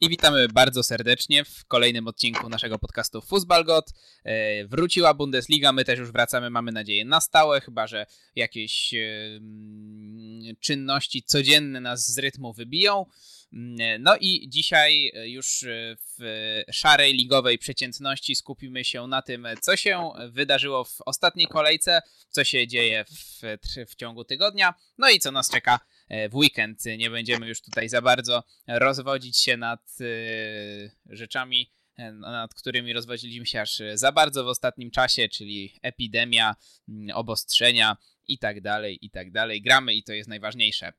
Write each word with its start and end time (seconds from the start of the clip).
I 0.00 0.08
witamy 0.08 0.48
bardzo 0.48 0.82
serdecznie 0.82 1.44
w 1.44 1.64
kolejnym 1.64 2.08
odcinku 2.08 2.48
naszego 2.48 2.78
podcastu 2.78 3.18
Fußballgott. 3.18 3.92
E, 4.24 4.66
wróciła 4.66 5.14
Bundesliga, 5.14 5.72
my 5.72 5.84
też 5.84 5.98
już 5.98 6.12
wracamy, 6.12 6.50
mamy 6.50 6.72
nadzieję, 6.72 7.04
na 7.04 7.20
stałe, 7.20 7.60
chyba 7.60 7.86
że 7.86 8.06
jakieś 8.34 8.94
czynności 10.60 11.22
codzienne 11.22 11.80
nas 11.80 12.12
z 12.12 12.18
rytmu 12.18 12.52
wybiją. 12.52 13.06
Mm, 13.52 14.02
no 14.02 14.16
i 14.20 14.48
dzisiaj 14.48 15.12
już 15.24 15.64
w 16.18 16.62
szarej 16.72 17.12
ligowej 17.12 17.58
przeciętności 17.58 18.34
skupimy 18.34 18.84
się 18.84 19.06
na 19.06 19.22
tym, 19.22 19.48
co 19.60 19.76
się 19.76 20.10
wydarzyło 20.30 20.84
w 20.84 20.96
ostatniej 21.06 21.46
kolejce, 21.46 22.02
co 22.28 22.44
się 22.44 22.66
dzieje 22.66 23.04
w, 23.04 23.40
w 23.88 23.94
ciągu 23.94 24.24
tygodnia, 24.24 24.74
no 24.98 25.10
i 25.10 25.18
co 25.18 25.32
nas 25.32 25.50
czeka 25.50 25.80
w 26.30 26.34
weekend. 26.34 26.84
Nie 26.98 27.10
będziemy 27.10 27.48
już 27.48 27.60
tutaj 27.60 27.88
za 27.88 28.02
bardzo 28.02 28.44
rozwodzić 28.66 29.38
się 29.38 29.56
nad 29.56 29.96
e, 30.00 30.04
rzeczami, 31.06 31.70
e, 31.96 32.12
nad 32.12 32.54
którymi 32.54 32.92
rozwodziliśmy 32.92 33.46
się 33.46 33.60
aż 33.60 33.82
za 33.94 34.12
bardzo 34.12 34.44
w 34.44 34.48
ostatnim 34.48 34.90
czasie, 34.90 35.28
czyli 35.28 35.78
epidemia, 35.82 36.56
mm, 36.88 37.16
obostrzenia 37.16 37.96
i 38.28 38.38
tak 38.38 38.60
dalej, 38.60 38.98
i 39.02 39.10
tak 39.10 39.30
dalej. 39.30 39.62
Gramy 39.62 39.94
i 39.94 40.02
to 40.02 40.12
jest 40.12 40.28
najważniejsze. 40.28 40.92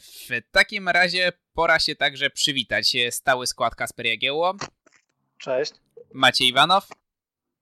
W 0.00 0.28
takim 0.50 0.88
razie 0.88 1.32
pora 1.54 1.78
się 1.78 1.96
także 1.96 2.30
przywitać. 2.30 2.96
Stały 3.10 3.46
skład 3.46 3.74
Kasper 3.74 4.06
Jagiełło. 4.06 4.56
Cześć. 5.38 5.72
Maciej 6.14 6.48
Iwanow. 6.48 6.88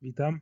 Witam. 0.03 0.41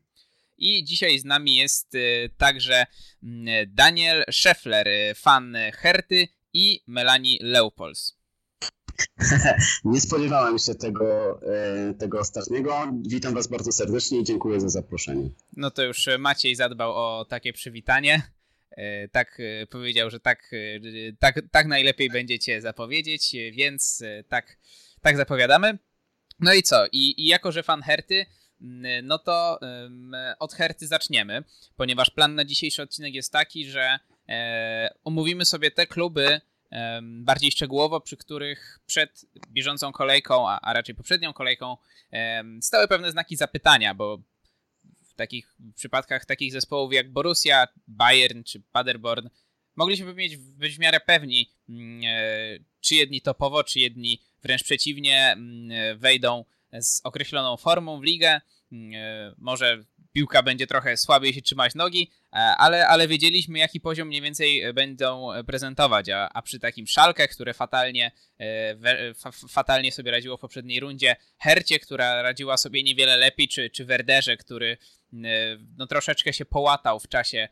I 0.58 0.84
dzisiaj 0.84 1.18
z 1.18 1.24
nami 1.24 1.56
jest 1.56 1.92
także 2.36 2.86
mm, 3.22 3.46
Daniel 3.74 4.24
Scheffler, 4.32 4.88
fan 5.16 5.56
Herty 5.72 6.28
i 6.52 6.82
Melanie 6.86 7.38
Leupolz. 7.40 8.16
Nie 9.84 10.00
spodziewałem 10.00 10.58
się 10.58 10.74
tego, 10.74 11.40
e, 11.42 11.94
tego 11.94 12.20
ostatniego. 12.20 12.92
Witam 13.06 13.34
Was 13.34 13.46
bardzo 13.46 13.72
serdecznie 13.72 14.20
i 14.20 14.24
dziękuję 14.24 14.60
za 14.60 14.68
zaproszenie. 14.68 15.30
No 15.56 15.70
to 15.70 15.82
już 15.82 16.08
Maciej 16.18 16.56
zadbał 16.56 16.92
o 16.92 17.24
takie 17.24 17.52
przywitanie. 17.52 18.22
Tak 19.12 19.38
powiedział, 19.70 20.10
że 20.10 20.20
tak, 20.20 20.50
tak, 21.18 21.40
tak 21.50 21.66
najlepiej 21.66 22.10
będziecie 22.10 22.60
zapowiedzieć, 22.60 23.36
więc 23.52 24.02
tak, 24.28 24.58
tak 25.00 25.16
zapowiadamy. 25.16 25.78
No 26.40 26.54
i 26.54 26.62
co? 26.62 26.86
I, 26.92 27.22
i 27.22 27.26
jako, 27.26 27.52
że 27.52 27.62
fan 27.62 27.82
Herty, 27.82 28.26
no 29.02 29.18
to 29.18 29.58
od 30.38 30.52
Herty 30.52 30.86
zaczniemy, 30.86 31.44
ponieważ 31.76 32.10
plan 32.10 32.34
na 32.34 32.44
dzisiejszy 32.44 32.82
odcinek 32.82 33.14
jest 33.14 33.32
taki, 33.32 33.66
że 33.66 33.98
e, 34.28 34.94
omówimy 35.04 35.44
sobie 35.44 35.70
te 35.70 35.86
kluby 35.86 36.40
bardziej 37.02 37.50
szczegółowo, 37.50 38.00
przy 38.00 38.16
których 38.16 38.78
przed 38.86 39.26
bieżącą 39.48 39.92
kolejką, 39.92 40.48
a, 40.48 40.72
raczej 40.72 40.94
poprzednią 40.94 41.32
kolejką 41.32 41.76
stały 42.60 42.88
pewne 42.88 43.10
znaki 43.10 43.36
zapytania, 43.36 43.94
bo 43.94 44.18
w 45.04 45.14
takich 45.14 45.54
w 45.58 45.74
przypadkach 45.74 46.24
takich 46.24 46.52
zespołów 46.52 46.92
jak 46.92 47.12
Borussia, 47.12 47.68
Bayern 47.88 48.42
czy 48.42 48.62
Paderborn 48.72 49.28
mogliśmy 49.76 50.14
mieć, 50.14 50.36
być 50.36 50.76
w 50.76 50.78
miarę 50.78 51.00
pewni, 51.00 51.50
e, 51.68 52.58
czy 52.80 52.94
jedni 52.94 53.20
topowo, 53.20 53.64
czy 53.64 53.80
jedni 53.80 54.22
wręcz 54.42 54.64
przeciwnie 54.64 55.36
wejdą 55.96 56.44
z 56.80 57.00
określoną 57.04 57.56
formą 57.56 58.00
w 58.00 58.04
ligę. 58.04 58.40
Mm, 58.72 58.92
e, 58.94 59.34
może 59.38 59.84
piłka 60.12 60.42
będzie 60.42 60.66
trochę 60.66 60.96
słabiej 60.96 61.34
się 61.34 61.42
trzymać 61.42 61.74
nogi, 61.74 62.10
e, 62.32 62.36
ale, 62.36 62.88
ale 62.88 63.08
wiedzieliśmy, 63.08 63.58
jaki 63.58 63.80
poziom 63.80 64.08
mniej 64.08 64.22
więcej 64.22 64.74
będą 64.74 65.28
prezentować. 65.46 66.08
A, 66.08 66.28
a 66.28 66.42
przy 66.42 66.58
takim 66.58 66.86
szalkę, 66.86 67.28
które 67.28 67.54
fatalnie, 67.54 68.12
e, 68.40 69.14
fatalnie 69.48 69.92
sobie 69.92 70.10
radziło 70.10 70.36
w 70.36 70.40
poprzedniej 70.40 70.80
rundzie, 70.80 71.16
Hercie, 71.38 71.78
która 71.78 72.22
radziła 72.22 72.56
sobie 72.56 72.82
niewiele 72.82 73.16
lepiej, 73.16 73.48
czy, 73.48 73.70
czy 73.70 73.84
Werderze, 73.84 74.36
który 74.36 74.78
no, 75.76 75.86
troszeczkę 75.86 76.32
się 76.32 76.44
połatał 76.44 77.00
w 77.00 77.08
czasie 77.08 77.48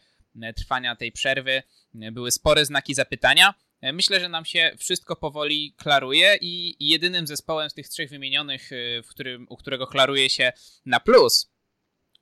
trwania 0.56 0.96
tej 0.96 1.12
przerwy, 1.12 1.62
były 1.95 2.30
spore 2.30 2.64
znaki 2.64 2.95
zapytania. 2.95 3.55
E, 3.84 3.92
myślę, 3.92 4.20
że 4.20 4.28
nam 4.28 4.45
się 4.45 4.72
wszystko 4.78 5.17
powoli 5.17 5.74
klaruje 5.77 6.39
i 6.40 6.77
jedynym 6.89 7.27
zespołem 7.27 7.70
z 7.70 7.74
tych 7.74 7.89
trzech 7.89 8.11
wymienionych, 8.11 8.72
e, 8.72 9.02
w 9.02 9.08
którym, 9.08 9.46
u 9.48 9.56
którego 9.56 9.86
klaruje 9.86 10.30
się 10.30 10.52
na 10.86 11.00
plus, 11.00 11.52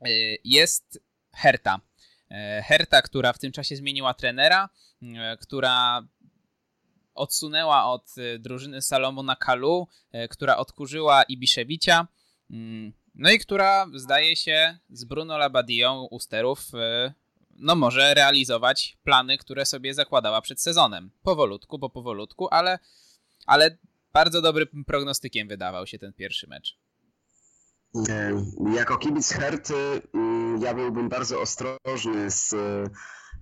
e, 0.01 0.09
jest 0.45 1.01
Herta. 1.35 1.81
Herta, 2.65 3.03
która 3.03 3.33
w 3.33 3.39
tym 3.39 3.53
czasie 3.53 3.77
zmieniła 3.77 4.15
trenera, 4.15 4.69
która 5.41 6.03
odsunęła 7.15 7.85
od 7.85 8.07
drużyny 8.39 8.83
Salomona 8.83 9.37
Kalu, 9.37 9.89
która 10.31 10.57
odkurzyła 10.57 11.23
Ibiszewicza, 11.23 12.07
mm, 12.51 12.93
no 13.15 13.31
i 13.31 13.39
która 13.39 13.87
zdaje 13.95 14.37
się 14.37 14.79
z 14.91 15.05
Bruno 15.05 15.39
Labadią 15.39 16.09
u 16.11 16.19
sterów 16.19 16.71
no 17.63 17.75
może 17.75 18.15
realizować 18.15 18.99
plany, 19.05 19.39
które 19.39 19.67
sobie 19.67 19.95
zakładała 19.95 20.41
przed 20.41 20.61
sezonem. 20.61 21.11
Powolutku, 21.23 21.79
po 21.79 21.91
powolutku, 21.91 22.49
ale, 22.51 22.79
ale 23.47 23.79
bardzo 24.13 24.43
dobrym 24.43 24.85
prognostykiem 24.87 25.49
wydawał 25.49 25.87
się 25.87 25.99
ten 25.99 26.13
pierwszy 26.13 26.47
mecz. 26.47 26.79
E, 28.09 28.45
jako 28.75 28.99
kibic 28.99 29.33
Herty 29.33 30.03
mm, 30.15 30.63
ja 30.63 30.75
byłbym 30.75 31.09
bardzo 31.09 31.41
ostrożny 31.41 32.31
z 32.31 32.55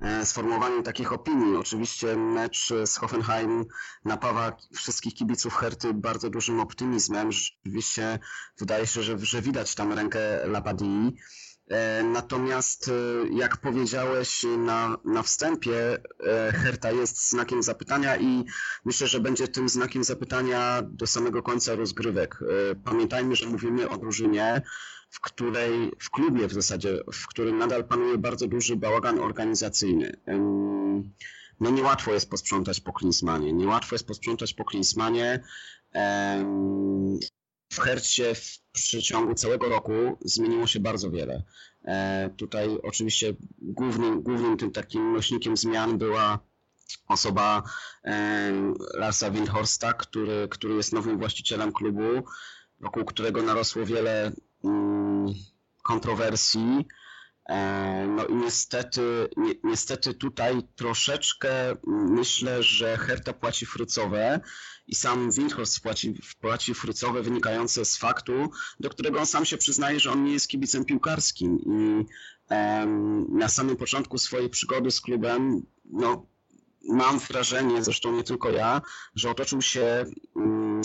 e, 0.01 0.27
sformułowaniem 0.27 0.83
takich 0.83 1.13
opinii. 1.13 1.57
Oczywiście 1.57 2.17
mecz 2.17 2.73
z 2.85 2.97
Hoffenheim 2.97 3.65
napawa 4.05 4.57
wszystkich 4.75 5.15
kibiców 5.15 5.55
Herty 5.55 5.95
bardzo 5.95 6.31
dużym 6.31 6.61
optymizmem. 6.61 7.33
Rzeczywiście 7.33 8.19
wydaje 8.59 8.87
się, 8.87 9.03
że, 9.03 9.19
że 9.19 9.43
widać 9.43 9.75
tam 9.75 9.93
rękę 9.93 10.47
Labadii. 10.47 11.17
E, 11.71 12.03
natomiast, 12.03 12.89
e, 12.89 12.93
jak 13.39 13.57
powiedziałeś 13.57 14.47
na, 14.59 14.99
na 15.05 15.23
wstępie, 15.23 15.99
e, 16.27 16.53
Herta 16.53 16.93
jest 16.93 17.31
znakiem 17.31 17.63
zapytania 17.63 18.17
i 18.17 18.45
myślę, 18.85 19.07
że 19.07 19.21
będzie 19.21 19.49
tym 19.49 19.69
znakiem 19.69 20.05
zapytania 20.05 20.83
do 20.83 21.07
samego 21.07 21.43
końca 21.43 21.75
rozgrywek. 21.75 22.39
Pamiętajmy, 22.85 23.37
że 23.37 23.47
mówimy 23.47 23.89
o 23.89 23.99
drużynie, 23.99 24.63
w 25.11 25.21
której, 25.21 25.93
w 25.99 26.11
klubie 26.11 26.49
w 26.49 26.53
zasadzie, 26.53 26.99
w 27.13 27.27
którym 27.27 27.59
nadal 27.59 27.85
panuje 27.85 28.19
bardzo 28.19 28.47
duży 28.47 28.77
bałagan 28.77 29.19
organizacyjny. 29.19 30.17
No 31.61 31.71
niełatwo 31.71 32.13
jest 32.13 32.31
posprzątać 32.31 32.81
po 32.81 32.93
Klinsmanie. 32.93 33.53
Niełatwo 33.53 33.95
jest 33.95 34.07
posprzątać 34.07 34.55
po 34.55 34.65
Klinsmanie 34.65 35.43
w 37.73 37.81
Hercie 37.81 38.35
w 38.35 38.59
przeciągu 38.73 39.35
całego 39.35 39.69
roku 39.69 40.19
zmieniło 40.25 40.67
się 40.67 40.81
bardzo 40.81 41.11
wiele. 41.11 41.43
E, 41.85 42.31
tutaj 42.37 42.69
oczywiście 42.83 43.35
głównym, 43.59 44.23
głównym 44.23 44.57
tym 44.57 44.71
takim 44.71 45.13
nośnikiem 45.13 45.57
zmian 45.57 45.99
była 45.99 46.39
osoba 47.09 47.63
e, 48.05 48.53
Larsa 48.95 49.31
Windhorsta, 49.31 49.93
który, 49.93 50.49
który 50.51 50.75
jest 50.75 50.93
nowym 50.93 51.19
właścicielem 51.19 51.73
klubu, 51.73 52.03
wokół 52.81 53.05
którego 53.05 53.43
narosło 53.43 53.87
wiele 53.87 54.33
mm, 54.65 55.35
kontrowersji. 55.83 56.87
E, 57.51 58.07
no 58.07 58.27
i 58.27 58.35
niestety, 58.35 59.29
ni 59.37 59.61
niestety 59.65 60.15
tutaj 60.15 60.63
troszeczkę 60.77 61.77
myślę, 61.87 62.63
że 62.63 62.97
Herta 62.97 63.33
płaci 63.33 63.67
frycowe 63.67 64.41
i 64.87 64.95
sam 64.95 65.31
Windhorst 65.31 65.81
płaci, 65.81 66.15
płaci 66.41 66.75
frycowe 66.75 67.23
wynikające 67.23 67.85
z 67.85 67.97
faktu, 67.97 68.51
do 68.81 68.91
którego 68.91 69.21
on 69.21 69.27
sam 69.27 69.45
się 69.45 69.57
przyznaje, 69.57 70.01
że 70.01 70.13
on 70.13 70.25
nie 70.25 70.33
jest 70.33 70.49
kibicem 70.49 70.85
piłkarskim. 70.85 71.59
I 71.59 72.07
na 73.29 73.49
samym 73.49 73.77
początku 73.77 74.19
swojej 74.19 74.51
przygody 74.51 74.91
z 74.91 75.01
klubem, 75.01 75.63
no 75.85 76.27
mam 76.89 77.19
wrażenie, 77.19 77.85
zresztą 77.85 78.13
nie 78.13 78.25
tylko 78.25 78.51
ja, 78.51 78.83
że 79.15 79.31
otoczył 79.31 79.63
się 79.63 80.05
mm, 80.37 80.83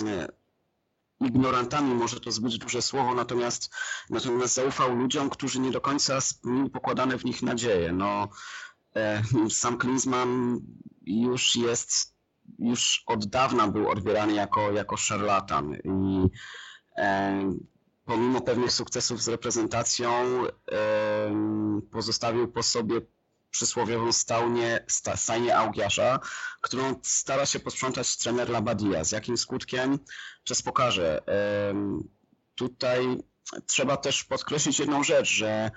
ignorantami, 1.20 1.96
może 1.96 2.20
to 2.20 2.32
zbyt 2.32 2.58
duże 2.58 2.82
słowo, 2.82 3.14
natomiast, 3.14 3.74
natomiast 4.10 4.54
zaufał 4.54 4.96
ludziom, 4.96 5.30
którzy 5.30 5.60
nie 5.60 5.72
do 5.72 5.82
końca 5.82 6.22
spełnili 6.22 6.70
pokładane 6.70 7.18
w 7.18 7.26
nich 7.26 7.42
nadzieje. 7.42 7.94
No, 7.94 8.30
e, 8.96 9.24
sam 9.50 9.78
Klinsmann 9.78 10.62
już 11.02 11.56
jest, 11.56 12.16
już 12.60 13.04
od 13.08 13.26
dawna 13.26 13.68
był 13.68 13.90
odbierany 13.90 14.34
jako, 14.34 14.72
jako 14.72 14.98
szarlatan 14.98 15.76
i 15.84 16.30
e, 16.98 17.54
pomimo 18.06 18.42
pewnych 18.42 18.72
sukcesów 18.72 19.24
z 19.24 19.28
reprezentacją 19.28 20.12
e, 20.12 21.82
pozostawił 21.92 22.48
po 22.48 22.64
sobie 22.64 23.02
przysłowiową 23.56 24.12
stałnie, 24.12 24.86
sta, 24.88 25.18
stajnię 25.18 25.58
Augiasza, 25.58 26.20
którą 26.62 26.96
stara 27.04 27.46
się 27.46 27.60
posprzątać 27.60 28.18
trener 28.18 28.50
Labadia. 28.50 29.04
Z 29.04 29.12
jakim 29.12 29.38
skutkiem? 29.38 30.00
Czas 30.44 30.62
pokaże. 30.62 31.22
Tutaj 32.56 33.18
trzeba 33.66 33.98
też 33.98 34.24
podkreślić 34.24 34.80
jedną 34.80 35.04
rzecz, 35.04 35.30
że 35.30 35.72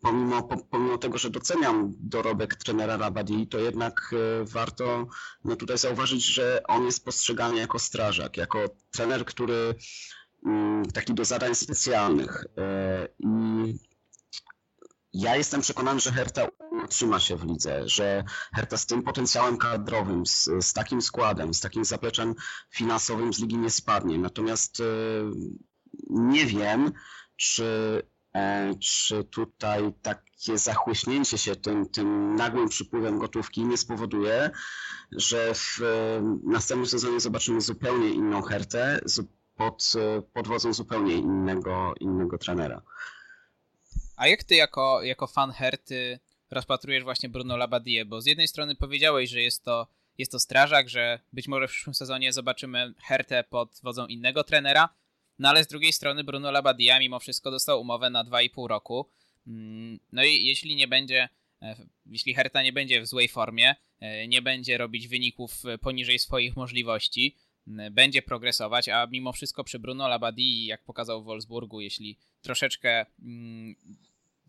pomimo, 0.00 0.42
pomimo 0.70 0.98
tego, 0.98 1.18
że 1.18 1.30
doceniam 1.30 1.94
dorobek 1.98 2.54
trenera 2.54 2.96
Rabadi, 2.96 3.46
to 3.46 3.58
jednak 3.58 4.14
warto 4.42 5.06
no 5.44 5.56
tutaj 5.56 5.78
zauważyć, 5.78 6.24
że 6.24 6.62
on 6.68 6.84
jest 6.84 7.04
postrzegany 7.04 7.56
jako 7.56 7.78
strażak, 7.78 8.36
jako 8.36 8.58
trener, 8.90 9.24
który 9.24 9.74
mm, 10.46 10.84
taki 10.84 11.14
do 11.14 11.24
zadań 11.24 11.54
specjalnych. 11.54 12.44
I 13.18 13.89
ja 15.12 15.36
jestem 15.36 15.60
przekonany, 15.60 16.00
że 16.00 16.12
Herta 16.12 16.48
utrzyma 16.84 17.20
się 17.20 17.36
w 17.36 17.44
lidze, 17.44 17.88
że 17.88 18.24
Herta 18.54 18.76
z 18.76 18.86
tym 18.86 19.02
potencjałem 19.02 19.56
kadrowym, 19.56 20.26
z, 20.26 20.50
z 20.60 20.72
takim 20.72 21.02
składem, 21.02 21.54
z 21.54 21.60
takim 21.60 21.84
zapleczem 21.84 22.34
finansowym 22.70 23.32
z 23.32 23.38
ligi 23.38 23.58
nie 23.58 23.70
spadnie. 23.70 24.18
Natomiast 24.18 24.80
e, 24.80 24.84
nie 26.10 26.46
wiem, 26.46 26.92
czy, 27.36 28.02
e, 28.34 28.74
czy 28.74 29.24
tutaj 29.24 29.92
takie 30.02 30.58
zachłyśnięcie 30.58 31.38
się 31.38 31.56
tym, 31.56 31.88
tym 31.88 32.34
nagłym 32.34 32.68
przypływem 32.68 33.18
gotówki 33.18 33.64
nie 33.64 33.76
spowoduje, 33.76 34.50
że 35.12 35.54
w 35.54 35.82
e, 35.82 36.22
następnym 36.44 36.86
sezonie 36.86 37.20
zobaczymy 37.20 37.60
zupełnie 37.60 38.08
inną 38.10 38.42
Hertę 38.42 39.00
pod, 39.54 39.92
pod 40.32 40.48
wodzą 40.48 40.72
zupełnie 40.72 41.14
innego, 41.14 41.94
innego 42.00 42.38
trenera. 42.38 42.82
A 44.20 44.28
jak 44.28 44.44
ty 44.44 44.54
jako, 44.54 45.02
jako 45.02 45.26
fan 45.26 45.52
Herty 45.52 46.18
rozpatrujesz 46.50 47.04
właśnie 47.04 47.28
Bruno 47.28 47.56
Labadie? 47.56 48.04
Bo 48.04 48.20
z 48.20 48.26
jednej 48.26 48.48
strony 48.48 48.74
powiedziałeś, 48.74 49.30
że 49.30 49.42
jest 49.42 49.64
to, 49.64 49.86
jest 50.18 50.32
to 50.32 50.38
strażak, 50.38 50.88
że 50.88 51.20
być 51.32 51.48
może 51.48 51.68
w 51.68 51.70
przyszłym 51.70 51.94
sezonie 51.94 52.32
zobaczymy 52.32 52.94
Hertę 52.98 53.44
pod 53.44 53.80
wodzą 53.82 54.06
innego 54.06 54.44
trenera, 54.44 54.88
no 55.38 55.48
ale 55.48 55.64
z 55.64 55.66
drugiej 55.66 55.92
strony 55.92 56.24
Bruno 56.24 56.50
Labadia 56.50 56.98
mimo 56.98 57.18
wszystko 57.18 57.50
dostał 57.50 57.80
umowę 57.80 58.10
na 58.10 58.24
2,5 58.24 58.66
roku. 58.66 59.10
Mm, 59.46 60.00
no 60.12 60.24
i 60.24 60.44
jeśli 60.44 60.76
nie 60.76 60.88
będzie, 60.88 61.28
e, 61.62 61.76
jeśli 62.06 62.34
Herta 62.34 62.62
nie 62.62 62.72
będzie 62.72 63.00
w 63.00 63.06
złej 63.06 63.28
formie, 63.28 63.74
e, 64.00 64.28
nie 64.28 64.42
będzie 64.42 64.78
robić 64.78 65.08
wyników 65.08 65.62
poniżej 65.80 66.18
swoich 66.18 66.56
możliwości, 66.56 67.36
będzie 67.90 68.22
progresować, 68.22 68.88
a 68.88 69.06
mimo 69.06 69.32
wszystko 69.32 69.64
przy 69.64 69.78
Bruno 69.78 70.08
Labadii, 70.08 70.66
jak 70.66 70.84
pokazał 70.84 71.22
w 71.22 71.24
Wolfsburgu, 71.24 71.80
jeśli 71.80 72.18
troszeczkę 72.42 73.06
mm, 73.22 73.76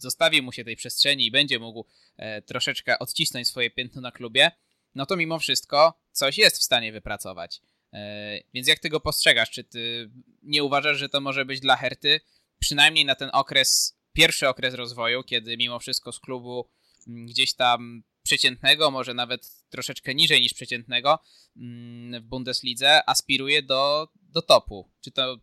zostawi 0.01 0.41
mu 0.41 0.51
się 0.51 0.63
tej 0.63 0.75
przestrzeni 0.75 1.25
i 1.25 1.31
będzie 1.31 1.59
mógł 1.59 1.85
e, 2.17 2.41
troszeczkę 2.41 2.99
odcisnąć 2.99 3.47
swoje 3.47 3.69
piętno 3.69 4.01
na 4.01 4.11
klubie, 4.11 4.51
no 4.95 5.05
to 5.05 5.17
mimo 5.17 5.39
wszystko 5.39 5.93
coś 6.11 6.37
jest 6.37 6.57
w 6.57 6.63
stanie 6.63 6.91
wypracować. 6.91 7.61
E, 7.93 8.39
więc 8.53 8.67
jak 8.67 8.79
ty 8.79 8.89
go 8.89 8.99
postrzegasz? 8.99 9.49
Czy 9.51 9.63
ty 9.63 10.11
nie 10.43 10.63
uważasz, 10.63 10.97
że 10.97 11.09
to 11.09 11.21
może 11.21 11.45
być 11.45 11.59
dla 11.59 11.75
Herty 11.75 12.19
przynajmniej 12.59 13.05
na 13.05 13.15
ten 13.15 13.29
okres, 13.33 13.97
pierwszy 14.13 14.49
okres 14.49 14.73
rozwoju, 14.73 15.23
kiedy 15.23 15.57
mimo 15.57 15.79
wszystko 15.79 16.11
z 16.11 16.19
klubu 16.19 16.69
mm, 17.07 17.25
gdzieś 17.25 17.53
tam 17.53 18.03
przeciętnego, 18.23 18.91
może 18.91 19.13
nawet 19.13 19.51
troszeczkę 19.69 20.15
niżej 20.15 20.41
niż 20.41 20.53
przeciętnego 20.53 21.19
mm, 21.57 22.21
w 22.23 22.25
Bundeslidze, 22.25 23.09
aspiruje 23.09 23.63
do, 23.63 24.07
do 24.15 24.41
topu? 24.41 24.89
Czy 25.01 25.11
to. 25.11 25.37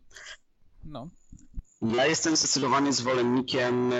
No. 0.83 1.09
Ja 1.81 2.05
jestem 2.05 2.35
zdecydowanie 2.35 2.93
zwolennikiem 2.93 3.93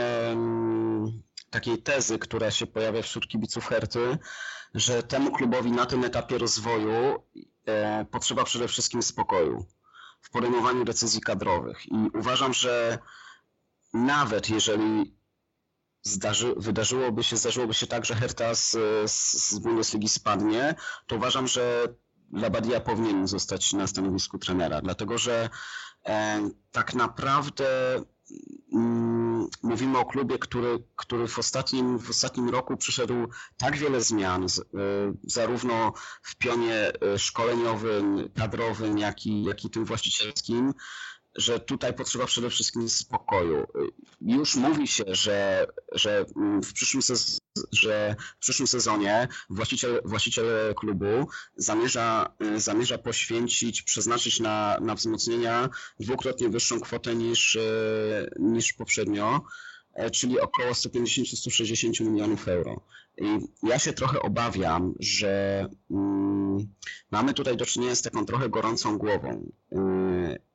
takiej 1.49 1.81
tezy, 1.81 2.19
która 2.19 2.51
się 2.51 2.67
pojawia 2.67 3.01
wśród 3.01 3.27
kibiców 3.27 3.67
Herty, 3.67 4.17
że 4.73 5.03
temu 5.03 5.31
klubowi 5.31 5.71
na 5.71 5.85
tym 5.85 6.03
etapie 6.03 6.37
rozwoju 6.37 7.23
e, 7.65 8.05
potrzeba 8.05 8.43
przede 8.43 8.67
wszystkim 8.67 9.01
spokoju 9.01 9.65
w 10.21 10.29
podejmowaniu 10.29 10.85
decyzji 10.85 11.21
kadrowych. 11.21 11.85
I 11.85 11.95
uważam, 12.13 12.53
że 12.53 12.99
nawet 13.93 14.49
jeżeli 14.49 15.17
zdarzy, 16.01 16.53
wydarzyłoby 16.57 17.23
się, 17.23 17.37
zdarzyłoby 17.37 17.73
się 17.73 17.87
tak, 17.87 18.05
że 18.05 18.15
Herta 18.15 18.55
z, 18.55 18.77
z 19.11 19.59
Bundesligi 19.59 20.09
spadnie, 20.09 20.75
to 21.07 21.15
uważam, 21.15 21.47
że 21.47 21.87
Labadia 22.33 22.79
powinien 22.79 23.27
zostać 23.27 23.73
na 23.73 23.87
stanowisku 23.87 24.37
trenera, 24.37 24.81
dlatego 24.81 25.17
że 25.17 25.49
tak 26.71 26.93
naprawdę 26.93 27.65
mm, 28.73 29.47
mówimy 29.63 29.97
o 29.97 30.05
klubie, 30.05 30.37
który, 30.37 30.83
który 30.95 31.27
w, 31.27 31.39
ostatnim, 31.39 31.99
w 31.99 32.09
ostatnim 32.09 32.49
roku 32.49 32.77
przyszedł 32.77 33.13
tak 33.57 33.77
wiele 33.77 34.01
zmian, 34.01 34.43
e, 34.43 34.47
zarówno 35.23 35.93
w 36.21 36.35
pionie 36.35 36.91
e, 37.01 37.19
szkoleniowym, 37.19 38.29
kadrowym, 38.35 38.97
jak 38.97 39.25
i, 39.25 39.43
jak 39.43 39.65
i 39.65 39.69
tym 39.69 39.85
właścicielskim, 39.85 40.73
że 41.39 41.59
tutaj 41.59 41.93
potrzeba 41.93 42.25
przede 42.25 42.49
wszystkim 42.49 42.89
spokoju. 42.89 43.67
Już 44.21 44.55
mówi 44.55 44.87
się, 44.87 45.03
że, 45.07 45.67
że, 45.91 46.25
w, 46.63 46.73
przyszłym 46.73 47.01
że 47.71 48.15
w 48.37 48.39
przyszłym 48.39 48.67
sezonie 48.67 49.27
właściciel, 49.49 50.01
właściciel 50.05 50.75
klubu 50.75 51.27
zamierza, 51.55 52.33
zamierza 52.55 52.97
poświęcić, 52.97 53.81
przeznaczyć 53.81 54.39
na, 54.39 54.77
na 54.81 54.95
wzmocnienia 54.95 55.69
dwukrotnie 55.99 56.49
wyższą 56.49 56.79
kwotę 56.79 57.15
niż, 57.15 57.57
niż 58.39 58.73
poprzednio, 58.73 59.41
czyli 60.11 60.39
około 60.39 60.71
150-160 60.71 62.01
milionów 62.01 62.47
euro. 62.47 62.81
I 63.17 63.39
ja 63.63 63.79
się 63.79 63.93
trochę 63.93 64.21
obawiam, 64.21 64.93
że 64.99 65.65
mm, 65.91 66.67
mamy 67.11 67.33
tutaj 67.33 67.57
do 67.57 67.65
czynienia 67.65 67.95
z 67.95 68.01
taką 68.01 68.25
trochę 68.25 68.49
gorącą 68.49 68.97
głową. 68.97 69.51
I 69.71 70.48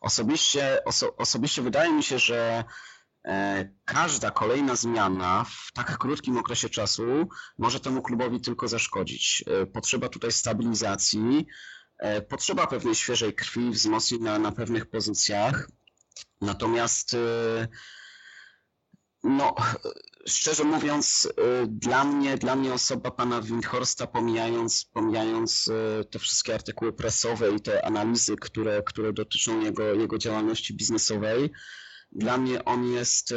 osobiście, 0.00 0.84
oso, 0.84 1.16
osobiście 1.16 1.62
wydaje 1.62 1.92
mi 1.92 2.02
się, 2.02 2.18
że 2.18 2.64
e, 3.24 3.68
każda 3.84 4.30
kolejna 4.30 4.76
zmiana 4.76 5.44
w 5.44 5.72
tak 5.72 5.98
krótkim 5.98 6.38
okresie 6.38 6.68
czasu 6.68 7.28
może 7.58 7.80
temu 7.80 8.02
klubowi 8.02 8.40
tylko 8.40 8.68
zaszkodzić. 8.68 9.44
E, 9.46 9.66
potrzeba 9.66 10.08
tutaj 10.08 10.32
stabilizacji, 10.32 11.46
e, 11.98 12.22
potrzeba 12.22 12.66
pewnej 12.66 12.94
świeżej 12.94 13.34
krwi, 13.34 13.70
wzmocnień 13.70 14.22
na, 14.22 14.38
na 14.38 14.52
pewnych 14.52 14.86
pozycjach. 14.86 15.68
Natomiast 16.40 17.16
no, 19.24 19.54
szczerze 20.28 20.64
mówiąc, 20.64 21.28
y, 21.64 21.66
dla 21.66 22.04
mnie, 22.04 22.38
dla 22.38 22.56
mnie 22.56 22.72
osoba 22.72 23.10
pana 23.10 23.42
Windhorsta, 23.42 24.06
pomijając, 24.06 24.84
pomijając 24.84 25.68
y, 25.68 26.04
te 26.04 26.18
wszystkie 26.18 26.54
artykuły 26.54 26.92
prasowe 26.92 27.54
i 27.54 27.60
te 27.60 27.84
analizy, 27.84 28.36
które, 28.36 28.82
które 28.82 29.12
dotyczą 29.12 29.60
jego, 29.60 29.94
jego 29.94 30.18
działalności 30.18 30.74
biznesowej, 30.74 31.50
dla 32.12 32.38
mnie 32.38 32.64
on 32.64 32.92
jest 32.92 33.34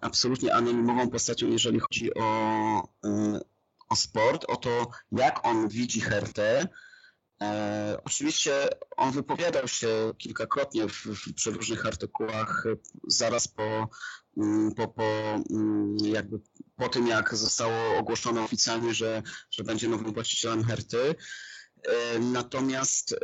absolutnie 0.00 0.54
anonimową 0.54 1.10
postacią, 1.10 1.46
jeżeli 1.50 1.80
chodzi 1.80 2.14
o, 2.14 2.88
um, 3.02 3.40
o 3.88 3.96
sport, 3.96 4.44
o 4.48 4.56
to, 4.56 4.90
jak 5.12 5.46
on 5.46 5.68
widzi 5.68 6.00
Hertę, 6.00 6.68
E, 7.42 7.96
oczywiście 8.04 8.68
on 8.96 9.12
wypowiadał 9.12 9.68
się 9.68 10.12
kilkakrotnie 10.18 10.88
w, 10.88 11.06
w 11.06 11.34
przeróżnych 11.34 11.86
artykułach 11.86 12.64
zaraz 13.06 13.48
po, 13.48 13.88
po, 14.76 14.88
po, 14.88 15.04
mm, 15.50 15.96
jakby 16.02 16.40
po 16.76 16.88
tym, 16.88 17.06
jak 17.06 17.34
zostało 17.34 17.96
ogłoszone 17.96 18.42
oficjalnie, 18.42 18.94
że, 18.94 19.22
że 19.50 19.64
będzie 19.64 19.88
nowym 19.88 20.12
właścicielem 20.12 20.64
Herty. 20.64 21.14
E, 21.82 22.18
natomiast 22.18 23.14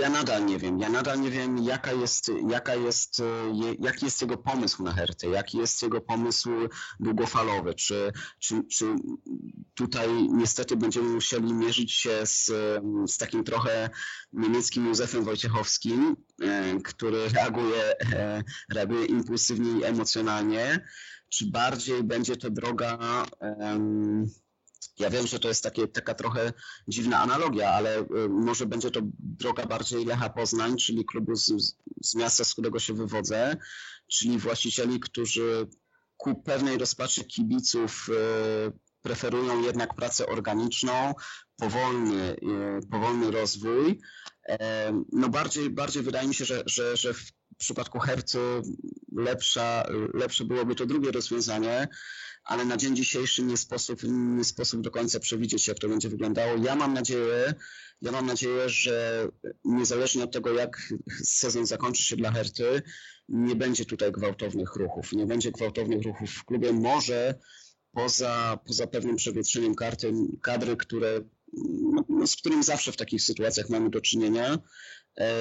ja 0.00 0.10
nadal 0.10 0.46
nie 0.46 0.58
wiem. 0.58 0.78
Ja 0.78 0.88
nadal 0.88 1.20
nie 1.20 1.30
wiem, 1.30 1.58
jaka 1.58 1.92
jest, 1.92 2.30
jaka 2.48 2.74
jest, 2.74 3.22
jaki 3.78 4.04
jest 4.04 4.22
jego 4.22 4.36
pomysł 4.36 4.82
na 4.82 4.92
Hertę, 4.92 5.28
jaki 5.28 5.58
jest 5.58 5.82
jego 5.82 6.00
pomysł 6.00 6.50
długofalowy. 7.00 7.74
Czy, 7.74 8.12
czy, 8.38 8.64
czy 8.64 8.86
tutaj 9.74 10.08
niestety 10.28 10.76
będziemy 10.76 11.08
musieli 11.08 11.54
mierzyć 11.54 11.92
się 11.92 12.26
z, 12.26 12.52
z 13.06 13.18
takim 13.18 13.44
trochę 13.44 13.90
niemieckim 14.32 14.86
Józefem 14.86 15.24
Wojciechowskim, 15.24 16.16
e, 16.42 16.80
który 16.84 17.28
reaguje, 17.28 18.00
e, 18.12 18.42
reaguje 18.70 19.04
impulsywnie 19.06 19.80
i 19.80 19.84
emocjonalnie, 19.84 20.86
czy 21.28 21.46
bardziej 21.50 22.04
będzie 22.04 22.36
to 22.36 22.50
droga. 22.50 23.26
Um, 23.40 24.26
ja 24.98 25.10
wiem, 25.10 25.26
że 25.26 25.38
to 25.38 25.48
jest 25.48 25.62
takie, 25.62 25.88
taka 25.88 26.14
trochę 26.14 26.52
dziwna 26.88 27.20
analogia, 27.20 27.70
ale 27.70 28.00
y, 28.00 28.06
może 28.28 28.66
będzie 28.66 28.90
to 28.90 29.00
droga 29.18 29.66
bardziej 29.66 30.04
Lecha 30.04 30.30
Poznań, 30.30 30.76
czyli 30.76 31.04
klubu 31.04 31.36
z, 31.36 31.76
z 32.02 32.14
miasta, 32.14 32.44
z 32.44 32.52
którego 32.52 32.78
się 32.78 32.94
wywodzę, 32.94 33.56
czyli 34.06 34.38
właścicieli, 34.38 35.00
którzy 35.00 35.66
ku 36.16 36.42
pewnej 36.42 36.78
rozpaczy 36.78 37.24
kibiców 37.24 38.08
y, 38.08 38.72
preferują 39.02 39.62
jednak 39.62 39.94
pracę 39.94 40.26
organiczną, 40.26 41.14
powolny, 41.56 42.36
y, 42.82 42.86
powolny 42.90 43.30
rozwój. 43.30 44.00
No 45.12 45.28
bardziej, 45.28 45.70
bardziej 45.70 46.02
wydaje 46.02 46.28
mi 46.28 46.34
się, 46.34 46.44
że, 46.44 46.62
że, 46.66 46.96
że 46.96 47.14
w 47.14 47.32
przypadku 47.58 47.98
Hercy 47.98 48.38
lepsza, 49.12 49.84
lepsze 50.14 50.44
byłoby 50.44 50.74
to 50.74 50.86
drugie 50.86 51.10
rozwiązanie, 51.10 51.88
ale 52.50 52.64
na 52.64 52.76
dzień 52.76 52.96
dzisiejszy 52.96 53.42
nie 53.42 53.56
sposób, 53.56 54.00
nie 54.36 54.44
sposób 54.44 54.80
do 54.80 54.90
końca 54.90 55.20
przewidzieć, 55.20 55.68
jak 55.68 55.78
to 55.78 55.88
będzie 55.88 56.08
wyglądało. 56.08 56.56
Ja 56.64 56.74
mam 56.74 56.94
nadzieję, 56.94 57.54
ja 58.02 58.12
mam 58.12 58.26
nadzieję, 58.26 58.68
że 58.68 59.28
niezależnie 59.64 60.24
od 60.24 60.32
tego, 60.32 60.54
jak 60.54 60.92
sezon 61.24 61.66
zakończy 61.66 62.02
się 62.02 62.16
dla 62.16 62.32
Herty, 62.32 62.82
nie 63.28 63.56
będzie 63.56 63.84
tutaj 63.84 64.12
gwałtownych 64.12 64.76
ruchów. 64.76 65.12
Nie 65.12 65.26
będzie 65.26 65.52
gwałtownych 65.52 66.02
ruchów 66.02 66.30
w 66.30 66.44
klubie. 66.44 66.72
Może 66.72 67.38
poza, 67.92 68.58
poza 68.66 68.86
pewnym 68.86 69.16
przewietrzeniem 69.16 69.74
karty, 69.74 70.12
kadry, 70.42 70.76
które, 70.76 71.20
no, 72.08 72.26
z 72.26 72.36
którym 72.36 72.62
zawsze 72.62 72.92
w 72.92 72.96
takich 72.96 73.22
sytuacjach 73.22 73.68
mamy 73.68 73.90
do 73.90 74.00
czynienia. 74.00 74.58
E, 75.18 75.34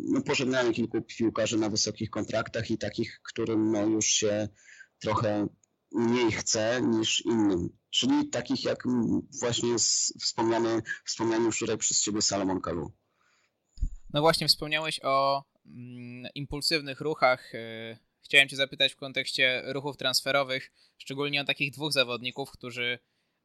no, 0.00 0.22
pożegnanie 0.22 0.72
kilku 0.72 1.02
piłkarzy 1.02 1.58
na 1.58 1.70
wysokich 1.70 2.10
kontraktach 2.10 2.70
i 2.70 2.78
takich, 2.78 3.20
którym 3.22 3.72
no, 3.72 3.86
już 3.86 4.06
się 4.06 4.48
trochę 5.00 5.48
mniej 5.92 6.32
chce 6.32 6.82
niż 6.82 7.20
innym. 7.20 7.68
Czyli 7.90 8.28
takich 8.28 8.64
jak 8.64 8.84
właśnie 9.40 9.78
wspomniany, 10.20 10.82
wspomniany 11.04 11.44
już 11.44 11.58
tutaj 11.58 11.78
przez 11.78 12.02
Ciebie 12.02 12.22
Salomon 12.22 12.60
Kalu. 12.60 12.92
No 14.12 14.20
właśnie 14.20 14.48
wspomniałeś 14.48 15.00
o 15.02 15.44
mm, 15.66 16.30
impulsywnych 16.34 17.00
ruchach. 17.00 17.54
E, 17.54 17.98
chciałem 18.24 18.48
Cię 18.48 18.56
zapytać 18.56 18.92
w 18.92 18.96
kontekście 18.96 19.62
ruchów 19.66 19.96
transferowych, 19.96 20.72
szczególnie 20.98 21.40
o 21.40 21.44
takich 21.44 21.72
dwóch 21.72 21.92
zawodników, 21.92 22.50
którzy 22.50 22.98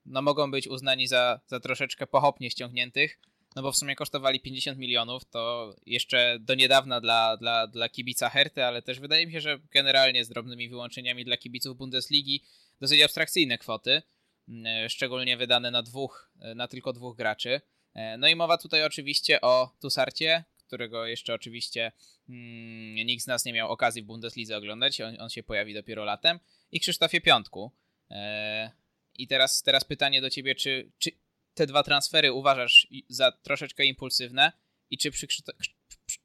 no, 0.05 0.21
mogą 0.21 0.51
być 0.51 0.67
uznani 0.67 1.07
za, 1.07 1.39
za 1.47 1.59
troszeczkę 1.59 2.07
pochopnie 2.07 2.51
ściągniętych, 2.51 3.19
no 3.55 3.62
bo 3.62 3.71
w 3.71 3.77
sumie 3.77 3.95
kosztowali 3.95 4.39
50 4.39 4.77
milionów, 4.77 5.25
to 5.25 5.75
jeszcze 5.85 6.38
do 6.39 6.55
niedawna 6.55 7.01
dla, 7.01 7.38
dla, 7.38 7.67
dla 7.67 7.89
kibica 7.89 8.29
Herty, 8.29 8.63
ale 8.63 8.81
też 8.81 9.00
wydaje 9.00 9.27
mi 9.27 9.33
się, 9.33 9.41
że 9.41 9.59
generalnie 9.71 10.25
z 10.25 10.29
drobnymi 10.29 10.69
wyłączeniami 10.69 11.25
dla 11.25 11.38
kibiców 11.38 11.77
Bundesligi 11.77 12.43
dosyć 12.81 13.01
abstrakcyjne 13.01 13.57
kwoty, 13.57 14.01
mm, 14.47 14.89
szczególnie 14.89 15.38
wydane 15.38 15.71
na 15.71 15.83
dwóch, 15.83 16.31
na 16.55 16.67
tylko 16.67 16.93
dwóch 16.93 17.17
graczy. 17.17 17.62
E, 17.93 18.17
no 18.17 18.27
i 18.27 18.35
mowa 18.35 18.57
tutaj 18.57 18.83
oczywiście 18.83 19.41
o 19.41 19.75
Tusarcie, 19.81 20.43
którego 20.67 21.05
jeszcze 21.05 21.33
oczywiście 21.33 21.91
mm, 22.29 22.95
nikt 22.95 23.24
z 23.24 23.27
nas 23.27 23.45
nie 23.45 23.53
miał 23.53 23.71
okazji 23.71 24.01
w 24.01 24.05
Bundeslidze 24.05 24.57
oglądać, 24.57 25.01
on, 25.01 25.21
on 25.21 25.29
się 25.29 25.43
pojawi 25.43 25.74
dopiero 25.74 26.05
latem, 26.05 26.39
i 26.71 26.79
Krzysztofie 26.79 27.21
Piątku. 27.21 27.71
E, 28.12 28.71
I 29.15 29.27
teraz, 29.27 29.63
teraz 29.63 29.83
pytanie 29.83 30.21
do 30.21 30.29
ciebie, 30.29 30.55
czy, 30.55 30.91
czy 31.00 31.12
te 31.55 31.67
dwa 31.67 31.83
transfery 31.83 32.33
uważasz 32.33 32.88
za 33.09 33.31
troszeczkę 33.31 33.85
impulsywne 33.85 34.51
i 34.89 34.97
czy 34.97 35.12
przy, 35.12 35.27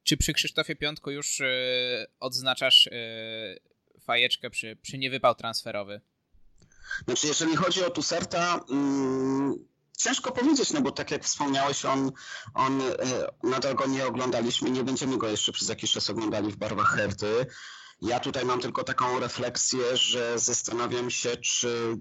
czy 0.03 0.17
przy 0.17 0.33
Krzysztofie 0.33 0.77
Piątku 0.77 1.11
już 1.11 1.41
e, 1.41 1.47
odznaczasz 2.21 2.87
e, 2.87 2.91
fajeczkę 4.01 4.51
przy, 4.51 4.77
przy 4.83 4.99
niewypał 4.99 5.35
transferowy? 5.35 6.01
Znaczy, 7.05 7.27
jeżeli 7.27 7.57
chodzi 7.57 7.85
o 7.85 7.91
Tusarta, 7.91 8.61
mm, 8.71 9.55
ciężko 9.97 10.33
powiedzieć, 10.33 10.73
no 10.73 10.81
bo 10.81 10.93
tak 10.93 11.11
jak 11.11 11.25
wspomniałeś, 11.25 11.85
on, 11.85 12.13
on 12.55 12.83
e, 12.83 12.95
nadal 13.43 13.75
go 13.75 13.87
nie 13.87 14.07
oglądaliśmy, 14.07 14.71
nie 14.71 14.85
będziemy 14.85 15.19
go 15.19 15.29
jeszcze 15.29 15.53
przez 15.53 15.69
jakiś 15.69 15.93
czas 15.93 16.11
oglądali 16.11 16.53
w 16.53 16.57
barwach 16.57 16.89
Herty. 16.89 17.47
Ja 18.03 18.21
tutaj 18.21 18.45
mam 18.45 18.61
tylko 18.61 18.85
taką 18.85 19.21
refleksję, 19.21 19.97
że 19.97 20.39
zastanawiam 20.39 21.11
się, 21.11 21.37
czy, 21.37 21.99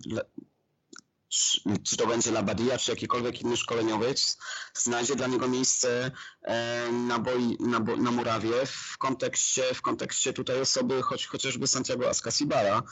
czy, 1.83 1.97
to 1.97 2.07
będzie 2.07 2.31
Labadia, 2.31 2.77
czy 2.77 2.91
jakikolwiek 2.91 3.41
inny 3.41 3.57
szkoleniowiec 3.57 4.37
znajdzie 4.73 5.15
dla 5.15 5.27
niego 5.27 5.47
miejsce 5.47 6.11
e, 6.41 6.91
na, 6.91 7.19
boi, 7.19 7.57
na, 7.59 7.79
na 7.79 8.11
murawie 8.11 8.65
w 8.65 8.97
kontekście, 8.97 9.73
w 9.73 9.81
kontekście 9.81 10.33
tutaj 10.33 10.61
osoby 10.61 11.01
choć, 11.01 11.27
chociażby 11.27 11.67
Santiago 11.67 12.09
Ascasibara. 12.09 12.83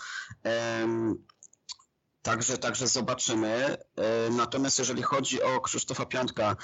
Także, 2.27 2.57
także 2.57 2.87
zobaczymy. 2.87 3.77
E, 3.95 4.29
natomiast 4.29 4.79
jeżeli 4.79 5.01
chodzi 5.01 5.41
o 5.41 5.61
Krzysztofa 5.61 6.05
Piątka, 6.05 6.55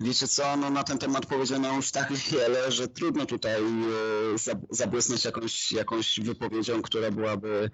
wiecie 0.00 0.28
co, 0.28 0.56
no 0.56 0.70
na 0.70 0.84
ten 0.84 0.98
temat 0.98 1.26
powiedziano 1.26 1.76
już 1.76 1.90
tak 1.90 2.12
wiele, 2.32 2.72
że 2.72 2.88
trudno 2.88 3.26
tutaj 3.26 3.62
e, 3.62 4.56
zabłysnąć 4.70 5.24
jakąś, 5.24 5.72
jakąś 5.72 6.20
wypowiedzią, 6.20 6.82
która 6.82 7.10
byłaby, 7.10 7.70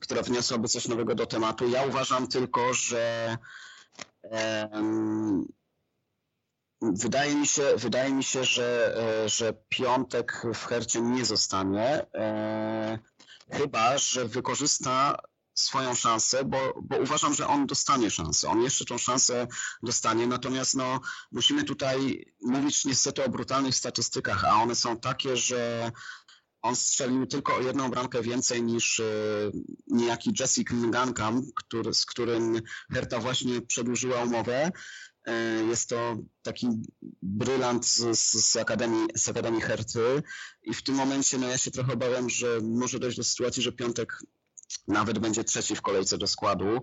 która 0.00 0.22
wniosłaby 0.22 0.68
coś 0.68 0.88
nowego 0.88 1.14
do 1.14 1.26
tematu. 1.26 1.68
Ja 1.68 1.86
uważam 1.86 2.28
tylko, 2.28 2.74
że 2.74 3.36
um, 4.22 5.46
Wydaje 6.82 7.34
mi 7.34 7.46
się, 7.46 7.62
wydaje 7.76 8.12
mi 8.12 8.24
się 8.24 8.44
że, 8.44 8.96
e, 8.96 9.28
że 9.28 9.52
piątek 9.68 10.42
w 10.54 10.64
Hercie 10.66 11.00
nie 11.00 11.24
zostanie, 11.24 12.06
e, 12.14 12.98
chyba 13.50 13.98
że 13.98 14.28
wykorzysta 14.28 15.16
swoją 15.54 15.94
szansę, 15.94 16.44
bo, 16.44 16.58
bo 16.82 16.96
uważam, 16.96 17.34
że 17.34 17.46
on 17.46 17.66
dostanie 17.66 18.10
szansę. 18.10 18.48
On 18.48 18.62
jeszcze 18.62 18.84
tą 18.84 18.98
szansę 18.98 19.46
dostanie, 19.82 20.26
natomiast 20.26 20.74
no, 20.74 21.00
musimy 21.32 21.64
tutaj 21.64 22.26
mówić 22.42 22.84
niestety 22.84 23.24
o 23.24 23.28
brutalnych 23.28 23.74
statystykach, 23.74 24.44
a 24.44 24.62
one 24.62 24.74
są 24.74 24.96
takie, 24.96 25.36
że 25.36 25.92
on 26.62 26.76
strzelił 26.76 27.26
tylko 27.26 27.56
o 27.56 27.60
jedną 27.60 27.90
bramkę 27.90 28.22
więcej 28.22 28.62
niż 28.62 28.98
y, 28.98 29.52
niejaki 29.86 30.32
Jessica 30.40 30.74
Ngankam, 30.74 31.42
który, 31.56 31.94
z 31.94 32.06
którym 32.06 32.62
Herta 32.92 33.18
właśnie 33.18 33.62
przedłużyła 33.62 34.22
umowę. 34.22 34.70
E, 35.26 35.64
jest 35.64 35.88
to 35.88 36.16
taki 36.42 36.68
brylant 37.22 37.86
z, 37.86 38.18
z, 38.18 38.56
Akademii, 38.56 39.06
z 39.14 39.28
Akademii 39.28 39.60
Herty 39.60 40.22
i 40.62 40.74
w 40.74 40.82
tym 40.82 40.94
momencie 40.94 41.38
no, 41.38 41.48
ja 41.48 41.58
się 41.58 41.70
trochę 41.70 41.92
obawiam, 41.92 42.30
że 42.30 42.60
może 42.62 42.98
dojść 42.98 43.16
do 43.16 43.24
sytuacji, 43.24 43.62
że 43.62 43.72
Piątek 43.72 44.18
nawet 44.88 45.18
będzie 45.18 45.44
trzeci 45.44 45.76
w 45.76 45.82
kolejce 45.82 46.18
do 46.18 46.26
składu. 46.26 46.82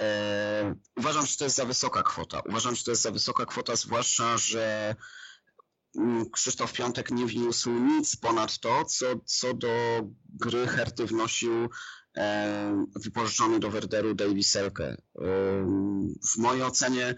E, 0.00 0.74
uważam, 0.96 1.26
że 1.26 1.36
to 1.36 1.44
jest 1.44 1.56
za 1.56 1.64
wysoka 1.64 2.02
kwota. 2.02 2.40
Uważam, 2.40 2.76
że 2.76 2.84
to 2.84 2.90
jest 2.90 3.02
za 3.02 3.10
wysoka 3.10 3.46
kwota, 3.46 3.76
zwłaszcza, 3.76 4.38
że 4.38 4.94
Krzysztof 6.32 6.72
Piątek 6.72 7.10
nie 7.10 7.26
wniósł 7.26 7.70
nic 7.70 8.16
ponad 8.16 8.58
to, 8.58 8.84
co, 8.84 9.06
co 9.24 9.54
do 9.54 9.68
gry 10.28 10.66
Herty 10.66 11.06
wnosił 11.06 11.68
e, 12.16 12.86
wypożyczony 12.96 13.60
do 13.60 13.70
Werderu 13.70 14.14
Davy 14.14 14.42
Selke. 14.42 14.84
E, 14.84 14.96
w 16.32 16.36
mojej 16.38 16.62
ocenie 16.62 17.14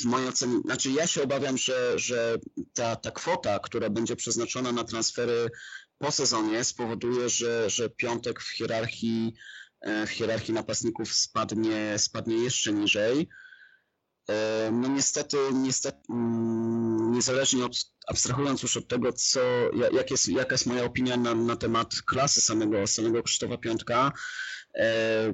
w 0.00 0.04
mojej 0.04 0.28
ocenie, 0.28 0.60
znaczy 0.64 0.90
ja 0.90 1.06
się 1.06 1.22
obawiam, 1.22 1.58
że, 1.58 1.98
że 1.98 2.38
ta, 2.74 2.96
ta 2.96 3.10
kwota, 3.10 3.58
która 3.58 3.90
będzie 3.90 4.16
przeznaczona 4.16 4.72
na 4.72 4.84
transfery 4.84 5.50
po 5.98 6.10
sezonie 6.10 6.64
spowoduje, 6.64 7.28
że, 7.28 7.70
że 7.70 7.90
piątek 7.90 8.40
w 8.40 8.50
hierarchii, 8.56 9.34
e, 9.80 10.06
w 10.06 10.10
hierarchii 10.10 10.54
napastników 10.54 11.14
spadnie, 11.14 11.98
spadnie 11.98 12.36
jeszcze 12.36 12.72
niżej. 12.72 13.28
No 14.72 14.88
niestety, 14.88 15.36
niestety 15.52 15.98
mm, 16.10 17.12
niezależnie 17.12 17.64
od, 17.64 17.76
abstrahując 18.12 18.62
już 18.62 18.76
od 18.76 18.88
tego, 18.88 19.12
co, 19.12 19.40
jak 19.92 20.10
jest, 20.10 20.28
jaka 20.28 20.54
jest 20.54 20.66
moja 20.66 20.84
opinia 20.84 21.16
na, 21.16 21.34
na 21.34 21.56
temat 21.56 21.94
klasy 22.06 22.40
samego, 22.40 22.86
samego 22.86 23.22
Krzysztofa 23.22 23.56
Piątka, 23.58 24.12
e, 24.74 25.32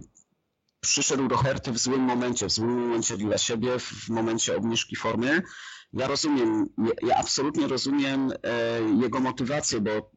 przyszedł 0.80 1.28
do 1.28 1.36
Herty 1.36 1.72
w 1.72 1.78
złym 1.78 2.00
momencie, 2.00 2.46
w 2.46 2.50
złym 2.50 2.70
momencie 2.70 3.16
dla 3.16 3.38
siebie, 3.38 3.78
w 3.78 4.08
momencie 4.08 4.56
obniżki 4.56 4.96
formy. 4.96 5.42
Ja 5.92 6.06
rozumiem, 6.06 6.66
ja 7.02 7.16
absolutnie 7.16 7.66
rozumiem 7.66 8.32
jego 9.02 9.20
motywację, 9.20 9.80
bo 9.80 10.10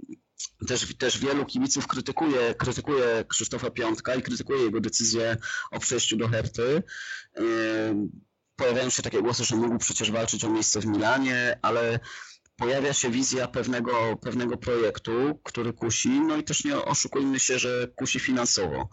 też, 0.68 0.98
też 0.98 1.18
wielu 1.18 1.46
kibiców 1.46 1.88
krytykuje, 1.88 2.56
krytykuje 2.56 3.26
Krzysztofa 3.28 3.70
Piątka 3.70 4.16
i 4.16 4.22
krytykuje 4.22 4.64
jego 4.64 4.82
decyzję 4.82 5.38
o 5.72 5.80
przejściu 5.80 6.18
do 6.18 6.28
Herty. 6.28 6.84
Pojawiają 8.56 8.90
się 8.90 9.04
takie 9.04 9.22
głosy, 9.22 9.46
że 9.46 9.56
mógł 9.56 9.78
przecież 9.78 10.12
walczyć 10.12 10.46
o 10.46 10.50
miejsce 10.50 10.80
w 10.80 10.86
Milanie, 10.86 11.60
ale 11.62 12.00
pojawia 12.62 12.94
się 12.94 13.10
wizja 13.10 13.48
pewnego, 13.48 14.18
pewnego 14.22 14.58
projektu, 14.58 15.40
który 15.44 15.74
kusi, 15.74 16.10
no 16.10 16.38
i 16.38 16.44
też 16.44 16.64
nie 16.64 16.76
oszukujmy 16.76 17.40
się, 17.40 17.60
że 17.60 17.88
kusi 17.96 18.20
finansowo. 18.20 18.90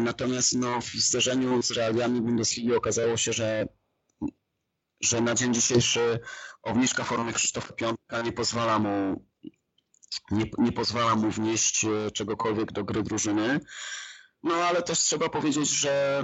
Natomiast 0.00 0.56
no, 0.56 0.80
w 0.80 0.86
zderzeniu 0.86 1.62
z 1.62 1.70
realiami 1.70 2.20
Bundesligi 2.20 2.74
okazało 2.74 3.16
się, 3.16 3.32
że 3.32 3.66
że 5.00 5.20
na 5.20 5.34
dzień 5.34 5.54
dzisiejszy 5.54 6.20
obniżka 6.62 7.04
formy 7.04 7.32
Krzysztofa 7.32 7.72
Piątka 7.72 8.22
nie 8.22 8.32
pozwala 8.32 8.78
mu 8.78 9.24
nie, 10.30 10.50
nie 10.58 10.72
pozwala 10.72 11.16
mu 11.16 11.30
wnieść 11.30 11.84
e, 11.84 12.10
czegokolwiek 12.10 12.72
do 12.72 12.84
gry 12.84 13.02
drużyny. 13.02 13.60
No 14.42 14.54
ale 14.54 14.82
też 14.82 14.98
trzeba 14.98 15.28
powiedzieć, 15.28 15.70
że 15.70 16.22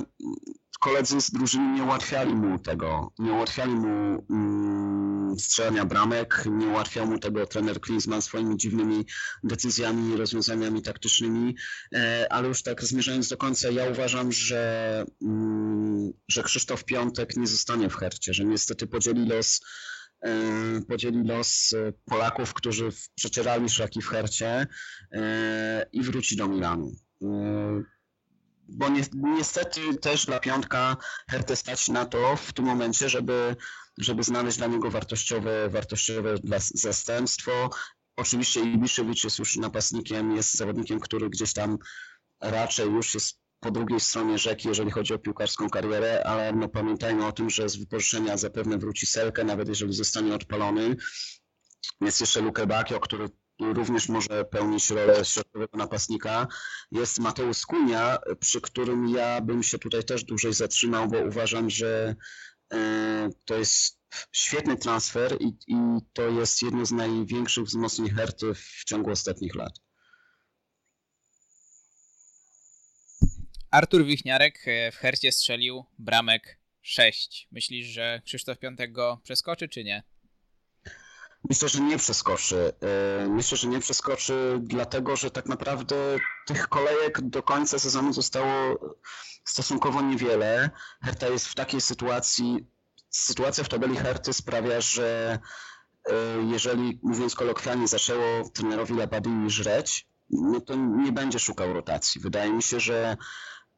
koledzy 0.80 1.21
z 1.21 1.30
drużyny 1.30 1.73
nie 1.73 1.83
ułatwiali 1.83 2.35
mu 2.35 2.59
tego, 2.59 3.12
nie 3.18 3.33
ułatwiali 3.33 3.75
mu 3.75 4.26
mm, 4.30 5.38
strzelania 5.38 5.85
bramek, 5.85 6.44
nie 6.47 6.66
ułatwiał 6.66 7.06
mu 7.06 7.18
tego 7.18 7.47
trener 7.47 7.80
Klinsmann 7.80 8.23
swoimi 8.23 8.56
dziwnymi 8.56 9.04
decyzjami 9.44 10.14
i 10.14 10.16
rozwiązaniami 10.16 10.83
taktycznymi, 10.83 11.56
e, 11.94 12.33
ale 12.33 12.49
już 12.49 12.62
tak 12.62 12.85
zmierzając 12.85 13.28
do 13.28 13.37
końca, 13.37 13.71
ja 13.71 13.90
uważam, 13.90 14.33
że, 14.33 15.04
mm, 15.23 16.12
że 16.28 16.42
Krzysztof 16.42 16.85
Piątek 16.85 17.37
nie 17.37 17.47
zostanie 17.47 17.90
w 17.90 17.97
Hercie, 17.97 18.35
że 18.35 18.44
niestety 18.44 18.87
podzieli 18.87 19.26
los 19.26 19.61
E, 20.25 20.80
podzieli 20.88 21.25
los 21.25 21.73
e, 21.73 21.92
Polaków, 22.04 22.54
którzy 22.54 22.88
przecierali 23.14 23.68
szlaki 23.68 24.02
w 24.02 24.09
Hercie 24.09 24.66
e, 25.12 25.87
i 25.92 26.02
wróci 26.02 26.37
do 26.37 26.49
Milanu. 26.49 26.92
Bo 28.68 28.88
ni 28.88 29.00
niestety 29.14 29.94
też 29.94 30.26
dla 30.26 30.40
Piątka 30.40 30.97
Hertę 31.30 31.56
stać 31.56 31.88
na 31.88 32.04
to 32.04 32.37
w 32.37 32.52
tym 32.52 32.64
momencie, 32.64 33.09
żeby, 33.09 33.56
żeby 33.99 34.23
znaleźć 34.23 34.59
dla 34.59 34.66
niego 34.66 34.90
wartościowe, 34.90 35.68
wartościowe 35.68 36.35
zastępstwo 36.75 37.71
oczywiście 38.16 38.61
Ibiszewicz 38.61 39.25
jest 39.25 39.38
już 39.38 39.56
napastnikiem, 39.56 40.37
jest 40.37 40.54
zawodnikiem, 40.54 41.00
który 41.00 41.30
gdzieś 41.30 41.52
tam 41.52 41.78
raczej 42.40 42.90
już 42.90 43.14
jest 43.14 43.40
po 43.61 43.71
drugiej 43.71 44.00
stronie 44.00 44.38
rzeki, 44.38 44.68
jeżeli 44.68 44.90
chodzi 44.90 45.14
o 45.14 45.18
piłkarską 45.18 45.71
karierę, 45.71 46.23
ale 46.26 46.52
no 46.52 46.68
pamiętajmy 46.68 47.26
o 47.26 47.33
tym, 47.33 47.50
że 47.50 47.68
z 47.68 47.76
wypożyczenia 47.76 48.37
zapewne 48.37 48.78
wróci 48.78 49.06
Selkę, 49.06 49.44
nawet 49.44 49.68
jeżeli 49.68 49.92
zostanie 49.92 50.35
odpalony. 50.35 50.97
Jest 52.00 52.21
jeszcze 52.21 52.40
Luke 52.40 52.66
Bakio, 52.66 53.00
który 53.00 53.28
również 53.61 54.08
może 54.08 54.44
pełnić 54.44 54.90
rolę 54.90 55.25
środkowego 55.25 55.78
napastnika. 55.78 56.46
Jest 56.92 57.18
Mateusz 57.18 57.66
Kunia, 57.66 58.18
przy 58.40 58.61
którym 58.61 59.08
ja 59.08 59.40
bym 59.40 59.62
się 59.62 59.78
tutaj 59.78 60.04
też 60.04 60.25
dłużej 60.25 60.54
zatrzymał, 60.54 61.08
bo 61.08 61.18
uważam, 61.18 61.70
że 61.70 62.16
e, 62.73 63.30
to 63.44 63.58
jest 63.58 64.00
świetny 64.32 64.76
transfer 64.76 65.37
i, 65.40 65.46
i 65.66 65.76
to 66.12 66.28
jest 66.28 66.62
jedno 66.62 66.87
z 66.87 66.92
największych 66.92 67.64
wzmocnień 67.64 68.11
Herty 68.11 68.54
w 68.54 68.84
ciągu 68.84 69.11
ostatnich 69.11 69.54
lat. 69.54 69.73
Artur 73.70 74.04
Wichniarek 74.04 74.68
e, 74.68 74.92
w 74.92 74.96
Hercie 74.96 75.32
strzelił 75.32 75.84
bramek 75.99 76.58
6. 76.82 77.49
Myślisz, 77.52 77.87
że 77.87 78.23
Krzysztof 78.25 78.58
Piątek 78.58 78.92
go 78.92 79.20
przeskoczy, 79.25 79.68
czy 79.68 79.84
nie? 79.84 80.02
Myślę, 81.49 81.69
że 81.69 81.81
nie 81.81 81.99
przeskoczy. 81.99 82.73
E, 82.81 83.29
myślę, 83.29 83.59
że 83.59 83.69
nie 83.69 83.81
przeskoczy, 83.81 84.59
dlatego 84.63 85.17
że 85.17 85.31
tak 85.31 85.47
naprawdę 85.47 85.97
tych 86.47 86.69
kolejek 86.69 87.21
do 87.21 87.43
końca 87.43 87.79
sezonu 87.79 88.13
zostało 88.13 88.79
stosunkowo 89.45 90.03
niewiele. 90.03 90.71
Herta 91.03 91.29
jest 91.29 91.47
w 91.47 91.55
takiej 91.55 91.81
sytuacji, 91.81 92.67
sytuacja 93.11 93.65
w 93.65 93.69
tabeli 93.69 93.97
Herty 93.97 94.33
sprawia, 94.33 94.81
że 94.81 95.39
e, 96.07 96.15
jeżeli, 96.51 97.01
mówiąc 97.03 97.35
kolokwialnie, 97.35 97.89
zaczęło 97.89 98.49
trenerowi 98.55 98.95
Labadini 98.95 99.51
żreć, 99.51 100.07
no 100.31 100.61
to 100.61 100.75
nie 100.75 101.13
będzie 101.13 101.39
szukał 101.39 101.73
rotacji. 101.73 102.21
Wydaje 102.21 102.53
mi 102.53 102.63
się, 102.63 102.81
że 102.81 103.17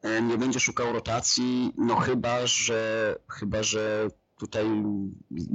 E, 0.06 0.22
nie 0.22 0.38
będzie 0.38 0.60
szukał 0.60 0.92
rotacji, 0.92 1.72
no 1.76 1.96
chyba, 1.96 2.46
że 2.46 3.14
chyba, 3.30 3.62
że 3.62 4.08
tutaj 4.38 4.66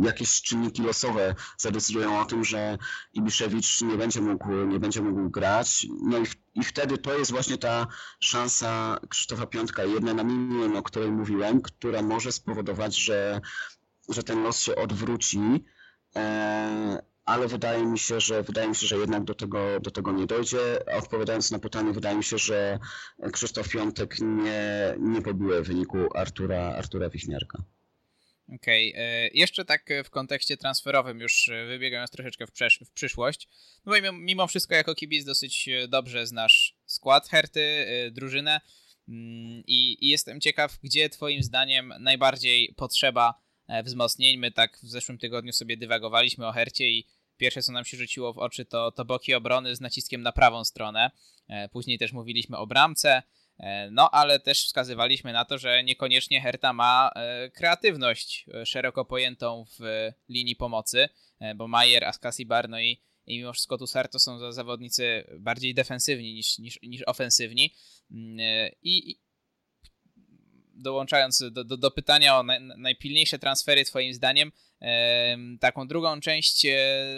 jakieś 0.01 0.41
czynniki 0.41 0.81
losowe 0.81 1.35
zadecydują 1.57 2.19
o 2.19 2.25
tym, 2.25 2.43
że 2.43 2.77
Ibiszewicz 3.13 3.81
nie 3.81 3.97
będzie 3.97 4.21
mógł, 4.21 4.51
nie 4.51 4.79
będzie 4.79 5.01
mógł 5.01 5.29
grać. 5.29 5.88
No 6.03 6.19
i, 6.19 6.23
i 6.55 6.63
wtedy 6.63 6.97
to 6.97 7.17
jest 7.17 7.31
właśnie 7.31 7.57
ta 7.57 7.88
szansa 8.19 9.00
Krzysztofa 9.09 9.45
Piątka, 9.45 9.83
jedna 9.83 10.13
na 10.13 10.23
milion, 10.23 10.77
o 10.77 10.83
której 10.83 11.11
mówiłem, 11.11 11.61
która 11.61 12.01
może 12.01 12.31
spowodować, 12.31 12.95
że, 12.95 13.41
że 14.09 14.23
ten 14.23 14.43
los 14.43 14.59
się 14.59 14.75
odwróci. 14.75 15.39
E, 16.15 17.01
ale 17.25 17.47
wydaje 17.47 17.85
mi 17.85 18.00
się, 18.00 18.19
że 18.19 18.43
wydaje 18.43 18.69
mi 18.69 18.75
się, 18.75 18.88
że 18.88 18.97
jednak 18.97 19.23
do 19.23 19.33
tego, 19.33 19.79
do 19.79 19.91
tego 19.91 20.11
nie 20.11 20.25
dojdzie. 20.25 20.59
Odpowiadając 20.97 21.51
na 21.51 21.59
pytanie, 21.59 21.93
wydaje 21.93 22.17
mi 22.17 22.23
się, 22.23 22.38
że 22.38 22.79
Krzysztof 23.33 23.69
Piątek 23.69 24.15
nie, 24.21 24.95
nie 25.00 25.21
pobił 25.21 25.63
wyniku 25.63 25.97
Artura, 26.15 26.75
Artura 26.77 27.09
Wichniarka. 27.09 27.63
Okej, 28.55 28.93
okay. 28.93 29.29
jeszcze 29.34 29.65
tak 29.65 29.89
w 30.05 30.10
kontekście 30.10 30.58
transferowym, 30.58 31.20
już 31.20 31.50
wybiegając 31.67 32.12
troszeczkę 32.12 32.48
w, 32.48 32.51
przesz- 32.51 32.86
w 32.86 32.91
przyszłość, 32.91 33.48
no 33.86 33.93
bo 34.01 34.12
mimo 34.12 34.48
wszystko 34.48 34.75
jako 34.75 34.96
kibic 34.96 35.25
dosyć 35.25 35.70
dobrze 35.88 36.27
znasz 36.27 36.75
skład 36.86 37.29
Herty, 37.29 37.62
e, 37.62 38.12
drużynę 38.12 38.62
mm, 39.08 39.63
i, 39.67 40.05
i 40.05 40.08
jestem 40.08 40.41
ciekaw, 40.41 40.79
gdzie 40.84 41.10
twoim 41.10 41.43
zdaniem 41.43 41.93
najbardziej 42.00 42.74
potrzeba 42.77 43.34
e, 43.67 43.84
wzmocnień. 43.84 44.38
My 44.38 44.51
tak 44.51 44.77
w 44.84 44.89
zeszłym 44.89 45.17
tygodniu 45.17 45.53
sobie 45.53 45.77
dywagowaliśmy 45.77 46.48
o 46.48 46.51
Hercie 46.51 46.89
i 46.89 47.08
Pierwsze, 47.41 47.62
co 47.62 47.72
nam 47.72 47.86
się 47.86 47.98
rzuciło 47.98 48.34
w 48.34 48.38
oczy, 48.38 48.65
to, 48.65 48.91
to 48.91 49.05
boki 49.05 49.34
obrony 49.34 49.75
z 49.75 49.81
naciskiem 49.81 50.22
na 50.22 50.31
prawą 50.31 50.65
stronę. 50.65 51.12
E, 51.48 51.70
później 51.70 52.00
też 52.00 52.13
mówiliśmy 52.13 52.58
o 52.58 52.67
bramce. 52.67 53.24
E, 53.62 53.89
no, 53.91 54.12
ale 54.12 54.39
też 54.39 54.65
wskazywaliśmy 54.65 55.34
na 55.34 55.46
to, 55.46 55.58
że 55.58 55.84
niekoniecznie 55.84 56.41
Herta 56.41 56.74
ma 56.74 57.12
e, 57.15 57.50
kreatywność 57.50 58.46
szeroko 58.65 59.06
pojętą 59.06 59.65
w 59.80 60.10
linii 60.30 60.56
pomocy, 60.56 61.10
bo 61.56 61.68
Majer, 61.68 62.03
Askasibar, 62.03 62.70
no 62.70 62.80
i, 62.80 63.01
i 63.25 63.38
mimo 63.38 63.53
wszystko 63.53 63.77
Tusar 63.77 64.10
to 64.10 64.20
są 64.20 64.51
zawodnicy 64.51 65.24
bardziej 65.39 65.74
defensywni 65.74 66.34
niż, 66.34 66.58
niż, 66.60 66.80
niż 66.84 67.02
ofensywni. 67.08 67.74
Mm, 68.12 68.38
I, 68.84 69.19
dołączając 70.74 71.43
do, 71.52 71.63
do, 71.63 71.78
do 71.78 71.91
pytania 71.91 72.39
o 72.39 72.43
najpilniejsze 72.78 73.39
transfery, 73.39 73.86
Twoim 73.86 74.13
zdaniem, 74.13 74.52
taką 75.60 75.88
drugą 75.88 76.19
część 76.19 76.65
e, 76.65 76.76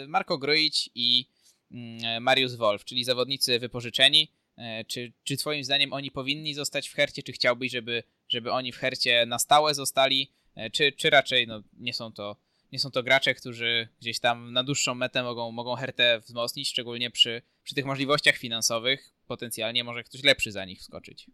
Marko 0.08 0.38
Grujić 0.38 0.90
i 0.94 1.28
mm, 1.70 2.22
Mariusz 2.22 2.56
Wolf, 2.56 2.84
czyli 2.84 3.04
zawodnicy 3.04 3.58
wypożyczeni. 3.58 4.32
E, 4.56 4.84
czy, 4.84 5.12
czy 5.24 5.36
Twoim 5.36 5.64
zdaniem 5.64 5.92
oni 5.92 6.10
powinni 6.10 6.54
zostać 6.54 6.88
w 6.88 6.94
Hercie, 6.94 7.22
czy 7.22 7.32
chciałbyś, 7.32 7.72
żeby, 7.72 8.02
żeby 8.28 8.52
oni 8.52 8.72
w 8.72 8.76
Hercie 8.76 9.26
na 9.26 9.38
stałe 9.38 9.74
zostali, 9.74 10.32
e, 10.54 10.70
czy, 10.70 10.92
czy 10.92 11.10
raczej 11.10 11.46
no, 11.46 11.62
nie, 11.72 11.94
są 11.94 12.12
to, 12.12 12.36
nie 12.72 12.78
są 12.78 12.90
to 12.90 13.02
gracze, 13.02 13.34
którzy 13.34 13.88
gdzieś 14.00 14.20
tam 14.20 14.52
na 14.52 14.64
dłuższą 14.64 14.94
metę 14.94 15.22
mogą, 15.22 15.50
mogą 15.50 15.74
Hertę 15.74 16.20
wzmocnić, 16.20 16.68
szczególnie 16.68 17.10
przy, 17.10 17.42
przy 17.62 17.74
tych 17.74 17.84
możliwościach 17.84 18.36
finansowych. 18.36 19.14
Potencjalnie 19.26 19.84
może 19.84 20.04
ktoś 20.04 20.22
lepszy 20.22 20.52
za 20.52 20.64
nich 20.64 20.80
wskoczyć. 20.80 21.26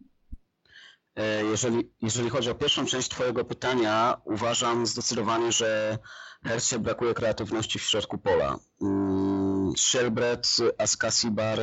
E, 1.16 1.44
jeżeli, 1.44 1.90
jeżeli 2.02 2.30
chodzi 2.30 2.50
o 2.50 2.54
pierwszą 2.54 2.87
część 2.87 3.09
Twojego 3.09 3.44
pytania, 3.44 4.20
uważam 4.24 4.87
zdecydowanie, 4.87 5.52
że 5.52 5.98
Hercie 6.44 6.78
brakuje 6.78 7.14
kreatywności 7.14 7.78
w 7.78 7.83
środku 7.83 8.18
pola. 8.18 8.59
Mm, 8.83 9.72
Shelbret, 9.76 10.56
Askasibar, 10.78 11.59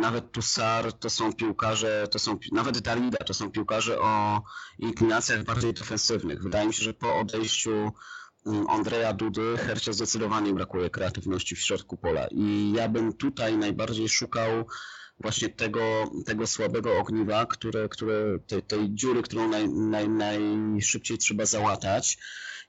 nawet 0.00 0.32
Tussar 0.32 0.92
to 0.92 1.10
są 1.10 1.32
piłkarze, 1.32 2.08
to 2.10 2.18
są, 2.18 2.38
nawet 2.52 2.78
Dalida 2.78 3.18
to 3.18 3.34
są 3.34 3.50
piłkarze 3.50 4.00
o 4.00 4.42
inklinacjach 4.78 5.44
bardziej 5.44 5.74
defensywnych. 5.74 6.42
Wydaje 6.42 6.66
mi 6.66 6.74
się, 6.74 6.84
że 6.84 6.94
po 6.94 7.16
odejściu 7.16 7.92
mm, 8.46 8.66
Andrzeja 8.68 9.12
Dudy 9.12 9.56
Hercie 9.56 9.92
zdecydowanie 9.92 10.54
brakuje 10.54 10.90
kreatywności 10.90 11.56
w 11.56 11.60
środku 11.60 11.96
pola 11.96 12.26
i 12.30 12.72
ja 12.76 12.88
bym 12.88 13.12
tutaj 13.12 13.56
najbardziej 13.56 14.08
szukał 14.08 14.66
właśnie 15.20 15.48
tego, 15.48 16.10
tego 16.26 16.46
słabego 16.46 16.98
ogniwa, 16.98 17.46
które, 17.46 17.88
które 17.88 18.38
tej, 18.46 18.62
tej 18.62 18.94
dziury, 18.94 19.22
którą 19.22 19.48
naj, 19.48 19.68
naj, 19.68 20.08
najszybciej 20.08 21.18
trzeba 21.18 21.46
załatać. 21.46 22.18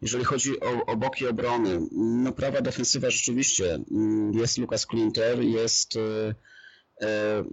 Jeżeli 0.02 0.24
chodzi 0.24 0.60
o, 0.60 0.86
o 0.86 0.98
boki 0.98 1.28
obrony, 1.28 1.80
no 1.92 2.32
prawa 2.32 2.62
defensywa 2.62 3.10
rzeczywiście 3.10 3.80
mm, 3.92 4.34
jest 4.34 4.58
Lukas 4.58 4.86
Klinter, 4.86 5.42
jest 5.42 5.96
e, 5.96 6.36
e, 7.02 7.44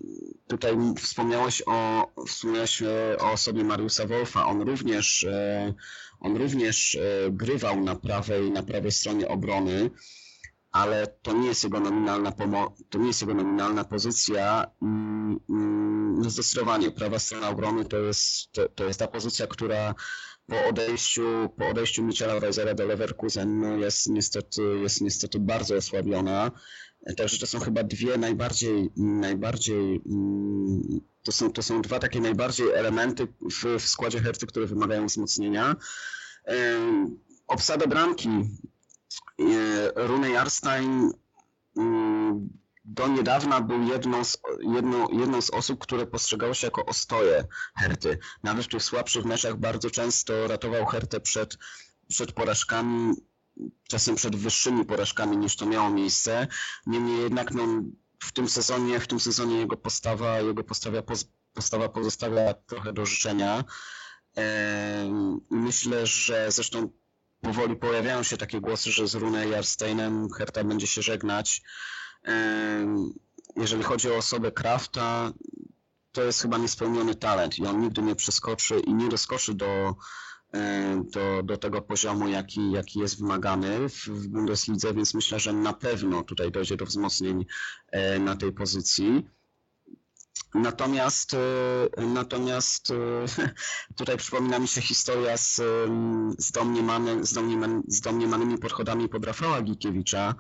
Tutaj 0.48 0.76
wspomniałeś 0.98 1.62
o, 1.66 2.06
wspomniałeś 2.26 2.82
o 3.18 3.32
osobie 3.32 3.64
Mariusa 3.64 4.06
Wolfa. 4.06 4.46
On 4.46 4.62
również, 4.62 5.24
e, 5.24 5.74
on 6.20 6.37
również 6.37 6.98
grywał 7.30 7.80
na 7.80 7.96
prawej, 7.96 8.50
na 8.50 8.62
prawej 8.62 8.92
stronie 8.92 9.28
obrony 9.28 9.90
ale 10.76 11.06
to 11.06 11.32
nie 11.32 11.48
jest 11.48 11.64
jego 11.64 11.80
nominalna, 11.80 12.30
pomo- 12.30 12.72
to 12.90 12.98
nie 12.98 13.06
jest 13.06 13.20
jego 13.20 13.35
nominalna 13.35 13.85
pozycja. 13.85 14.66
Mm, 14.82 15.40
mm, 15.50 16.20
no 16.22 16.30
zdecydowanie 16.30 16.90
prawa 16.90 17.18
strona 17.18 17.48
obrony 17.48 17.85
to 17.85 17.96
jest, 17.96 18.52
to, 18.52 18.68
to, 18.68 18.85
jest 18.85 18.98
ta 18.98 19.06
pozycja, 19.06 19.46
która 19.46 19.94
po 20.46 20.64
odejściu, 20.64 21.48
po 21.56 21.68
odejściu 21.68 22.02
Michela 22.02 22.40
Weisera 22.40 22.74
do 22.74 22.87
Leverkusen 22.87 23.61
no 23.61 23.76
jest, 23.76 24.09
niestety, 24.09 24.62
jest 24.82 25.00
niestety 25.00 25.38
bardzo 25.38 25.76
osłabiona. 25.76 26.50
Także 27.16 27.38
to 27.38 27.46
są 27.46 27.61
chyba 27.61 27.82
dwie 27.82 28.18
najbardziej, 28.18 28.90
najbardziej 28.96 30.02
mm, 30.06 31.00
to 31.22 31.32
są, 31.32 31.52
to 31.52 31.62
są 31.62 31.82
dwa 31.82 31.98
takie 31.98 32.20
najbardziej 32.20 32.70
elementy 32.70 33.26
w, 33.26 33.80
w 33.80 33.88
składzie 33.88 34.20
Herty, 34.20 34.46
które 34.46 34.66
wymagają 34.66 35.06
wzmocnienia. 35.06 35.76
Obsada 37.46 37.87
bramki 37.87 38.28
Rune 39.96 40.30
Jarstein 40.30 41.12
mm, 41.76 42.48
do 42.87 43.09
niedawna 43.09 43.61
był 43.61 43.83
jedną 43.83 44.25
z, 44.25 44.38
jedną, 44.61 45.09
jedną 45.09 45.42
z 45.42 45.51
osób, 45.51 45.79
które 45.81 46.07
postrzegało 46.07 46.55
się 46.55 46.66
jako 46.66 46.87
ostoje 46.87 47.44
Herty. 47.77 48.18
Nawet 48.42 48.66
w 48.66 48.68
tych 48.68 48.83
słabszych 48.83 49.25
meczach 49.25 49.57
bardzo 49.57 49.90
często 49.90 50.49
ratował 50.49 50.87
Hertę 50.87 51.20
przed, 51.20 51.59
przed 52.09 52.33
porażkami, 52.33 53.14
czasem 53.88 54.14
przed 54.14 54.37
wyższymi 54.37 54.85
porażkami 54.85 55.37
niż 55.37 55.57
to 55.57 55.66
miało 55.66 55.90
miejsce. 55.90 56.46
Niemniej 56.87 57.20
jednak 57.20 57.55
no, 57.55 57.83
w 58.20 58.33
tym 58.33 58.49
sezonie, 58.49 59.01
w 59.01 59.07
tym 59.07 59.20
sezonie 59.20 59.59
jego 59.59 59.77
postawa, 59.77 60.40
jego 60.40 60.64
postawa, 60.64 61.03
postawa 61.55 61.88
pozostawia 61.88 62.55
trochę 62.55 62.92
do 62.92 63.07
życzenia. 63.07 63.64
Myślę, 65.51 66.07
że 66.07 66.53
zresztą 66.53 66.88
powoli 67.40 67.77
pojawiają 67.77 68.22
się 68.22 68.37
takie 68.37 68.61
głosy, 68.61 68.92
że 68.92 69.09
z 69.09 69.14
Rune 69.14 69.49
Jarsteinem 69.49 70.31
Herta 70.31 70.64
będzie 70.64 70.87
się 70.87 71.03
żegnać. 71.03 71.62
Jeżeli 73.56 73.82
chodzi 73.82 74.10
o 74.10 74.16
osobę 74.16 74.52
Krafta, 74.52 75.32
to 76.12 76.22
jest 76.22 76.42
chyba 76.42 76.58
niespełniony 76.58 77.14
talent 77.14 77.58
i 77.58 77.66
on 77.66 77.80
nigdy 77.80 78.02
nie 78.02 78.16
przeskoczy 78.16 78.80
i 78.80 78.94
nie 78.94 79.08
doskoczy 79.08 79.54
do, 79.54 79.94
do, 81.12 81.42
do 81.42 81.56
tego 81.56 81.82
poziomu, 81.82 82.28
jaki, 82.28 82.70
jaki 82.70 82.98
jest 82.98 83.20
wymagany 83.20 83.88
w, 83.88 84.06
w 84.06 84.28
Bundeslidze, 84.28 84.94
więc 84.94 85.14
myślę, 85.14 85.40
że 85.40 85.52
na 85.52 85.72
pewno 85.72 86.22
tutaj 86.22 86.52
dojdzie 86.52 86.76
do 86.76 86.86
wzmocnień 86.86 87.46
na 88.20 88.36
tej 88.36 88.52
pozycji. 88.52 89.26
Natomiast, 90.54 91.34
e, 91.34 92.06
natomiast 92.06 92.90
e, 92.90 92.94
tutaj 93.98 94.16
przypomina 94.16 94.58
mi 94.58 94.68
się 94.68 94.80
historia 94.80 95.36
z, 95.36 95.54
z, 96.38 96.52
domniemany, 96.52 97.26
z, 97.26 97.32
domnieman, 97.32 97.82
z 97.88 98.00
domniemanymi 98.00 98.58
podchodami 98.58 99.08
pod 99.08 99.24
Rafała 99.24 99.62
Gikiewicza. 99.62 100.34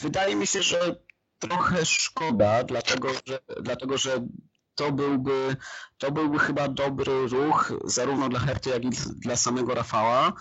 Wydaje 0.00 0.36
mi 0.36 0.46
się, 0.46 0.62
że 0.62 0.96
trochę 1.38 1.86
szkoda, 1.86 2.64
dlatego 2.64 3.08
że, 3.26 3.38
dlatego, 3.60 3.98
że 3.98 4.26
to 4.74 4.92
byłby, 4.92 5.56
to 5.98 6.12
byłby 6.12 6.38
chyba 6.38 6.68
dobry 6.68 7.28
ruch 7.28 7.72
zarówno 7.84 8.28
dla 8.28 8.40
Herty, 8.40 8.70
jak 8.70 8.84
i 8.84 8.90
dla 9.16 9.36
samego 9.36 9.74
Rafała. 9.74 10.32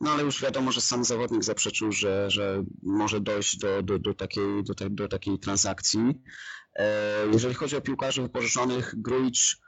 No 0.00 0.10
ale 0.10 0.22
już 0.22 0.42
wiadomo, 0.42 0.72
że 0.72 0.80
sam 0.80 1.04
zawodnik 1.04 1.44
zaprzeczył, 1.44 1.92
że, 1.92 2.30
że 2.30 2.64
może 2.82 3.20
dojść 3.20 3.58
do, 3.58 3.82
do, 3.82 3.98
do, 3.98 4.14
takiej, 4.14 4.64
do, 4.64 4.74
do 4.90 5.08
takiej 5.08 5.38
transakcji. 5.38 6.00
E, 6.74 7.26
jeżeli 7.32 7.54
chodzi 7.54 7.76
o 7.76 7.80
piłkarzy 7.80 8.22
wypożyczonych, 8.22 8.94
Gruicz 8.96 9.61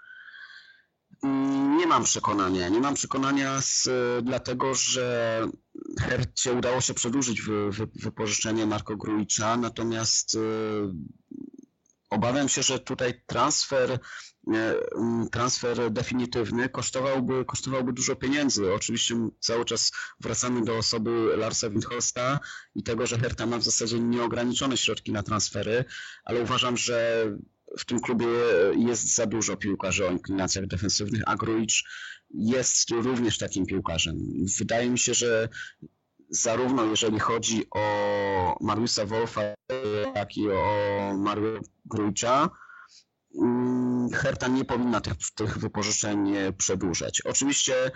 nie 1.79 1.87
mam 1.87 2.05
przekonania. 2.05 2.69
Nie 2.69 2.81
mam 2.81 2.95
przekonania 2.95 3.61
z, 3.61 3.89
dlatego, 4.25 4.75
że 4.75 5.41
Hercie 6.01 6.53
udało 6.53 6.81
się 6.81 6.95
przedłużyć 6.95 7.43
wy, 7.43 7.71
wy, 7.71 7.89
wypożyczenie 7.95 8.67
Marko 8.67 8.97
Gruicza, 8.97 9.57
natomiast 9.57 10.35
e, 10.35 10.39
obawiam 12.11 12.49
się, 12.49 12.63
że 12.63 12.79
tutaj 12.79 13.23
transfer 13.27 13.99
E, 14.53 14.75
transfer 15.33 15.91
definitywny 15.91 16.69
kosztowałby, 16.69 17.45
kosztowałby 17.45 17.93
dużo 17.93 18.17
pieniędzy. 18.17 18.75
Oczywiście 18.75 19.29
cały 19.41 19.65
czas 19.65 19.93
wracamy 20.21 20.65
do 20.65 20.77
osoby 20.77 21.37
Larsa 21.37 21.71
Windhorsta 21.71 22.41
i 22.75 22.83
tego, 22.83 23.07
że 23.07 23.19
Hertha 23.19 23.47
ma 23.47 23.59
w 23.59 23.63
zasadzie 23.63 24.01
nieograniczone 24.01 24.77
środki 24.77 25.13
na 25.13 25.23
transfery, 25.23 25.85
ale 26.25 26.41
uważam, 26.41 26.77
że 26.77 27.27
w 27.79 27.85
tym 27.85 28.01
klubie 28.01 28.27
jest 28.77 29.15
za 29.15 29.27
dużo 29.27 29.57
piłkarzy 29.57 30.07
o 30.07 30.11
inklinacjach 30.11 30.67
defensywnych, 30.67 31.23
a 31.27 31.37
Gruicz 31.37 31.85
jest 32.31 32.91
również 32.91 33.39
takim 33.39 33.67
piłkarzem. 33.67 34.17
Wydaje 34.59 34.91
mi 34.91 34.99
się, 34.99 35.15
że 35.15 35.49
zarówno 36.31 36.85
jeżeli 36.85 37.19
chodzi 37.19 37.67
o 37.71 38.57
Mariusa 38.61 39.07
Wolfa, 39.07 39.43
jak 40.15 40.37
i 40.37 40.51
o 40.51 41.15
Mario 41.19 41.61
Gruicza, 41.85 42.51
Mm, 43.43 44.11
Herta 44.13 44.49
nie 44.49 44.65
powinna 44.65 45.01
tych, 45.01 45.15
tych 45.35 45.59
wypożyczeń 45.59 46.35
przedłużać. 46.59 47.21
Oczywiście 47.21 47.91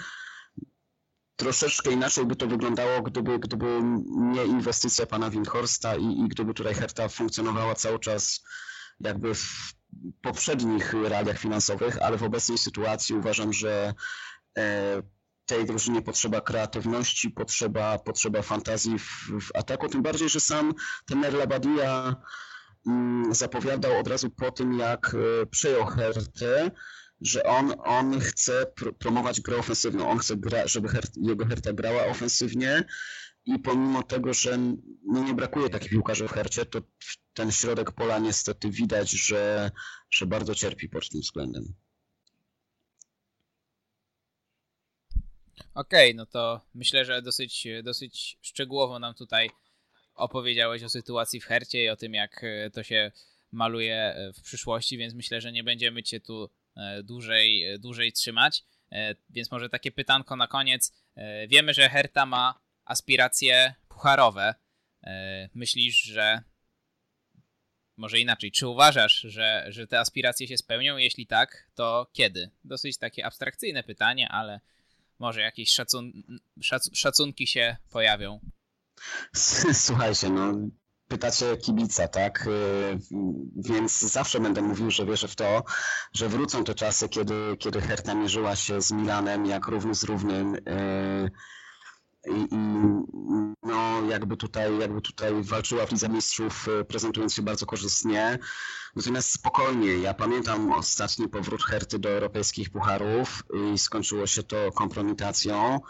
troszeczkę 1.37 1.93
inaczej 1.93 2.27
by 2.27 2.37
to 2.37 2.47
wyglądało, 2.47 3.03
gdyby, 3.03 3.39
gdyby 3.39 3.81
nie 4.07 4.45
inwestycja 4.45 5.07
pana 5.07 5.31
Windhorsta 5.31 5.97
i, 5.97 6.05
i 6.05 6.29
gdyby 6.29 6.55
tutaj 6.55 6.75
Herta 6.75 7.09
funkcjonowała 7.09 7.75
cały 7.75 7.99
czas 7.99 8.45
jakby 9.01 9.35
w 9.35 9.75
poprzednich 10.23 10.93
realiach 10.93 11.39
finansowych, 11.39 12.03
ale 12.03 12.17
w 12.17 12.23
obecnej 12.23 12.59
sytuacji 12.59 13.15
uważam, 13.15 13.53
że 13.53 13.95
e, 14.59 15.03
tej 15.47 15.65
drużynie 15.65 16.03
potrzeba 16.03 16.41
kreatywności, 16.41 17.31
potrzeba, 17.31 17.99
potrzeba 17.99 18.43
fantazji 18.43 18.99
w, 18.99 19.31
w 19.41 19.57
ataku, 19.57 19.89
tym 19.89 20.03
bardziej, 20.03 20.29
że 20.29 20.41
sam 20.41 20.75
ten 21.07 21.37
Labadia 21.37 22.17
Mm, 22.89 23.35
zapowiadał 23.35 24.01
od 24.01 24.09
razu 24.09 24.31
po 24.31 24.51
tym, 24.51 24.79
jak 24.79 25.15
e, 25.43 25.47
przejął 25.47 25.87
Hertę, 25.87 26.71
że 27.21 27.43
on, 27.43 27.75
on 27.79 28.21
chce 28.21 28.67
pr 28.77 28.97
promować 28.99 29.41
grę 29.41 29.57
ofensywną. 29.57 30.11
On 30.11 30.19
chce, 30.19 30.37
gra, 30.37 30.67
żeby 30.67 30.89
Her 30.89 31.05
jego 31.17 31.47
Herta 31.47 31.73
grała 31.73 32.07
ofensywnie 32.07 32.85
i 33.49 33.59
pomimo 33.59 34.03
tego, 34.03 34.35
że 34.35 34.59
no 35.05 35.25
nie 35.25 35.35
brakuje 35.35 35.71
takich 35.71 35.91
piłkarzy 35.91 36.29
w 36.29 36.33
Hercie, 36.33 36.67
to 36.67 36.81
ten 37.35 37.53
środek 37.53 37.93
pola 37.93 38.19
niestety 38.19 38.71
widać, 38.71 39.11
że, 39.11 39.71
że 40.11 40.27
bardzo 40.27 40.55
cierpi 40.55 40.89
pod 40.89 41.09
tym 41.09 41.21
względem. 41.21 41.75
Okej, 45.75 46.11
okay, 46.11 46.15
no 46.15 46.27
to 46.27 46.61
myślę, 46.75 47.05
że 47.05 47.23
dosyć, 47.23 47.67
dosyć 47.83 48.39
szczegółowo 48.43 48.99
nam 48.99 49.15
tutaj 49.15 49.51
opowiedziałeś 50.15 50.83
o 50.83 50.89
sytuacji 50.89 51.41
w 51.41 51.45
Hercie 51.45 51.85
i 51.85 51.89
o 51.89 51.97
tym, 51.97 52.15
jak 52.15 52.45
e, 52.45 52.71
to 52.71 52.83
się 52.83 53.13
maluje 53.53 53.97
e, 53.97 54.33
w 54.33 54.43
przyszłości, 54.43 54.99
więc 54.99 55.15
myślę, 55.15 55.41
że 55.41 55.53
nie 55.53 55.65
będziemy 55.65 56.03
cię 56.03 56.21
tu 56.21 56.51
e, 56.77 57.03
dłużej, 57.03 57.79
dłużej 57.79 58.13
trzymać. 58.13 58.65
Więc 59.31 59.51
może 59.51 59.69
takie 59.69 59.93
pytanko 59.93 60.37
na 60.37 60.47
koniec. 60.47 60.93
Wiemy, 61.49 61.75
że 61.75 61.89
Herta 61.89 62.27
ma 62.27 62.68
aspiracje 62.89 63.75
pucharowe. 63.89 64.55
Myślisz, 65.55 66.03
że 66.03 66.43
może 67.97 68.19
inaczej, 68.19 68.53
czy 68.53 68.69
uważasz, 68.69 69.21
że, 69.21 69.67
że 69.69 69.87
te 69.87 70.01
aspiracje 70.01 70.49
się 70.49 70.57
spełnią? 70.57 70.97
Jeśli 70.97 71.27
tak, 71.27 71.71
to 71.75 72.07
kiedy? 72.13 72.51
Dosyć 72.65 72.99
takie 72.99 73.27
abstrakcyjne 73.27 73.83
pytanie, 73.83 74.29
ale 74.29 74.61
może 75.19 75.41
jakieś 75.41 75.71
szacun 75.71 76.13
szac 76.61 76.91
szacunki 76.93 77.47
się 77.47 77.77
pojawią. 77.91 78.41
Słuchajcie, 79.73 80.31
no 80.31 80.53
pytacie 81.09 81.57
kibica, 81.57 82.09
tak? 82.09 82.47
Y, 82.47 82.99
więc 83.57 84.01
zawsze 84.01 84.41
będę 84.41 84.63
mówił, 84.63 84.91
że 84.91 85.07
wierzę 85.07 85.29
w 85.29 85.37
to, 85.37 85.65
że 86.13 86.29
wrócą 86.29 86.65
te 86.65 86.75
czasy, 86.75 87.09
kiedy, 87.09 87.57
kiedy 87.59 87.81
Herta 87.81 88.15
mierzyła 88.15 88.57
się 88.57 88.83
z 88.83 88.93
Milanem 88.93 89.47
jak 89.47 89.67
równy 89.67 89.95
z 89.95 90.05
równym. 90.05 90.57
I, 92.27 92.55
i 92.55 92.59
no, 93.63 94.03
jakby 94.11 94.37
tutaj, 94.37 94.79
jakby 94.79 95.01
tutaj 95.01 95.33
walczyła 95.43 95.87
w 95.87 95.93
Lidze 95.93 96.09
Mistrzów, 96.09 96.69
y, 96.69 96.85
prezentując 96.85 97.35
się 97.35 97.43
bardzo 97.43 97.67
korzystnie. 97.67 98.39
Natomiast 98.97 99.33
spokojnie, 99.33 99.99
ja 99.99 100.15
pamiętam 100.15 100.73
ostatni 100.73 101.29
powrót 101.29 101.63
Herty 101.63 101.99
do 101.99 102.09
europejskich 102.09 102.71
pucharów 102.71 103.43
i 103.75 103.79
skończyło 103.79 104.27
się 104.27 104.43
to 104.43 104.73
kompromitacją. 104.73 105.81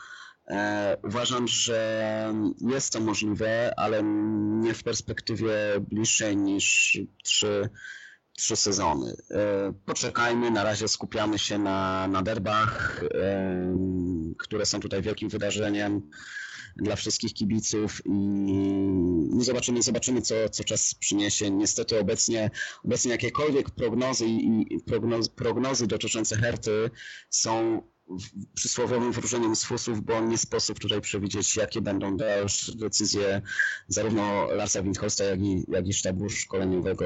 E, 0.51 0.97
uważam, 1.05 1.49
że 1.49 2.35
jest 2.61 2.93
to 2.93 3.01
możliwe, 3.01 3.75
ale 3.77 4.03
nie 4.61 4.75
w 4.75 4.83
perspektywie 4.83 5.55
bliższej 5.81 6.37
niż 6.37 6.99
trzy, 7.25 7.69
trzy 8.39 8.57
sezony. 8.57 9.17
E, 9.31 9.73
poczekajmy, 9.87 10.51
na 10.51 10.65
razie 10.65 10.89
skupiamy 10.89 11.39
się 11.39 11.59
na, 11.59 12.09
na 12.09 12.23
derbach, 12.23 13.05
e, 13.15 13.77
które 14.39 14.67
są 14.67 14.81
tutaj 14.81 15.03
wielkim 15.03 15.29
wydarzeniem 15.29 16.11
dla 16.77 16.97
wszystkich 16.97 17.35
kibiców 17.35 18.03
i 18.07 18.13
no 19.31 19.45
zobaczymy, 19.45 19.83
zobaczymy 19.83 20.23
co, 20.23 20.35
co 20.49 20.65
czas 20.65 20.95
przyniesie. 20.95 21.51
Niestety 21.51 22.01
obecnie, 22.01 22.51
obecnie 22.85 23.11
jakiekolwiek 23.11 23.71
prognozy 23.71 24.27
i 24.27 24.79
prognozy, 24.87 25.31
prognozy 25.31 25.87
dotyczące 25.87 26.37
Herty 26.37 26.91
są 27.31 27.83
przysłowiowym 28.55 29.13
wróżeniem 29.13 29.57
z 29.57 29.65
fusów, 29.65 30.01
bo 30.01 30.21
nie 30.21 30.39
sposób 30.39 30.79
tutaj 30.79 31.01
przewidzieć, 31.01 31.57
jakie 31.57 31.81
będą 31.81 32.17
dalsze 32.17 32.75
decyzje 32.75 33.43
zarówno 33.89 34.47
Larsa 34.47 34.83
Windhorsta, 34.83 35.25
jak 35.25 35.41
i, 35.41 35.65
jak 35.69 35.87
i 35.87 35.93
sztabu 35.93 36.31
szkoleniowego. 36.31 37.05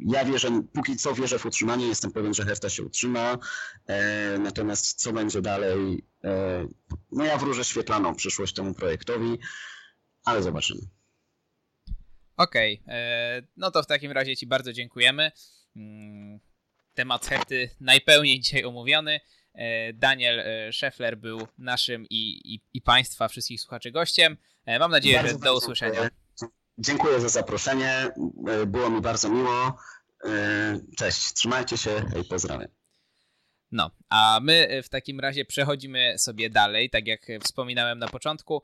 Ja 0.00 0.24
wierzę, 0.24 0.62
póki 0.72 0.96
co 0.96 1.14
wierzę 1.14 1.38
w 1.38 1.46
utrzymanie, 1.46 1.86
jestem 1.86 2.12
pewien, 2.12 2.34
że 2.34 2.44
Herta 2.44 2.68
się 2.68 2.82
utrzyma, 2.82 3.38
e, 3.86 4.38
natomiast 4.38 5.00
co 5.00 5.12
będzie 5.12 5.42
dalej, 5.42 6.04
e, 6.24 6.66
no 7.12 7.24
ja 7.24 7.38
wróżę 7.38 7.64
świetlaną 7.64 8.14
przyszłość 8.14 8.54
temu 8.54 8.74
projektowi, 8.74 9.38
ale 10.24 10.42
zobaczymy. 10.42 10.80
Okej, 12.36 12.80
okay. 12.82 12.94
E, 12.94 13.42
no 13.56 13.70
to 13.70 13.82
w 13.82 13.86
takim 13.86 14.12
razie 14.12 14.36
Ci 14.36 14.46
bardzo 14.46 14.72
dziękujemy. 14.72 15.32
Mm, 15.76 16.40
temat 16.94 17.26
Herty 17.26 17.70
najpełniej 17.80 18.40
dzisiaj 18.40 18.64
omówiony. 18.64 19.20
E, 19.60 19.92
Daniel 19.92 20.40
e, 20.40 20.72
Scheffler 20.72 21.18
był 21.18 21.48
naszym 21.58 22.06
i, 22.10 22.54
i, 22.54 22.60
i 22.74 22.82
Państwa, 22.82 23.28
wszystkich 23.28 23.60
słuchaczy 23.60 23.90
gościem. 23.90 24.36
E, 24.66 24.78
mam 24.78 24.90
nadzieję, 24.90 25.16
bardzo, 25.16 25.32
że 25.32 25.38
do 25.38 25.56
usłyszenia. 25.56 26.08
Dziękuję. 26.78 27.20
za 27.20 27.28
zaproszenie. 27.28 28.08
Było 28.66 28.90
mi 28.90 29.00
bardzo 29.00 29.28
miło. 29.28 29.78
Cześć, 30.96 31.32
trzymajcie 31.32 31.76
się 31.76 32.04
i 32.20 32.24
pozdrawiam. 32.24 32.68
No, 33.72 33.90
a 34.08 34.40
my 34.42 34.82
w 34.82 34.88
takim 34.88 35.20
razie 35.20 35.44
przechodzimy 35.44 36.18
sobie 36.18 36.50
dalej, 36.50 36.90
tak 36.90 37.06
jak 37.06 37.26
wspominałem 37.42 37.98
na 37.98 38.08
początku, 38.08 38.62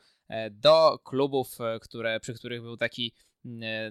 do 0.50 0.98
klubów, 1.04 1.58
które, 1.80 2.20
przy 2.20 2.34
których 2.34 2.62
był 2.62 2.76
taki 2.76 3.14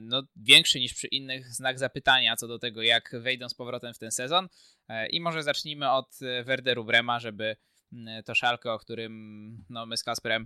no, 0.01 0.23
większy 0.35 0.79
niż 0.79 0.93
przy 0.93 1.07
innych 1.07 1.53
znak 1.53 1.79
zapytania 1.79 2.35
co 2.35 2.47
do 2.47 2.59
tego, 2.59 2.81
jak 2.81 3.15
wejdą 3.19 3.49
z 3.49 3.53
powrotem 3.53 3.93
w 3.93 3.99
ten 3.99 4.11
sezon. 4.11 4.47
E, 4.89 5.07
I 5.07 5.21
może 5.21 5.43
zacznijmy 5.43 5.91
od 5.91 6.21
e, 6.21 6.43
Werderu 6.43 6.85
Brema, 6.85 7.19
żeby 7.19 7.55
to 8.25 8.35
szalkę, 8.35 8.73
o 8.73 8.79
którym 8.79 9.65
no, 9.69 9.85
my 9.85 9.97
z 9.97 10.03
Kasperem 10.03 10.45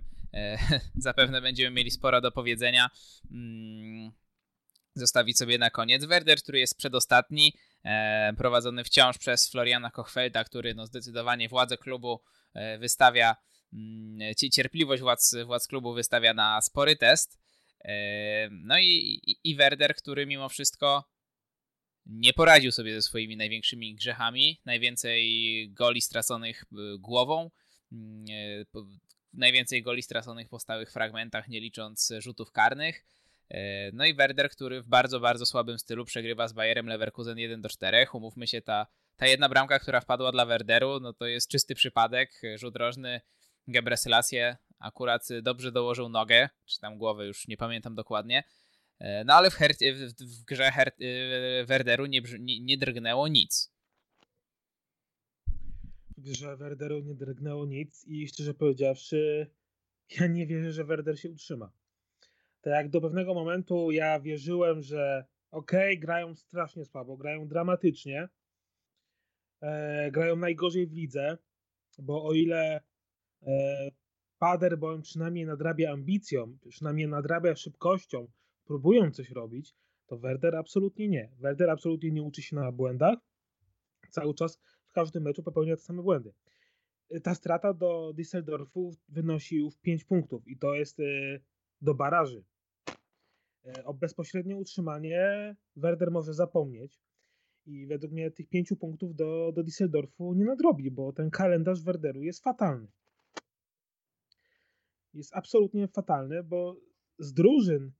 zapewne 0.96 1.40
będziemy 1.40 1.76
mieli 1.76 1.90
sporo 1.90 2.20
do 2.20 2.32
powiedzenia. 2.32 2.90
Mm, 3.30 4.12
zostawić 4.94 5.38
sobie 5.38 5.58
na 5.58 5.70
koniec. 5.70 6.04
Werder, 6.04 6.38
który 6.42 6.58
jest 6.58 6.76
przedostatni, 6.78 7.52
e, 7.84 8.32
prowadzony 8.36 8.84
wciąż 8.84 9.18
przez 9.18 9.50
Floriana 9.50 9.90
Kochfelda, 9.90 10.44
który 10.44 10.74
no, 10.74 10.86
zdecydowanie 10.86 11.48
władze 11.48 11.76
klubu 11.76 12.20
e, 12.54 12.78
wystawia, 12.78 13.36
mm, 13.72 14.34
cierpliwość 14.52 15.02
władz, 15.02 15.34
władz 15.46 15.66
klubu 15.66 15.94
wystawia 15.94 16.34
na 16.34 16.60
spory 16.60 16.96
test. 16.96 17.40
E, 17.84 18.48
no 18.50 18.78
i, 18.78 19.20
i 19.44 19.56
Werder, 19.56 19.94
który 19.94 20.26
mimo 20.26 20.48
wszystko 20.48 21.04
nie 22.06 22.32
poradził 22.32 22.72
sobie 22.72 22.94
ze 22.94 23.02
swoimi 23.02 23.36
największymi 23.36 23.94
grzechami. 23.94 24.60
Najwięcej 24.64 25.70
goli 25.72 26.00
straconych 26.00 26.64
e, 26.72 26.76
głową, 26.98 27.50
mm, 27.92 28.24
e, 28.76 28.80
najwięcej 29.32 29.82
goli 29.82 30.02
straconych 30.02 30.48
po 30.48 30.58
stałych 30.58 30.92
fragmentach, 30.92 31.48
nie 31.48 31.60
licząc 31.60 32.12
rzutów 32.18 32.52
karnych. 32.52 33.04
E, 33.50 33.90
no 33.92 34.04
i 34.04 34.14
Werder, 34.14 34.50
który 34.50 34.82
w 34.82 34.86
bardzo, 34.86 35.20
bardzo 35.20 35.46
słabym 35.46 35.78
stylu 35.78 36.04
przegrywa 36.04 36.48
z 36.48 36.52
Bayerem 36.52 36.86
Leverkusen 36.86 37.38
1 37.38 37.60
do 37.60 37.68
4. 37.68 38.06
Umówmy 38.12 38.46
się, 38.46 38.62
ta, 38.62 38.86
ta 39.16 39.26
jedna 39.26 39.48
bramka, 39.48 39.78
która 39.78 40.00
wpadła 40.00 40.32
dla 40.32 40.46
Werderu, 40.46 41.00
no 41.00 41.12
to 41.12 41.26
jest 41.26 41.48
czysty 41.48 41.74
przypadek. 41.74 42.42
Rzut 42.56 42.76
rożny 42.76 43.20
Gebre 43.68 43.96
akurat 44.78 45.28
dobrze 45.42 45.72
dołożył 45.72 46.08
nogę, 46.08 46.48
czy 46.66 46.78
tam 46.78 46.98
głowę, 46.98 47.26
już 47.26 47.48
nie 47.48 47.56
pamiętam 47.56 47.94
dokładnie. 47.94 48.44
E, 49.00 49.24
no 49.24 49.34
ale 49.34 49.50
w, 49.50 49.54
Her 49.54 49.72
w, 50.20 50.44
grze 50.44 50.70
Her 50.70 50.92
e, 51.00 51.64
Werderu 51.64 52.06
nie, 52.06 52.22
nie, 52.38 52.60
nie 52.60 52.78
drgnęło 52.78 53.28
nic. 53.28 53.72
W 56.16 56.20
grze 56.20 56.56
Werderu 56.56 57.00
nie 57.00 57.14
drgnęło 57.14 57.66
nic 57.66 58.04
i 58.06 58.28
szczerze 58.28 58.54
powiedziawszy, 58.54 59.50
ja 60.20 60.26
nie 60.26 60.46
wierzę, 60.46 60.72
że 60.72 60.84
Werder 60.84 61.20
się 61.20 61.30
utrzyma. 61.30 61.72
Tak 62.60 62.72
jak 62.72 62.88
do 62.88 63.00
pewnego 63.00 63.34
momentu 63.34 63.90
ja 63.90 64.20
wierzyłem, 64.20 64.82
że 64.82 65.24
okej, 65.50 65.94
okay, 65.94 65.96
grają 65.96 66.34
strasznie 66.34 66.84
słabo, 66.84 67.16
grają 67.16 67.48
dramatycznie, 67.48 68.28
e, 69.60 70.10
grają 70.10 70.36
najgorzej 70.36 70.86
w 70.86 70.92
lidze, 70.92 71.38
bo 71.98 72.24
o 72.24 72.32
ile 72.32 72.80
e, 73.42 73.90
Paderborn 74.38 75.02
przynajmniej 75.02 75.46
nadrabia 75.46 75.92
ambicją, 75.92 76.58
przynajmniej 76.68 77.08
nadrabia 77.08 77.56
szybkością, 77.56 78.28
próbują 78.70 79.10
coś 79.10 79.30
robić, 79.30 79.74
to 80.06 80.18
Werder 80.18 80.56
absolutnie 80.56 81.08
nie. 81.08 81.30
Werder 81.38 81.70
absolutnie 81.70 82.10
nie 82.10 82.22
uczy 82.22 82.42
się 82.42 82.56
na 82.56 82.72
błędach. 82.72 83.18
Cały 84.10 84.34
czas 84.34 84.58
w 84.86 84.92
każdym 84.92 85.22
meczu 85.22 85.42
popełnia 85.42 85.76
te 85.76 85.82
same 85.82 86.02
błędy. 86.02 86.32
Ta 87.22 87.34
strata 87.34 87.74
do 87.74 88.12
Düsseldorfu 88.14 88.94
wynosi 89.08 89.56
już 89.56 89.76
5 89.76 90.04
punktów 90.04 90.48
i 90.48 90.58
to 90.58 90.74
jest 90.74 91.00
e, 91.00 91.04
do 91.80 91.94
baraży. 91.94 92.44
E, 93.64 93.84
o 93.84 93.94
bezpośrednie 93.94 94.56
utrzymanie 94.56 95.56
Werder 95.76 96.10
może 96.10 96.34
zapomnieć 96.34 97.00
i 97.66 97.86
według 97.86 98.12
mnie 98.12 98.30
tych 98.30 98.48
5 98.48 98.72
punktów 98.80 99.14
do, 99.14 99.52
do 99.52 99.62
Düsseldorfu 99.62 100.36
nie 100.36 100.44
nadrobi, 100.44 100.90
bo 100.90 101.12
ten 101.12 101.30
kalendarz 101.30 101.82
Werderu 101.82 102.22
jest 102.22 102.44
fatalny. 102.44 102.88
Jest 105.14 105.36
absolutnie 105.36 105.88
fatalny, 105.88 106.42
bo 106.42 106.76
z 107.18 107.32
drużyn, 107.32 107.92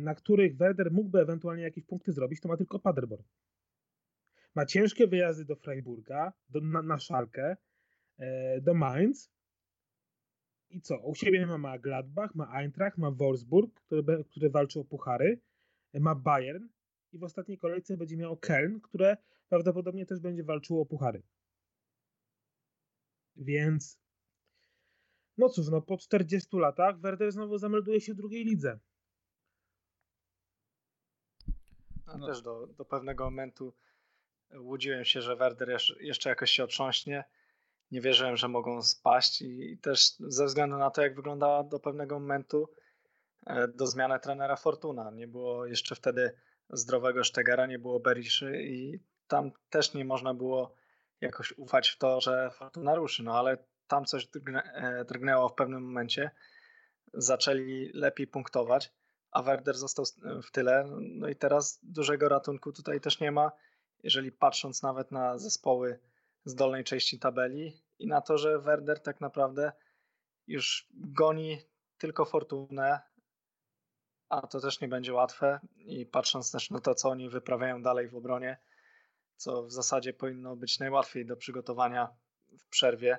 na 0.00 0.14
których 0.14 0.56
Werder 0.56 0.92
mógłby 0.92 1.20
ewentualnie 1.20 1.62
jakieś 1.62 1.84
punkty 1.84 2.12
zrobić, 2.12 2.40
to 2.40 2.48
ma 2.48 2.56
tylko 2.56 2.78
Paderborn. 2.78 3.22
Ma 4.54 4.66
ciężkie 4.66 5.06
wyjazdy 5.06 5.44
do 5.44 5.56
Freiburga, 5.56 6.32
do, 6.48 6.60
na, 6.60 6.82
na 6.82 6.98
Szalkę, 6.98 7.56
e, 8.18 8.60
do 8.60 8.74
Mainz, 8.74 9.30
i 10.70 10.80
co? 10.80 10.98
U 10.98 11.14
siebie 11.14 11.46
ma 11.46 11.78
Gladbach, 11.78 12.34
ma 12.34 12.60
Eintracht, 12.60 12.98
ma 12.98 13.10
Wolfsburg, 13.10 13.74
który, 13.74 14.24
który 14.24 14.50
walczy 14.50 14.80
o 14.80 14.84
puchary, 14.84 15.40
ma 15.94 16.14
Bayern 16.14 16.68
i 17.12 17.18
w 17.18 17.24
ostatniej 17.24 17.58
kolejce 17.58 17.96
będzie 17.96 18.16
miał 18.16 18.34
Köln, 18.36 18.80
które 18.80 19.16
prawdopodobnie 19.48 20.06
też 20.06 20.20
będzie 20.20 20.44
walczyło 20.44 20.82
o 20.82 20.86
puchary. 20.86 21.22
Więc 23.36 23.98
no 25.38 25.48
cóż, 25.48 25.68
no 25.68 25.82
po 25.82 25.96
40 25.96 26.56
latach 26.56 27.00
Werder 27.00 27.32
znowu 27.32 27.58
zamelduje 27.58 28.00
się 28.00 28.12
w 28.14 28.16
drugiej 28.16 28.44
lidze. 28.44 28.80
No, 32.18 32.26
też 32.26 32.42
do, 32.42 32.66
do 32.66 32.84
pewnego 32.84 33.24
momentu 33.24 33.74
łudziłem 34.58 35.04
się, 35.04 35.22
że 35.22 35.36
Werder 35.36 35.78
jeszcze 36.00 36.28
jakoś 36.28 36.50
się 36.50 36.64
otrząśnie 36.64 37.24
nie 37.92 38.00
wierzyłem, 38.00 38.36
że 38.36 38.48
mogą 38.48 38.82
spaść 38.82 39.42
i 39.42 39.78
też 39.78 40.14
ze 40.18 40.46
względu 40.46 40.76
na 40.76 40.90
to, 40.90 41.02
jak 41.02 41.14
wyglądała 41.14 41.64
do 41.64 41.80
pewnego 41.80 42.20
momentu 42.20 42.68
e, 43.46 43.68
do 43.68 43.86
zmiany 43.86 44.18
trenera 44.20 44.56
Fortuna. 44.56 45.10
Nie 45.10 45.28
było 45.28 45.66
jeszcze 45.66 45.94
wtedy 45.94 46.32
zdrowego 46.70 47.24
Sztegera, 47.24 47.66
nie 47.66 47.78
było 47.78 48.00
Beriszy 48.00 48.62
i 48.62 49.00
tam 49.28 49.50
też 49.70 49.94
nie 49.94 50.04
można 50.04 50.34
było 50.34 50.74
jakoś 51.20 51.52
ufać 51.56 51.88
w 51.88 51.98
to, 51.98 52.20
że 52.20 52.50
Fortuna 52.50 52.94
ruszy, 52.94 53.22
no 53.22 53.38
ale 53.38 53.58
tam 53.86 54.04
coś 54.04 54.28
e, 54.74 55.04
drgnęło 55.04 55.48
w 55.48 55.54
pewnym 55.54 55.82
momencie. 55.82 56.30
Zaczęli 57.14 57.90
lepiej 57.94 58.26
punktować, 58.26 58.92
a 59.32 59.42
Werder 59.42 59.76
został 59.76 60.04
w 60.42 60.50
tyle. 60.50 60.84
No 61.00 61.28
i 61.28 61.36
teraz 61.36 61.80
dużego 61.82 62.28
ratunku 62.28 62.72
tutaj 62.72 63.00
też 63.00 63.20
nie 63.20 63.32
ma. 63.32 63.52
Jeżeli 64.02 64.32
patrząc 64.32 64.82
nawet 64.82 65.10
na 65.10 65.38
zespoły 65.38 65.98
z 66.44 66.54
dolnej 66.54 66.84
części 66.84 67.18
tabeli 67.18 67.82
i 67.98 68.06
na 68.06 68.20
to, 68.20 68.38
że 68.38 68.58
Werder 68.58 69.00
tak 69.00 69.20
naprawdę 69.20 69.72
już 70.46 70.88
goni 70.94 71.58
tylko 71.98 72.24
fortunę, 72.24 73.00
a 74.28 74.46
to 74.46 74.60
też 74.60 74.80
nie 74.80 74.88
będzie 74.88 75.12
łatwe 75.12 75.60
i 75.76 76.06
patrząc 76.06 76.52
też 76.52 76.70
na 76.70 76.80
to, 76.80 76.94
co 76.94 77.08
oni 77.08 77.28
wyprawiają 77.28 77.82
dalej 77.82 78.08
w 78.08 78.16
obronie, 78.16 78.58
co 79.36 79.62
w 79.62 79.72
zasadzie 79.72 80.12
powinno 80.12 80.56
być 80.56 80.78
najłatwiej 80.78 81.26
do 81.26 81.36
przygotowania 81.36 82.08
w 82.58 82.68
przerwie, 82.68 83.18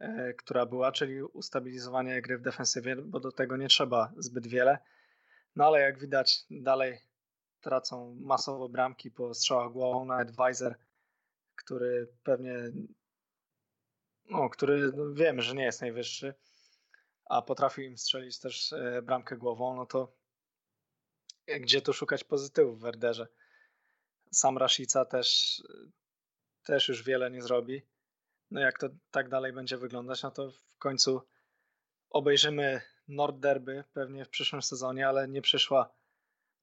e, 0.00 0.34
która 0.34 0.66
była, 0.66 0.92
czyli 0.92 1.22
ustabilizowanie 1.22 2.22
gry 2.22 2.38
w 2.38 2.42
defensywie, 2.42 2.96
bo 2.96 3.20
do 3.20 3.32
tego 3.32 3.56
nie 3.56 3.68
trzeba 3.68 4.12
zbyt 4.16 4.46
wiele. 4.46 4.78
No 5.56 5.66
ale 5.66 5.80
jak 5.80 5.98
widać, 5.98 6.44
dalej 6.50 6.98
tracą 7.60 8.14
masowo 8.20 8.68
bramki 8.68 9.10
po 9.10 9.34
strzałach 9.34 9.72
głową, 9.72 10.04
nawet 10.04 10.36
Weiser 10.36 10.76
który 11.56 12.08
pewnie, 12.22 12.54
no, 14.24 14.50
który 14.50 14.92
no, 14.92 15.14
wiemy, 15.14 15.42
że 15.42 15.54
nie 15.54 15.64
jest 15.64 15.80
najwyższy, 15.80 16.34
a 17.24 17.42
potrafił 17.42 17.84
im 17.84 17.98
strzelić 17.98 18.38
też 18.38 18.72
e, 18.72 19.02
bramkę 19.02 19.36
głową, 19.36 19.76
no 19.76 19.86
to 19.86 20.16
gdzie 21.60 21.82
tu 21.82 21.92
szukać 21.92 22.24
pozytywów 22.24 22.78
w 22.78 22.82
Werderze? 22.82 23.28
Sam 24.30 24.58
Rashica 24.58 25.04
też, 25.04 25.62
też 26.64 26.88
już 26.88 27.02
wiele 27.02 27.30
nie 27.30 27.42
zrobi. 27.42 27.82
No 28.50 28.60
jak 28.60 28.78
to 28.78 28.88
tak 29.10 29.28
dalej 29.28 29.52
będzie 29.52 29.78
wyglądać, 29.78 30.22
no 30.22 30.30
to 30.30 30.50
w 30.50 30.78
końcu 30.78 31.22
obejrzymy 32.10 32.80
Nord 33.12 33.38
Derby 33.38 33.84
pewnie 33.92 34.24
w 34.24 34.28
przyszłym 34.28 34.62
sezonie, 34.62 35.08
ale 35.08 35.28
nie 35.28 35.42
przyszła 35.42 35.94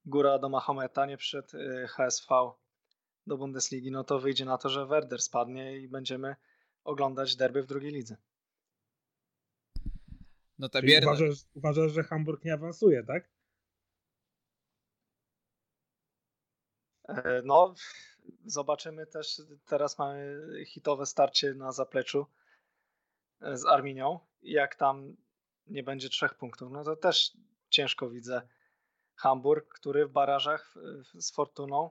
góra 0.06 0.40
do 0.40 0.50
Mahometa, 0.50 1.06
nie 1.06 1.18
przyszedł 1.18 1.58
e, 1.58 1.88
HSV 1.88 2.52
do 3.28 3.38
Bundesligi, 3.38 3.92
no 3.92 4.04
to 4.04 4.20
wyjdzie 4.20 4.46
na 4.46 4.58
to, 4.58 4.70
że 4.70 4.86
Werder 4.86 5.22
spadnie 5.22 5.78
i 5.78 5.88
będziemy 5.88 6.36
oglądać 6.84 7.36
derby 7.36 7.64
w 7.64 7.68
drugiej 7.68 7.92
lidze. 7.92 8.18
No 10.60 10.70
ta 10.70 10.82
bierna... 10.82 11.08
uważasz, 11.08 11.38
uważasz, 11.54 11.92
że 11.92 12.04
Hamburg 12.04 12.46
nie 12.46 12.54
awansuje, 12.54 13.04
tak? 13.04 13.30
E, 17.08 17.42
no, 17.46 17.74
zobaczymy 18.46 19.08
też. 19.08 19.42
Teraz 19.66 19.98
mamy 19.98 20.42
hitowe 20.66 21.06
starcie 21.06 21.54
na 21.54 21.72
zapleczu 21.72 22.26
e, 23.42 23.58
z 23.58 23.66
Arminią. 23.66 24.20
Jak 24.42 24.76
tam 24.76 25.16
nie 25.70 25.84
będzie 25.84 26.10
trzech 26.10 26.34
punktów, 26.34 26.72
no 26.72 26.84
to 26.84 26.96
też 26.96 27.32
ciężko 27.70 28.10
widzę 28.10 28.42
Hamburg, 29.16 29.74
który 29.74 30.08
w 30.08 30.12
barażach 30.12 30.76
z 31.14 31.32
Fortuną 31.32 31.90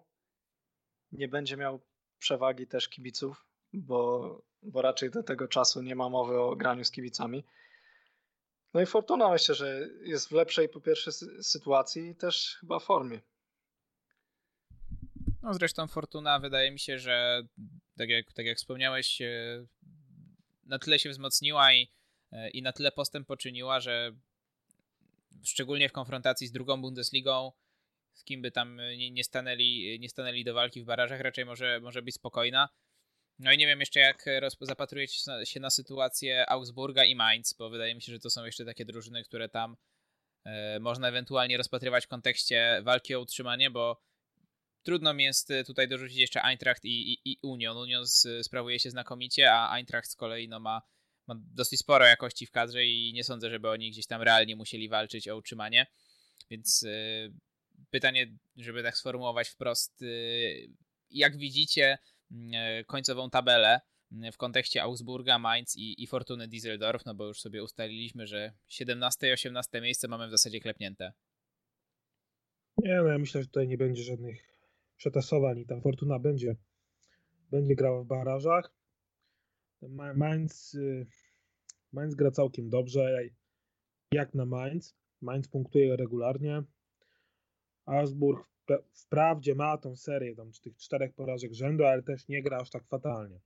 nie 1.12 1.29
będzie 1.29 1.57
miał 1.57 1.81
przewagi 2.19 2.67
też 2.67 2.88
kibiców, 2.88 3.47
bo, 3.73 4.43
bo 4.62 4.83
raczej 4.83 5.11
do 5.11 5.23
tego 5.23 5.49
czasu 5.49 5.83
nie 5.83 5.97
ma 5.97 6.09
mowy 6.09 6.41
o 6.41 6.57
graniu 6.57 6.85
z 6.85 6.91
kibicami. 6.91 7.45
No 8.75 8.81
i 8.81 8.87
Fortuna 8.87 9.31
myślę, 9.31 9.55
że 9.55 9.88
jest 10.03 10.29
w 10.29 10.33
lepszej 10.33 10.69
po 10.69 10.81
pierwsze 10.81 11.12
sytuacji 11.43 12.09
i 12.09 12.17
też 12.17 12.57
chyba 12.61 12.79
formie. 12.79 13.21
No 15.43 15.55
zresztą 15.55 15.87
Fortuna 15.87 16.38
wydaje 16.38 16.71
mi 16.71 16.79
się, 16.79 16.99
że 16.99 17.43
tak 17.99 18.09
jak, 18.09 18.33
tak 18.33 18.47
jak 18.47 18.59
wspomniałeś, 18.59 19.23
na 20.64 20.79
tyle 20.79 20.99
się 20.99 21.11
wzmocniła 21.11 21.73
i, 21.73 21.91
i 22.53 22.62
na 22.62 22.73
tyle 22.73 22.93
postęp 22.93 23.29
poczyniła, 23.29 23.81
że 23.81 24.12
szczególnie 25.45 25.88
w 25.88 25.93
konfrontacji 25.93 26.47
z 26.47 26.53
drugą 26.53 26.81
Bundesligą 26.83 27.53
z 28.19 28.25
kim 28.25 28.43
by 28.43 28.51
tam 28.51 28.77
nie, 28.77 29.11
nie, 29.11 29.25
stanęli, 29.25 29.99
nie 30.01 30.09
stanęli 30.09 30.45
do 30.45 30.55
walki 30.55 30.83
w 30.83 30.85
barażach, 30.85 31.21
raczej 31.21 31.45
może, 31.45 31.81
może 31.81 32.03
być 32.03 32.14
spokojna. 32.14 32.69
No 33.38 33.53
i 33.53 33.59
nie 33.59 33.67
wiem 33.67 33.81
jeszcze, 33.81 34.01
jak 34.01 34.25
zapatrujecie 34.61 35.14
się 35.45 35.61
na 35.61 35.71
sytuację 35.71 36.51
Augsburga 36.51 37.05
i 37.05 37.14
Mainz, 37.14 37.53
bo 37.53 37.71
wydaje 37.71 37.95
mi 37.95 38.03
się, 38.03 38.12
że 38.12 38.19
to 38.19 38.31
są 38.31 38.45
jeszcze 38.45 38.64
takie 38.64 38.85
drużyny, 38.85 39.25
które 39.25 39.49
tam 39.49 39.77
można 40.81 41.09
ewentualnie 41.09 41.57
rozpatrywać 41.57 42.05
w 42.05 42.09
kontekście 42.09 42.81
walki 42.83 43.14
o 43.14 43.21
utrzymanie, 43.21 43.71
bo 43.71 44.03
trudno 44.83 45.14
mi 45.14 45.25
jest 45.25 45.53
tutaj 45.67 45.88
dorzucić 45.88 46.19
jeszcze 46.19 46.43
Eintracht 46.43 46.85
i, 46.85 47.12
i, 47.12 47.33
i 47.33 47.38
Union. 47.43 47.77
Union 47.77 48.05
sprawuje 48.43 48.79
się 48.79 48.91
znakomicie, 48.91 49.53
a 49.53 49.77
Eintracht 49.77 50.11
z 50.11 50.17
kolei 50.17 50.49
no, 50.49 50.61
ma, 50.61 50.83
ma 51.29 51.35
dosyć 51.55 51.81
sporo 51.81 52.07
jakości 52.07 52.47
w 52.47 52.51
kadrze 52.51 52.85
i 52.85 53.12
nie 53.12 53.25
sądzę, 53.25 53.51
żeby 53.51 53.71
oni 53.71 53.91
gdzieś 53.91 54.07
tam 54.07 54.23
realnie 54.23 54.57
musieli 54.57 54.88
walczyć 54.88 55.29
o 55.29 55.37
utrzymanie. 55.37 55.87
Więc 56.51 56.83
y, 56.83 57.33
pytanie, 57.91 58.38
żeby 58.57 58.83
tak 58.83 58.97
sformułować 58.97 59.49
wprost, 59.49 60.03
y, 60.03 60.69
jak 61.11 61.37
widzicie 61.37 61.99
y, 62.31 62.35
końcową 62.87 63.31
tabelę 63.31 63.81
w 64.33 64.37
kontekście 64.37 64.83
Augsburga, 64.83 65.38
Mainz 65.38 65.77
i, 65.77 66.03
i 66.03 66.07
Fortuny 66.07 66.49
Düsseldorf, 66.49 67.03
no 67.07 67.14
bo 67.14 67.27
już 67.27 67.41
sobie 67.41 67.62
ustaliliśmy, 67.62 68.27
że 68.27 68.53
17 68.69 69.29
i 69.29 69.33
18 69.33 69.81
miejsce 69.81 70.09
mamy 70.09 70.29
w 70.29 70.31
zasadzie 70.31 70.61
klepnięte. 70.61 71.12
Nie, 72.79 72.97
no 72.97 73.09
ja 73.09 73.19
myślę, 73.19 73.41
że 73.41 73.47
tutaj 73.47 73.69
nie 73.69 73.79
będzie 73.79 74.03
żadnych 74.03 74.55
przetasowań 74.97 75.59
i 75.59 75.67
ta 75.67 75.81
Fortuna 75.81 76.19
będzie, 76.19 76.57
będzie 77.51 77.75
grała 77.75 78.03
w 78.03 78.07
barażach. 78.07 78.78
Mainz, 80.14 80.77
Mainz 81.93 82.14
gra 82.14 82.31
całkiem 82.31 82.69
dobrze, 82.69 83.29
jak 84.12 84.35
na 84.35 84.47
Mainz. 84.47 84.95
Mainz 85.21 85.49
punktuje 85.49 85.97
regularnie. 85.97 86.62
Augsburg 87.87 88.49
wprawdzie 88.93 89.55
ma 89.55 89.79
tą 89.79 89.97
serię 89.97 90.37
tam 90.37 90.53
tych 90.62 90.77
czterech 90.77 91.14
porażek 91.14 91.53
rzędu, 91.53 91.85
ale 91.85 92.03
też 92.03 92.29
nie 92.29 92.43
gra 92.43 92.59
aż 92.59 92.71
tak 92.71 92.85
fatalnie. 92.85 93.41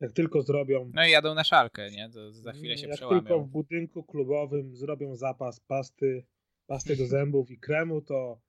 Jak 0.00 0.12
tylko 0.12 0.42
zrobią. 0.42 0.90
No 0.94 1.06
i 1.06 1.10
jadą 1.10 1.34
na 1.34 1.44
szalkę, 1.44 1.90
nie? 1.90 2.10
To 2.10 2.32
za 2.32 2.52
chwilę 2.52 2.78
się 2.78 2.86
jak 2.86 2.96
przełamią. 2.96 3.16
Jak 3.16 3.24
tylko 3.26 3.40
w 3.40 3.48
budynku 3.48 4.04
klubowym 4.04 4.76
zrobią 4.76 5.16
zapas 5.16 5.60
pasty, 5.60 6.24
pasty 6.66 6.96
do 6.96 7.06
zębów 7.06 7.50
i 7.50 7.58
kremu, 7.58 8.02
to, 8.02 8.40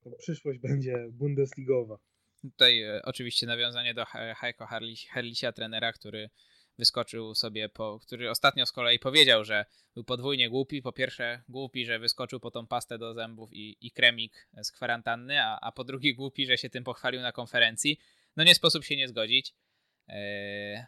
to 0.00 0.10
przyszłość 0.10 0.58
będzie 0.58 1.08
bundesligowa. 1.10 1.98
Tutaj 2.42 2.82
e, 2.82 3.02
oczywiście 3.04 3.46
nawiązanie 3.46 3.94
do 3.94 4.04
Heiko 4.36 4.66
Herlisia, 5.10 5.52
trenera, 5.52 5.92
który 5.92 6.30
wyskoczył 6.78 7.34
sobie, 7.34 7.68
po, 7.68 7.98
który 8.02 8.30
ostatnio 8.30 8.66
z 8.66 8.72
kolei 8.72 8.98
powiedział, 8.98 9.44
że 9.44 9.64
był 9.94 10.04
podwójnie 10.04 10.50
głupi. 10.50 10.82
Po 10.82 10.92
pierwsze 10.92 11.42
głupi, 11.48 11.86
że 11.86 11.98
wyskoczył 11.98 12.40
po 12.40 12.50
tą 12.50 12.66
pastę 12.66 12.98
do 12.98 13.14
zębów 13.14 13.52
i, 13.52 13.76
i 13.80 13.90
kremik 13.90 14.48
z 14.62 14.72
kwarantanny, 14.72 15.42
a, 15.42 15.58
a 15.60 15.72
po 15.72 15.84
drugie 15.84 16.14
głupi, 16.14 16.46
że 16.46 16.58
się 16.58 16.70
tym 16.70 16.84
pochwalił 16.84 17.20
na 17.20 17.32
konferencji. 17.32 17.98
No 18.36 18.44
nie 18.44 18.54
sposób 18.54 18.84
się 18.84 18.96
nie 18.96 19.08
zgodzić. 19.08 19.54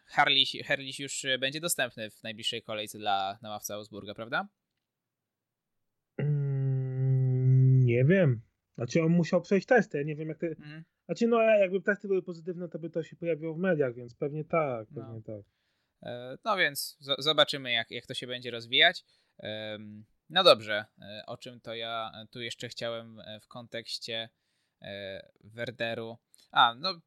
Harliś, 0.06 0.56
Herliś 0.64 1.00
już 1.00 1.26
będzie 1.38 1.60
dostępny 1.60 2.10
w 2.10 2.22
najbliższej 2.22 2.62
kolejce 2.62 2.98
dla 2.98 3.38
namawca 3.42 3.74
Augsburga, 3.74 4.14
prawda? 4.14 4.48
Mm, 6.18 7.80
nie 7.80 8.04
wiem. 8.04 8.49
Znaczy 8.74 9.02
on 9.02 9.12
musiał 9.12 9.40
przejść 9.40 9.66
testy, 9.66 9.98
ja 9.98 10.04
nie 10.04 10.16
wiem 10.16 10.28
jak 10.28 10.38
te... 10.38 10.46
Mm. 10.46 10.84
Znaczy 11.04 11.26
no 11.26 11.42
jakby 11.42 11.80
testy 11.80 12.08
były 12.08 12.22
pozytywne, 12.22 12.68
to 12.68 12.78
by 12.78 12.90
to 12.90 13.02
się 13.02 13.16
pojawiło 13.16 13.54
w 13.54 13.58
mediach, 13.58 13.94
więc 13.94 14.14
pewnie 14.14 14.44
tak, 14.44 14.88
pewnie 14.88 15.22
no. 15.26 15.36
tak. 15.36 15.44
E, 16.02 16.38
no 16.44 16.56
więc 16.56 16.98
zobaczymy, 17.18 17.72
jak, 17.72 17.90
jak 17.90 18.06
to 18.06 18.14
się 18.14 18.26
będzie 18.26 18.50
rozwijać. 18.50 19.04
No 20.30 20.44
dobrze, 20.44 20.84
e, 20.98 21.22
o 21.26 21.36
czym 21.36 21.60
to 21.60 21.74
ja 21.74 22.12
tu 22.30 22.42
jeszcze 22.42 22.68
chciałem 22.68 23.20
e, 23.20 23.40
w 23.40 23.48
kontekście 23.48 24.28
Werderu. 25.40 26.16
A, 26.50 26.74
no 26.74 27.00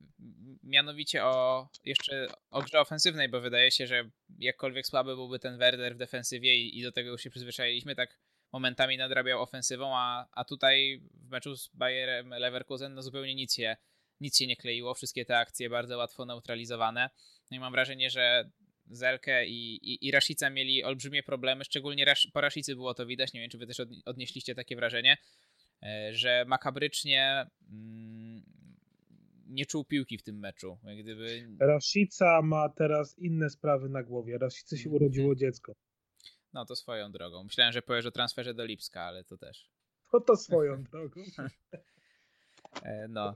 mianowicie 0.63 1.25
o 1.25 1.67
jeszcze 1.85 2.27
o 2.49 2.61
grze 2.61 2.79
ofensywnej, 2.79 3.29
bo 3.29 3.41
wydaje 3.41 3.71
się, 3.71 3.87
że 3.87 4.09
jakkolwiek 4.37 4.87
słaby 4.87 5.15
byłby 5.15 5.39
ten 5.39 5.57
Werder 5.57 5.95
w 5.95 5.97
defensywie 5.97 6.55
i, 6.55 6.79
i 6.79 6.83
do 6.83 6.91
tego 6.91 7.11
już 7.11 7.21
się 7.21 7.29
przyzwyczailiśmy, 7.29 7.95
tak 7.95 8.17
momentami 8.53 8.97
nadrabiał 8.97 9.41
ofensywą, 9.41 9.91
a, 9.95 10.27
a 10.31 10.45
tutaj 10.45 11.01
w 11.13 11.29
meczu 11.29 11.55
z 11.55 11.69
Bayerem 11.73 12.29
Leverkusen 12.29 12.93
no 12.93 13.01
zupełnie 13.01 13.35
nic 13.35 13.53
się, 13.53 13.77
nic 14.19 14.37
się 14.37 14.47
nie 14.47 14.55
kleiło, 14.55 14.93
wszystkie 14.93 15.25
te 15.25 15.37
akcje 15.37 15.69
bardzo 15.69 15.97
łatwo 15.97 16.25
neutralizowane. 16.25 17.09
No 17.51 17.57
i 17.57 17.59
mam 17.59 17.73
wrażenie, 17.73 18.09
że 18.09 18.49
Zelkę 18.89 19.45
i, 19.45 19.75
i, 19.75 20.07
i 20.07 20.11
Rashica 20.11 20.49
mieli 20.49 20.83
olbrzymie 20.83 21.23
problemy, 21.23 21.63
szczególnie 21.63 22.05
Rasz, 22.05 22.27
po 22.33 22.41
Rashicy 22.41 22.75
było 22.75 22.93
to 22.93 23.05
widać, 23.05 23.33
nie 23.33 23.41
wiem 23.41 23.49
czy 23.49 23.57
wy 23.57 23.67
też 23.67 23.81
odnieśliście 24.05 24.55
takie 24.55 24.75
wrażenie, 24.75 25.17
e, 25.83 26.13
że 26.13 26.45
makabrycznie 26.47 27.45
mm, 27.69 28.43
nie 29.47 29.65
czuł 29.65 29.85
piłki 29.85 30.17
w 30.17 30.23
tym 30.23 30.39
meczu. 30.39 30.77
Jak 30.83 30.97
gdyby... 30.97 31.47
Rashica 31.59 32.41
ma 32.41 32.69
teraz 32.69 33.19
inne 33.19 33.49
sprawy 33.49 33.89
na 33.89 34.03
głowie. 34.03 34.37
Rashicy 34.37 34.77
się 34.77 34.89
urodziło 34.89 35.35
dziecko. 35.35 35.73
No 36.53 36.65
to 36.65 36.75
swoją 36.75 37.11
drogą. 37.11 37.43
Myślałem, 37.43 37.73
że 37.73 37.81
powiesz 37.81 38.05
o 38.05 38.11
transferze 38.11 38.53
do 38.53 38.65
Lipska, 38.65 39.01
ale 39.01 39.23
to 39.23 39.37
też. 39.37 39.69
No 40.13 40.19
to 40.19 40.35
swoją 40.35 40.83
drogą. 40.91 41.21
E, 42.83 43.07
no. 43.07 43.35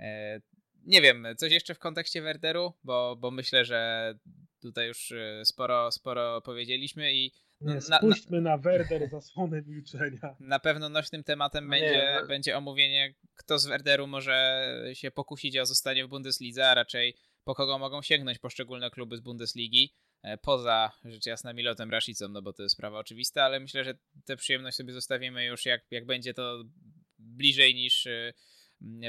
E, 0.00 0.40
nie 0.84 1.02
wiem, 1.02 1.26
coś 1.36 1.52
jeszcze 1.52 1.74
w 1.74 1.78
kontekście 1.78 2.22
Werderu, 2.22 2.72
bo, 2.84 3.16
bo 3.16 3.30
myślę, 3.30 3.64
że 3.64 4.14
tutaj 4.60 4.88
już 4.88 5.12
e, 5.12 5.44
sporo, 5.44 5.92
sporo 5.92 6.40
powiedzieliśmy 6.40 7.14
i 7.14 7.32
no, 7.60 7.74
nie, 7.74 7.80
spuśćmy 7.80 8.40
na, 8.40 8.50
na 8.50 8.58
Werder 8.58 9.10
zasłonę 9.10 9.62
milczenia. 9.62 10.36
Na 10.40 10.58
pewno 10.58 10.88
nośnym 10.88 11.24
tematem 11.24 11.64
no 11.64 11.70
będzie, 11.70 11.90
nie, 11.90 12.18
no. 12.20 12.26
będzie 12.26 12.56
omówienie, 12.56 13.14
kto 13.34 13.58
z 13.58 13.66
Werderu 13.66 14.06
może 14.06 14.66
się 14.92 15.10
pokusić 15.10 15.58
o 15.58 15.66
zostanie 15.66 16.04
w 16.04 16.08
Bundeslidze, 16.08 16.68
a 16.68 16.74
raczej 16.74 17.14
po 17.44 17.54
kogo 17.54 17.78
mogą 17.78 18.02
sięgnąć 18.02 18.38
poszczególne 18.38 18.90
kluby 18.90 19.16
z 19.16 19.20
Bundesligi. 19.20 19.94
E, 20.22 20.38
poza 20.38 20.92
rzecz 21.04 21.26
jasna 21.26 21.52
Milotem 21.52 21.90
Rashicą, 21.90 22.28
no 22.28 22.42
bo 22.42 22.52
to 22.52 22.62
jest 22.62 22.72
sprawa 22.72 22.98
oczywista, 22.98 23.44
ale 23.44 23.60
myślę, 23.60 23.84
że 23.84 23.98
tę 24.24 24.36
przyjemność 24.36 24.76
sobie 24.76 24.92
zostawimy 24.92 25.44
już 25.44 25.66
jak, 25.66 25.86
jak 25.90 26.06
będzie 26.06 26.34
to 26.34 26.64
bliżej 27.18 27.74
niż 27.74 28.06
e, 28.06 28.32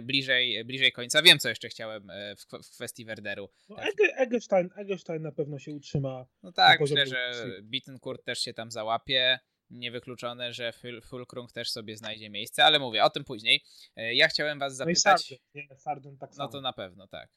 bliżej, 0.04 0.66
bliżej 0.66 0.92
końca. 0.92 1.22
Wiem, 1.22 1.40
co 1.40 1.50
jeszcze 1.50 1.70
chciałem 1.70 2.10
e, 2.10 2.36
w, 2.36 2.46
w 2.68 2.72
kwestii 2.72 3.06
Werderu. 3.06 3.50
No, 3.70 3.78
Eggestein, 4.18 4.70
Eggestein 4.76 5.22
na 5.22 5.32
pewno 5.32 5.60
się 5.60 5.74
utrzyma. 5.74 6.26
No 6.44 6.52
tak, 6.52 6.82
myślę, 6.82 7.08
że 7.08 7.34
Bittencourt 7.64 8.24
też 8.26 8.40
się 8.40 8.54
tam 8.54 8.72
załapie. 8.72 9.40
Niewykluczone, 9.70 10.54
że 10.54 10.74
Fulkrung 11.04 11.52
też 11.52 11.72
sobie 11.72 11.98
znajdzie 11.98 12.30
miejsce, 12.30 12.66
ale 12.66 12.80
mówię 12.80 13.04
o 13.04 13.10
tym 13.10 13.24
później. 13.24 13.64
Ja 13.96 14.28
chciałem 14.28 14.60
was 14.60 14.76
zapytać. 14.76 15.06
No 15.06 15.12
i 15.12 15.18
Sarden, 15.18 15.38
nie, 15.54 15.78
Sarden 15.78 16.18
tak 16.18 16.36
samo. 16.36 16.48
No 16.48 16.52
to 16.52 16.62
na 16.62 16.74
pewno, 16.74 17.08
tak. 17.08 17.30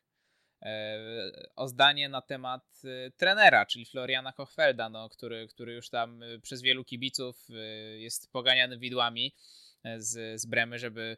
E, 0.63 0.99
o 1.57 1.69
zdanie 1.69 2.09
na 2.09 2.23
temat 2.23 2.83
e, 2.85 3.11
trenera, 3.11 3.67
czyli 3.67 3.87
Floriana 3.87 4.33
Kochfelda, 4.33 4.89
no, 4.89 5.09
który, 5.09 5.49
który 5.49 5.75
już 5.75 5.89
tam 5.89 6.23
e, 6.23 6.39
przez 6.39 6.63
wielu 6.63 6.85
kibiców 6.85 7.47
jest 7.97 8.33
poganiany 8.33 8.79
widłami 8.79 9.35
z, 9.99 10.41
z 10.41 10.47
Bremy, 10.47 10.79
żeby 10.79 11.17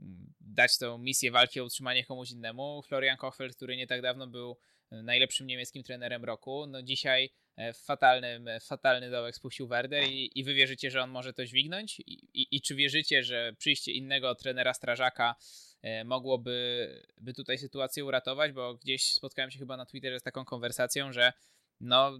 mm, 0.00 0.32
dać 0.40 0.78
tą 0.78 0.98
misję 0.98 1.30
walki 1.30 1.60
o 1.60 1.64
utrzymanie 1.64 2.04
komuś 2.04 2.30
innemu. 2.30 2.82
Florian 2.82 3.16
Kochfeld, 3.16 3.56
który 3.56 3.76
nie 3.76 3.86
tak 3.86 4.02
dawno 4.02 4.26
był 4.26 4.58
najlepszym 5.02 5.46
niemieckim 5.46 5.82
trenerem 5.82 6.24
roku, 6.24 6.66
no 6.66 6.82
dzisiaj 6.82 7.30
w 7.74 7.84
fatalnym, 7.84 8.48
fatalny 8.66 9.10
dołek 9.10 9.36
spuścił 9.36 9.66
Werder 9.66 10.04
i, 10.04 10.38
i 10.38 10.44
wy 10.44 10.54
wierzycie, 10.54 10.90
że 10.90 11.02
on 11.02 11.10
może 11.10 11.32
to 11.32 11.44
dźwignąć? 11.44 12.00
I, 12.00 12.12
i, 12.42 12.56
I 12.56 12.60
czy 12.60 12.74
wierzycie, 12.74 13.22
że 13.22 13.52
przyjście 13.58 13.92
innego 13.92 14.34
trenera 14.34 14.74
strażaka 14.74 15.34
E, 15.82 16.04
mogłoby 16.04 16.88
by 17.20 17.32
tutaj 17.32 17.58
sytuację 17.58 18.04
uratować, 18.04 18.52
bo 18.52 18.74
gdzieś 18.74 19.12
spotkałem 19.12 19.50
się 19.50 19.58
chyba 19.58 19.76
na 19.76 19.86
Twitterze 19.86 20.20
z 20.20 20.22
taką 20.22 20.44
konwersacją, 20.44 21.12
że 21.12 21.32
no, 21.80 22.18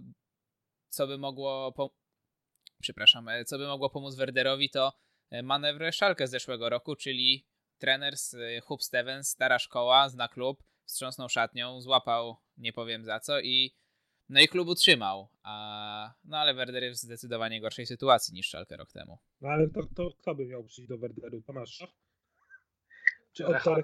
co 0.89 1.07
by 1.07 1.17
mogło, 1.17 1.73
przepraszam, 2.81 3.29
e, 3.29 3.45
co 3.45 3.57
by 3.57 3.67
mogło 3.67 3.89
pomóc 3.89 4.15
Werderowi, 4.15 4.69
to 4.69 4.93
e, 5.29 5.43
manewr 5.43 5.93
Szalkę 5.93 6.27
z 6.27 6.31
zeszłego 6.31 6.69
roku, 6.69 6.95
czyli 6.95 7.47
trener 7.77 8.17
z 8.17 8.35
Hub 8.63 8.83
Stevens, 8.83 9.29
stara 9.29 9.59
szkoła, 9.59 10.09
zna 10.09 10.27
klub, 10.27 10.63
wstrząsnął 10.85 11.29
szatnią, 11.29 11.81
złapał 11.81 12.37
nie 12.57 12.73
powiem 12.73 13.05
za 13.05 13.19
co 13.19 13.39
i 13.39 13.75
no 14.29 14.41
i 14.41 14.47
klub 14.47 14.67
utrzymał, 14.67 15.27
a, 15.43 16.13
no 16.23 16.37
ale 16.37 16.53
Werder 16.53 16.83
jest 16.83 17.01
w 17.01 17.05
zdecydowanie 17.05 17.61
gorszej 17.61 17.85
sytuacji 17.85 18.33
niż 18.33 18.47
Szalkę 18.47 18.77
rok 18.77 18.91
temu. 18.91 19.17
No 19.41 19.49
ale 19.49 19.69
to, 19.69 19.81
to 19.95 20.11
kto 20.21 20.35
by 20.35 20.45
miał 20.45 20.63
przyjść 20.63 20.89
do 20.89 20.97
Werderu? 20.97 21.41
Tomasz 21.41 21.83
czy 23.33 23.47
Otto 23.47 23.75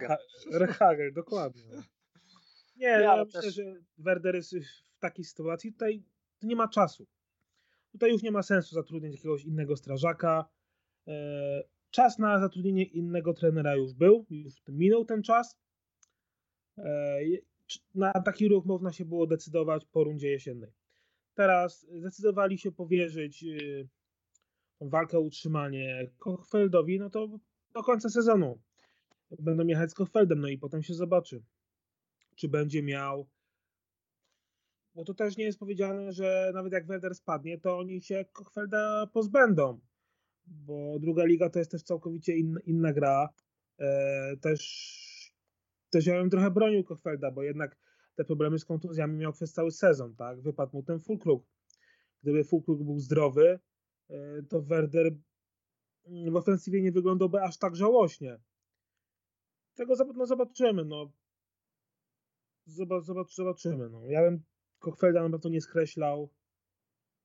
Rehagel, 0.51 1.13
dokładnie. 1.13 1.63
Nie, 2.75 2.87
ja, 2.87 2.99
ja 2.99 3.25
myślę, 3.25 3.41
też... 3.41 3.55
że 3.55 3.63
Werder 3.97 4.35
jest 4.35 4.55
w 4.97 4.99
takiej 4.99 5.25
sytuacji, 5.25 5.73
tutaj 5.73 6.03
nie 6.41 6.55
ma 6.55 6.67
czasu. 6.67 7.07
Tutaj 7.91 8.11
już 8.11 8.23
nie 8.23 8.31
ma 8.31 8.43
sensu 8.43 8.75
zatrudnić 8.75 9.15
jakiegoś 9.15 9.43
innego 9.43 9.75
strażaka. 9.75 10.49
E, 11.07 11.63
czas 11.89 12.19
na 12.19 12.39
zatrudnienie 12.39 12.83
innego 12.83 13.33
trenera 13.33 13.75
już 13.75 13.93
był, 13.93 14.25
już 14.29 14.53
minął 14.67 15.05
ten 15.05 15.23
czas. 15.23 15.59
Na 17.95 18.11
taki 18.13 18.47
ruch 18.47 18.65
można 18.65 18.93
się 18.93 19.05
było 19.05 19.27
decydować 19.27 19.85
po 19.85 20.03
rundzie 20.03 20.29
jesiennej. 20.29 20.71
Teraz 21.33 21.87
zdecydowali 21.91 22.57
się 22.57 22.71
powierzyć 22.71 23.43
e, 23.43 24.87
walkę 24.87 25.17
o 25.17 25.21
utrzymanie 25.21 26.09
Kochfeldowi, 26.17 26.99
no 26.99 27.09
to 27.09 27.39
do 27.73 27.83
końca 27.83 28.09
sezonu 28.09 28.59
będą 29.39 29.65
jechać 29.65 29.91
z 29.91 29.93
Kochfeldem, 29.93 30.39
no 30.39 30.47
i 30.47 30.57
potem 30.57 30.83
się 30.83 30.93
zobaczy, 30.93 31.43
czy 32.35 32.47
będzie 32.47 32.83
miał. 32.83 33.27
Bo 34.95 35.05
to 35.05 35.13
też 35.13 35.37
nie 35.37 35.43
jest 35.43 35.59
powiedziane, 35.59 36.11
że 36.11 36.51
nawet 36.53 36.73
jak 36.73 36.87
Werder 36.87 37.15
spadnie, 37.15 37.59
to 37.59 37.77
oni 37.77 38.01
się 38.01 38.25
Kochfelda 38.33 39.07
pozbędą. 39.13 39.79
bo 40.45 40.99
druga 40.99 41.25
liga 41.25 41.49
to 41.49 41.59
jest 41.59 41.71
też 41.71 41.83
całkowicie 41.83 42.37
inna, 42.37 42.59
inna 42.65 42.93
gra. 42.93 43.29
E, 43.79 44.37
też, 44.37 44.61
też 45.89 46.05
ja 46.05 46.19
bym 46.19 46.29
trochę 46.29 46.51
bronił 46.51 46.83
Kochfelda, 46.83 47.31
bo 47.31 47.43
jednak 47.43 47.77
te 48.15 48.25
problemy 48.25 48.59
z 48.59 48.65
kontuzjami 48.65 49.17
miał 49.17 49.33
przez 49.33 49.53
cały 49.53 49.71
sezon, 49.71 50.15
tak? 50.15 50.41
Wypadł 50.41 50.77
mu 50.77 50.83
ten 50.83 50.99
Fulkrug. 50.99 51.45
Gdyby 52.23 52.43
Fulkrug 52.43 52.83
był 52.83 52.99
zdrowy, 52.99 53.59
e, 54.09 54.43
to 54.49 54.61
Werder 54.61 55.11
w 56.31 56.35
ofensywie 56.35 56.81
nie 56.81 56.91
wyglądałby 56.91 57.41
aż 57.41 57.57
tak 57.57 57.75
żałośnie. 57.75 58.39
Tego 59.75 59.93
no, 60.15 60.25
zobaczymy, 60.25 60.85
no. 60.85 61.11
Zobacz, 62.65 63.05
zobaczymy, 63.35 63.89
no. 63.89 64.05
Ja 64.07 64.21
bym 64.21 64.43
Kochfelda 64.79 65.23
na 65.23 65.29
pewno 65.29 65.49
nie 65.49 65.61
skreślał 65.61 66.29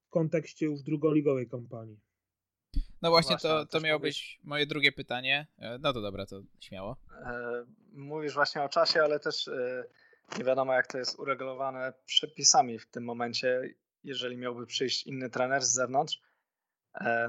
w 0.06 0.10
kontekście 0.10 0.66
już 0.66 0.82
drugoligowej 0.82 1.48
kampanii. 1.48 2.00
No 3.02 3.10
właśnie, 3.10 3.36
właśnie 3.36 3.50
to, 3.50 3.66
to 3.66 3.80
miało 3.80 3.98
mówisz... 3.98 4.14
być 4.14 4.40
moje 4.44 4.66
drugie 4.66 4.92
pytanie. 4.92 5.46
E, 5.58 5.78
no 5.78 5.92
to 5.92 6.00
dobra, 6.00 6.26
to 6.26 6.40
śmiało. 6.60 6.96
E, 7.22 7.64
mówisz 7.92 8.34
właśnie 8.34 8.62
o 8.62 8.68
czasie, 8.68 9.02
ale 9.02 9.20
też 9.20 9.48
e, 9.48 9.84
nie 10.38 10.44
wiadomo 10.44 10.72
jak 10.72 10.86
to 10.86 10.98
jest 10.98 11.18
uregulowane 11.18 11.92
przepisami 12.04 12.78
w 12.78 12.86
tym 12.86 13.04
momencie. 13.04 13.74
Jeżeli 14.04 14.36
miałby 14.36 14.66
przyjść 14.66 15.06
inny 15.06 15.30
trener 15.30 15.62
z 15.62 15.72
zewnątrz, 15.72 16.20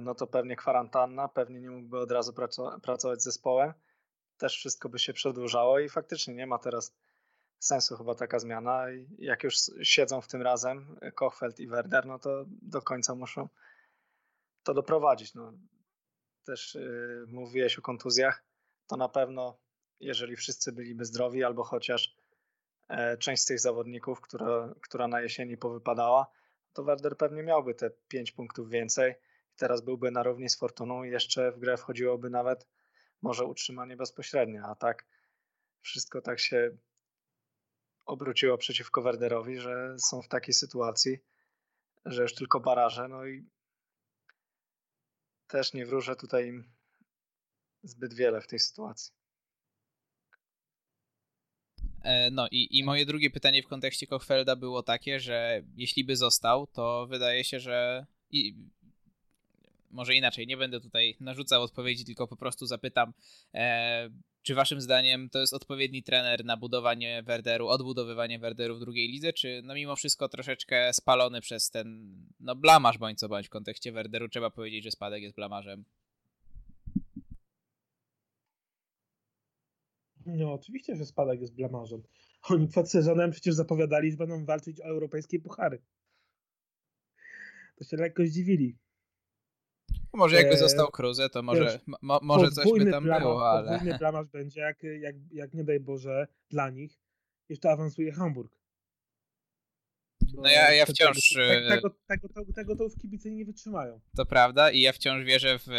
no 0.02 0.16
to 0.16 0.28
pewnie 0.28 0.56
kwarantanna, 0.56 1.28
pewnie 1.28 1.62
nie 1.62 1.70
mógłby 1.70 2.00
od 2.00 2.12
razu 2.12 2.34
pracować 2.82 3.22
z 3.22 3.24
zespołem. 3.24 3.74
Też 4.38 4.58
wszystko 4.58 4.90
by 4.90 5.00
się 5.00 5.14
przedłużało 5.14 5.80
i 5.80 5.90
faktycznie 5.90 6.34
nie 6.34 6.48
ma 6.48 6.60
teraz 6.60 6.94
sensu 7.60 7.98
chyba 7.98 8.16
taka 8.16 8.40
zmiana. 8.40 8.86
Jak 9.18 9.44
już 9.44 9.56
siedzą 9.84 10.22
w 10.22 10.28
tym 10.28 10.42
razem 10.42 11.00
Kochfeld 11.16 11.60
i 11.60 11.68
Werder, 11.68 12.06
no 12.06 12.20
to 12.20 12.46
do 12.48 12.82
końca 12.82 13.16
muszą 13.16 13.50
to 14.66 14.74
doprowadzić. 14.74 15.34
No, 15.34 15.54
też 16.46 16.76
yy, 16.76 17.26
mówiłeś 17.28 17.80
o 17.80 17.82
kontuzjach, 17.82 18.44
to 18.88 18.98
na 18.98 19.10
pewno 19.10 19.58
jeżeli 20.00 20.36
wszyscy 20.36 20.72
byliby 20.72 21.06
zdrowi, 21.06 21.44
albo 21.44 21.64
chociaż 21.64 22.16
e, 22.88 23.18
część 23.18 23.42
z 23.42 23.46
tych 23.46 23.60
zawodników, 23.60 24.22
która, 24.22 24.74
która 24.82 25.08
na 25.08 25.22
jesieni 25.22 25.58
powypadała, 25.58 26.28
to 26.74 26.84
Werder 26.84 27.18
pewnie 27.18 27.44
miałby 27.44 27.76
te 27.76 27.90
5 28.08 28.32
punktów 28.32 28.70
więcej. 28.70 29.16
Teraz 29.56 29.82
byłby 29.82 30.12
na 30.12 30.24
równi 30.24 30.50
z 30.50 30.58
Fortuną 30.58 31.04
i 31.04 31.12
jeszcze 31.12 31.52
w 31.52 31.60
grę 31.60 31.78
wchodziłoby 31.78 32.30
nawet 32.30 32.68
może 33.22 33.46
utrzymanie 33.46 33.98
bezpośrednie, 33.98 34.64
a 34.64 34.76
tak 34.76 35.06
wszystko 35.82 36.22
tak 36.22 36.40
się 36.40 36.78
obróciło 38.06 38.58
przeciwko 38.58 39.02
Werderowi, 39.02 39.60
że 39.60 39.96
są 40.00 40.22
w 40.22 40.28
takiej 40.28 40.54
sytuacji, 40.54 41.18
że 42.06 42.22
już 42.22 42.36
tylko 42.36 42.60
baraże, 42.60 43.08
no 43.08 43.26
i 43.26 43.50
też 45.48 45.74
nie 45.74 45.86
wróżę 45.86 46.16
tutaj 46.16 46.64
zbyt 47.84 48.14
wiele 48.14 48.42
w 48.42 48.48
tej 48.48 48.60
sytuacji. 48.60 49.14
E, 52.04 52.32
no 52.32 52.48
i, 52.52 52.80
i 52.80 52.84
moje 52.84 53.06
drugie 53.06 53.30
pytanie 53.30 53.64
w 53.64 53.68
kontekście 53.68 54.08
Kochfelda 54.08 54.56
było 54.56 54.84
takie, 54.84 55.20
że 55.20 55.64
jeśli 55.76 56.04
by 56.04 56.16
został, 56.16 56.68
to 56.68 57.08
wydaje 57.10 57.44
się, 57.44 57.60
że 57.60 58.06
może 59.96 60.16
inaczej, 60.16 60.48
nie 60.48 60.58
będę 60.58 60.82
tutaj 60.82 61.16
narzucał 61.20 61.62
odpowiedzi, 61.62 62.06
tylko 62.06 62.28
po 62.28 62.36
prostu 62.36 62.66
zapytam, 62.66 63.14
e, 63.54 64.10
czy 64.42 64.56
waszym 64.56 64.82
zdaniem 64.82 65.30
to 65.30 65.40
jest 65.40 65.54
odpowiedni 65.54 66.04
trener 66.04 66.46
na 66.46 66.58
budowanie 66.58 67.24
Werderu, 67.24 67.68
odbudowywanie 67.68 68.40
Werderu 68.40 68.76
w 68.76 68.80
drugiej 68.80 69.08
lidze, 69.08 69.34
czy 69.34 69.62
no 69.64 69.76
mimo 69.76 69.96
wszystko 69.96 70.30
troszeczkę 70.30 70.94
spalony 70.94 71.42
przez 71.42 71.70
ten 71.70 72.16
no 72.40 72.56
blamaż 72.56 72.98
bądź 72.98 73.20
co 73.20 73.30
bądź 73.30 73.48
w 73.48 73.50
kontekście 73.50 73.92
Werderu, 73.92 74.30
trzeba 74.30 74.50
powiedzieć, 74.50 74.84
że 74.84 74.92
spadek 74.92 75.24
jest 75.24 75.36
blamażem? 75.36 75.86
No 80.26 80.54
oczywiście, 80.54 80.96
że 80.96 81.06
spadek 81.06 81.42
jest 81.42 81.56
blamażem. 81.56 82.04
Oni 82.50 82.68
przed 82.68 82.92
sezonem 82.92 83.32
przecież 83.32 83.56
zapowiadali, 83.56 84.12
że 84.12 84.18
będą 84.18 84.46
walczyć 84.46 84.82
o 84.82 84.84
europejskie 84.84 85.40
puchary. 85.40 85.82
To 87.76 87.84
się 87.84 87.98
lekko 87.98 88.26
zdziwili. 88.26 88.78
Może 90.16 90.36
jakby 90.36 90.54
e, 90.54 90.58
został 90.58 90.88
Cruze, 90.88 91.30
to 91.30 91.44
może, 91.44 91.64
wiesz, 91.64 91.98
mo, 92.02 92.20
może 92.22 92.52
coś 92.52 92.66
by 92.80 92.92
tam 92.92 93.04
blamaż, 93.04 93.24
było, 93.24 93.50
ale... 93.50 93.72
Podwójny 93.72 93.98
blamaż 93.98 94.28
będzie, 94.28 94.62
jak, 94.62 94.84
jak, 94.84 95.16
jak 95.32 95.54
nie 95.54 95.64
daj 95.64 95.80
Boże, 95.80 96.28
dla 96.50 96.70
nich 96.70 97.00
jeszcze 97.50 97.72
awansuje 97.72 98.12
Hamburg. 98.12 98.58
no 100.34 100.50
ja, 100.50 100.74
ja 100.74 100.86
wciąż... 100.86 101.30
Tego, 101.30 101.44
e, 101.44 101.70
tego, 101.70 101.90
tego, 102.08 102.30
tego, 102.30 102.54
tego 102.54 102.76
to 102.76 102.90
w 102.90 102.98
kibice 102.98 103.32
nie 103.32 103.46
wytrzymają. 103.46 104.00
To 104.16 104.26
prawda 104.26 104.72
i 104.72 104.82
ja 104.82 104.94
wciąż 104.94 105.24
wierzę 105.24 105.60
w 105.60 105.70
e, 105.70 105.76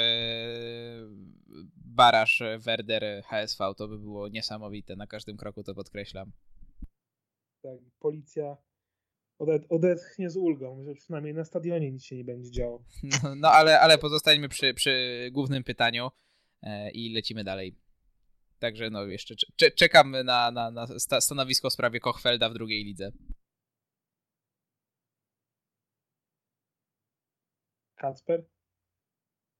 baraż 1.77 2.43
Werder 2.59 3.23
HSV. 3.25 3.75
To 3.77 3.89
by 3.89 3.99
było 3.99 4.29
niesamowite. 4.29 4.97
Na 4.97 5.07
każdym 5.07 5.37
kroku 5.37 5.63
to 5.63 5.75
podkreślam. 5.75 6.33
Tak, 7.63 7.79
policja 7.99 8.57
odetchnie 9.69 10.31
z 10.31 10.37
ulgą, 10.37 10.85
że 10.85 10.95
przynajmniej 10.95 11.35
na 11.35 11.45
stadionie 11.45 11.93
nic 11.93 12.05
się 12.05 12.17
nie 12.17 12.25
będzie 12.25 12.51
działo. 12.51 12.85
No, 13.23 13.35
no 13.35 13.51
ale, 13.51 13.81
ale 13.81 13.99
pozostańmy 13.99 14.49
przy, 14.49 14.75
przy 14.75 15.29
głównym 15.33 15.65
pytaniu 15.65 16.11
e, 16.63 16.91
i 16.91 17.15
lecimy 17.15 17.45
dalej. 17.45 17.77
Także 18.59 18.91
no 18.91 19.05
jeszcze 19.05 19.35
czekam 19.77 20.11
na, 20.11 20.51
na, 20.51 20.71
na 20.71 20.87
stanowisko 21.21 21.71
w 21.71 21.73
sprawie 21.73 22.01
Kochfelda 22.01 22.49
w 22.51 22.55
drugiej 22.55 22.85
lidze. 22.85 23.13
Kacper? 27.97 28.45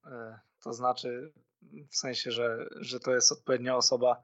E, 0.05 0.39
to 0.63 0.73
znaczy 0.73 1.33
w 1.89 1.95
sensie, 1.95 2.31
że, 2.31 2.67
że 2.75 2.99
to 2.99 3.15
jest 3.15 3.31
odpowiednia 3.31 3.75
osoba 3.75 4.23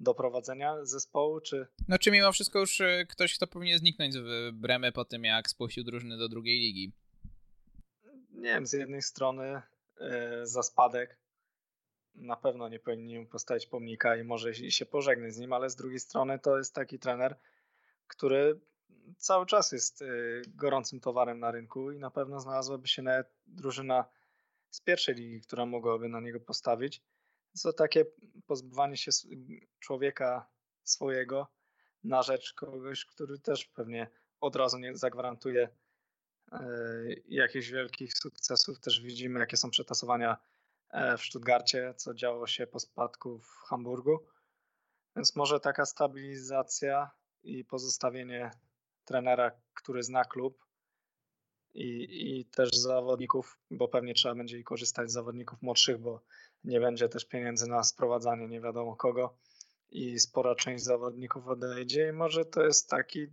do 0.00 0.14
prowadzenia 0.14 0.84
zespołu, 0.84 1.40
czy... 1.40 1.66
No 1.88 1.98
czy 1.98 2.10
mimo 2.10 2.32
wszystko 2.32 2.58
już 2.58 2.80
e, 2.80 3.06
ktoś, 3.08 3.36
kto 3.36 3.46
powinien 3.46 3.78
zniknąć 3.78 4.14
z 4.14 4.54
Bremy 4.54 4.92
po 4.92 5.04
tym, 5.04 5.24
jak 5.24 5.50
spuścił 5.50 5.84
drużyny 5.84 6.18
do 6.18 6.28
drugiej 6.28 6.58
ligi? 6.58 6.92
Nie 8.30 8.42
wiem, 8.48 8.66
z 8.66 8.72
jednej 8.72 9.02
strony 9.02 9.62
yy, 10.00 10.46
za 10.46 10.62
spadek 10.62 11.18
na 12.14 12.36
pewno 12.36 12.68
nie 12.68 12.78
powinien 12.78 13.20
mu 13.20 13.26
postawić 13.28 13.66
pomnika 13.66 14.16
i 14.16 14.24
może 14.24 14.54
się 14.54 14.86
pożegnać 14.86 15.34
z 15.34 15.38
nim, 15.38 15.52
ale 15.52 15.70
z 15.70 15.76
drugiej 15.76 16.00
strony 16.00 16.38
to 16.38 16.58
jest 16.58 16.74
taki 16.74 16.98
trener, 16.98 17.36
który 18.06 18.60
cały 19.18 19.46
czas 19.46 19.72
jest 19.72 20.00
yy, 20.00 20.42
gorącym 20.46 21.00
towarem 21.00 21.40
na 21.40 21.50
rynku 21.50 21.90
i 21.90 21.98
na 21.98 22.10
pewno 22.10 22.40
znalazłaby 22.40 22.88
się 22.88 23.02
nawet 23.02 23.26
drużyna 23.46 24.04
z 24.70 24.80
pierwszej 24.80 25.14
ligi, 25.14 25.40
która 25.40 25.66
mogłaby 25.66 26.08
na 26.08 26.20
niego 26.20 26.40
postawić 26.40 27.02
to 27.62 27.72
takie 27.72 28.04
pozbywanie 28.46 28.96
się 28.96 29.10
człowieka 29.80 30.46
swojego 30.84 31.46
na 32.04 32.22
rzecz 32.22 32.52
kogoś, 32.52 33.04
który 33.04 33.38
też 33.38 33.64
pewnie 33.64 34.10
od 34.40 34.56
razu 34.56 34.78
nie 34.78 34.96
zagwarantuje 34.96 35.68
e, 36.52 36.66
jakichś 37.28 37.70
wielkich 37.70 38.12
sukcesów. 38.14 38.80
Też 38.80 39.00
widzimy, 39.00 39.40
jakie 39.40 39.56
są 39.56 39.70
przetasowania 39.70 40.36
e, 40.90 41.18
w 41.18 41.22
Stuttgarcie, 41.22 41.94
co 41.96 42.14
działo 42.14 42.46
się 42.46 42.66
po 42.66 42.80
spadku 42.80 43.38
w 43.38 43.48
Hamburgu. 43.68 44.26
Więc 45.16 45.36
może 45.36 45.60
taka 45.60 45.86
stabilizacja 45.86 47.10
i 47.42 47.64
pozostawienie 47.64 48.50
trenera, 49.04 49.50
który 49.74 50.02
zna 50.02 50.24
klub 50.24 50.66
i, 51.74 52.38
i 52.38 52.44
też 52.44 52.70
zawodników, 52.70 53.58
bo 53.70 53.88
pewnie 53.88 54.14
trzeba 54.14 54.34
będzie 54.34 54.62
korzystać 54.62 55.10
z 55.10 55.12
zawodników 55.12 55.62
młodszych, 55.62 55.98
bo 55.98 56.22
nie 56.66 56.80
będzie 56.80 57.08
też 57.08 57.24
pieniędzy 57.24 57.66
na 57.66 57.84
sprowadzanie 57.84 58.48
nie 58.48 58.60
wiadomo 58.60 58.96
kogo 58.96 59.36
i 59.90 60.18
spora 60.18 60.54
część 60.54 60.84
zawodników 60.84 61.48
odejdzie 61.48 62.08
i 62.08 62.12
może 62.12 62.44
to 62.44 62.62
jest 62.62 62.90
taki 62.90 63.26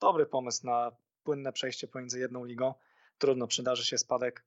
dobry 0.00 0.26
pomysł 0.26 0.66
na 0.66 0.92
płynne 1.24 1.52
przejście 1.52 1.88
pomiędzy 1.88 2.20
jedną 2.20 2.44
ligą. 2.44 2.74
Trudno, 3.18 3.46
przydarzy 3.46 3.84
się 3.84 3.98
spadek, 3.98 4.44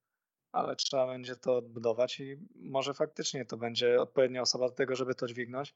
ale 0.51 0.76
trzeba 0.76 1.08
będzie 1.08 1.36
to 1.36 1.58
odbudować 1.58 2.20
i 2.20 2.38
może 2.56 2.93
faktycznie 2.93 3.45
to 3.45 3.58
będzie 3.58 4.01
odpowiednia 4.01 4.41
osoba 4.41 4.70
do 4.70 4.76
tego, 4.76 4.95
żeby 4.95 5.16
to 5.16 5.28
dźwignąć, 5.28 5.76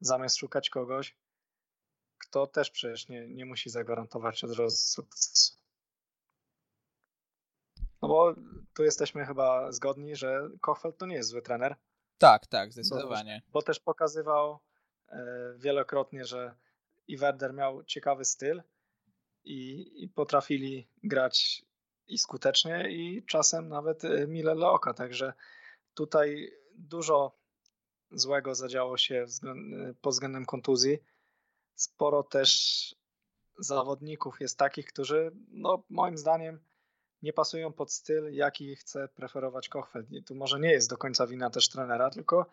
zamiast 0.00 0.36
szukać 0.36 0.70
kogoś, 0.70 1.16
kto 2.18 2.46
też 2.46 2.70
przecież 2.70 3.08
nie, 3.08 3.28
nie 3.28 3.46
musi 3.46 3.70
zagwarantować 3.70 4.44
od 4.44 4.58
razu 4.58 4.76
sukcesu. 4.76 5.55
No 8.08 8.14
bo 8.14 8.34
tu 8.74 8.84
jesteśmy 8.84 9.26
chyba 9.26 9.72
zgodni, 9.72 10.16
że 10.16 10.48
Kochfeld 10.60 10.98
to 10.98 11.06
nie 11.06 11.14
jest 11.14 11.28
zły 11.28 11.42
trener. 11.42 11.76
Tak, 12.18 12.46
tak, 12.46 12.72
zdecydowanie. 12.72 13.42
Bo, 13.46 13.52
bo 13.52 13.62
też 13.62 13.80
pokazywał 13.80 14.58
e, 15.08 15.54
wielokrotnie, 15.56 16.24
że 16.24 16.54
i 17.08 17.16
Werder 17.16 17.54
miał 17.54 17.84
ciekawy 17.84 18.24
styl 18.24 18.62
i, 19.44 19.90
i 20.04 20.08
potrafili 20.08 20.88
grać 21.04 21.62
i 22.06 22.18
skutecznie 22.18 22.90
i 22.90 23.24
czasem 23.26 23.68
nawet 23.68 24.04
e, 24.04 24.26
mile 24.26 24.54
dla 24.54 24.70
oka, 24.70 24.94
także 24.94 25.32
tutaj 25.94 26.50
dużo 26.74 27.32
złego 28.10 28.54
zadziało 28.54 28.98
się 28.98 29.26
pod 30.00 30.14
względem 30.14 30.46
kontuzji. 30.46 30.98
Sporo 31.74 32.22
też 32.22 32.94
zawodników 33.58 34.40
jest 34.40 34.58
takich, 34.58 34.86
którzy 34.86 35.32
no, 35.48 35.82
moim 35.88 36.18
zdaniem 36.18 36.60
nie 37.22 37.32
pasują 37.32 37.72
pod 37.72 37.92
styl, 37.92 38.34
jaki 38.34 38.76
chce 38.76 39.08
preferować 39.08 39.68
Kochfeld. 39.68 40.06
Tu 40.26 40.34
może 40.34 40.60
nie 40.60 40.70
jest 40.70 40.90
do 40.90 40.96
końca 40.96 41.26
wina 41.26 41.50
też 41.50 41.68
trenera, 41.68 42.10
tylko 42.10 42.46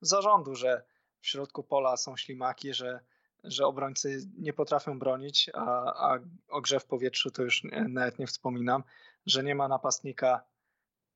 zarządu, 0.00 0.54
że 0.54 0.84
w 1.20 1.26
środku 1.26 1.62
pola 1.62 1.96
są 1.96 2.16
ślimaki, 2.16 2.74
że, 2.74 3.00
że 3.44 3.66
obrońcy 3.66 4.18
nie 4.38 4.52
potrafią 4.52 4.98
bronić, 4.98 5.50
a, 5.54 5.64
a 6.12 6.18
o 6.48 6.60
grze 6.60 6.80
w 6.80 6.84
powietrzu 6.84 7.30
to 7.30 7.42
już 7.42 7.62
nawet 7.88 8.18
nie 8.18 8.26
wspominam, 8.26 8.84
że 9.26 9.42
nie 9.42 9.54
ma 9.54 9.68
napastnika 9.68 10.44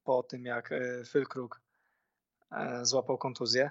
po 0.04 0.22
tym, 0.22 0.44
jak 0.44 0.72
e, 0.72 1.04
Fylkruk 1.04 1.60
e, 2.50 2.86
złapał 2.86 3.18
kontuzję. 3.18 3.70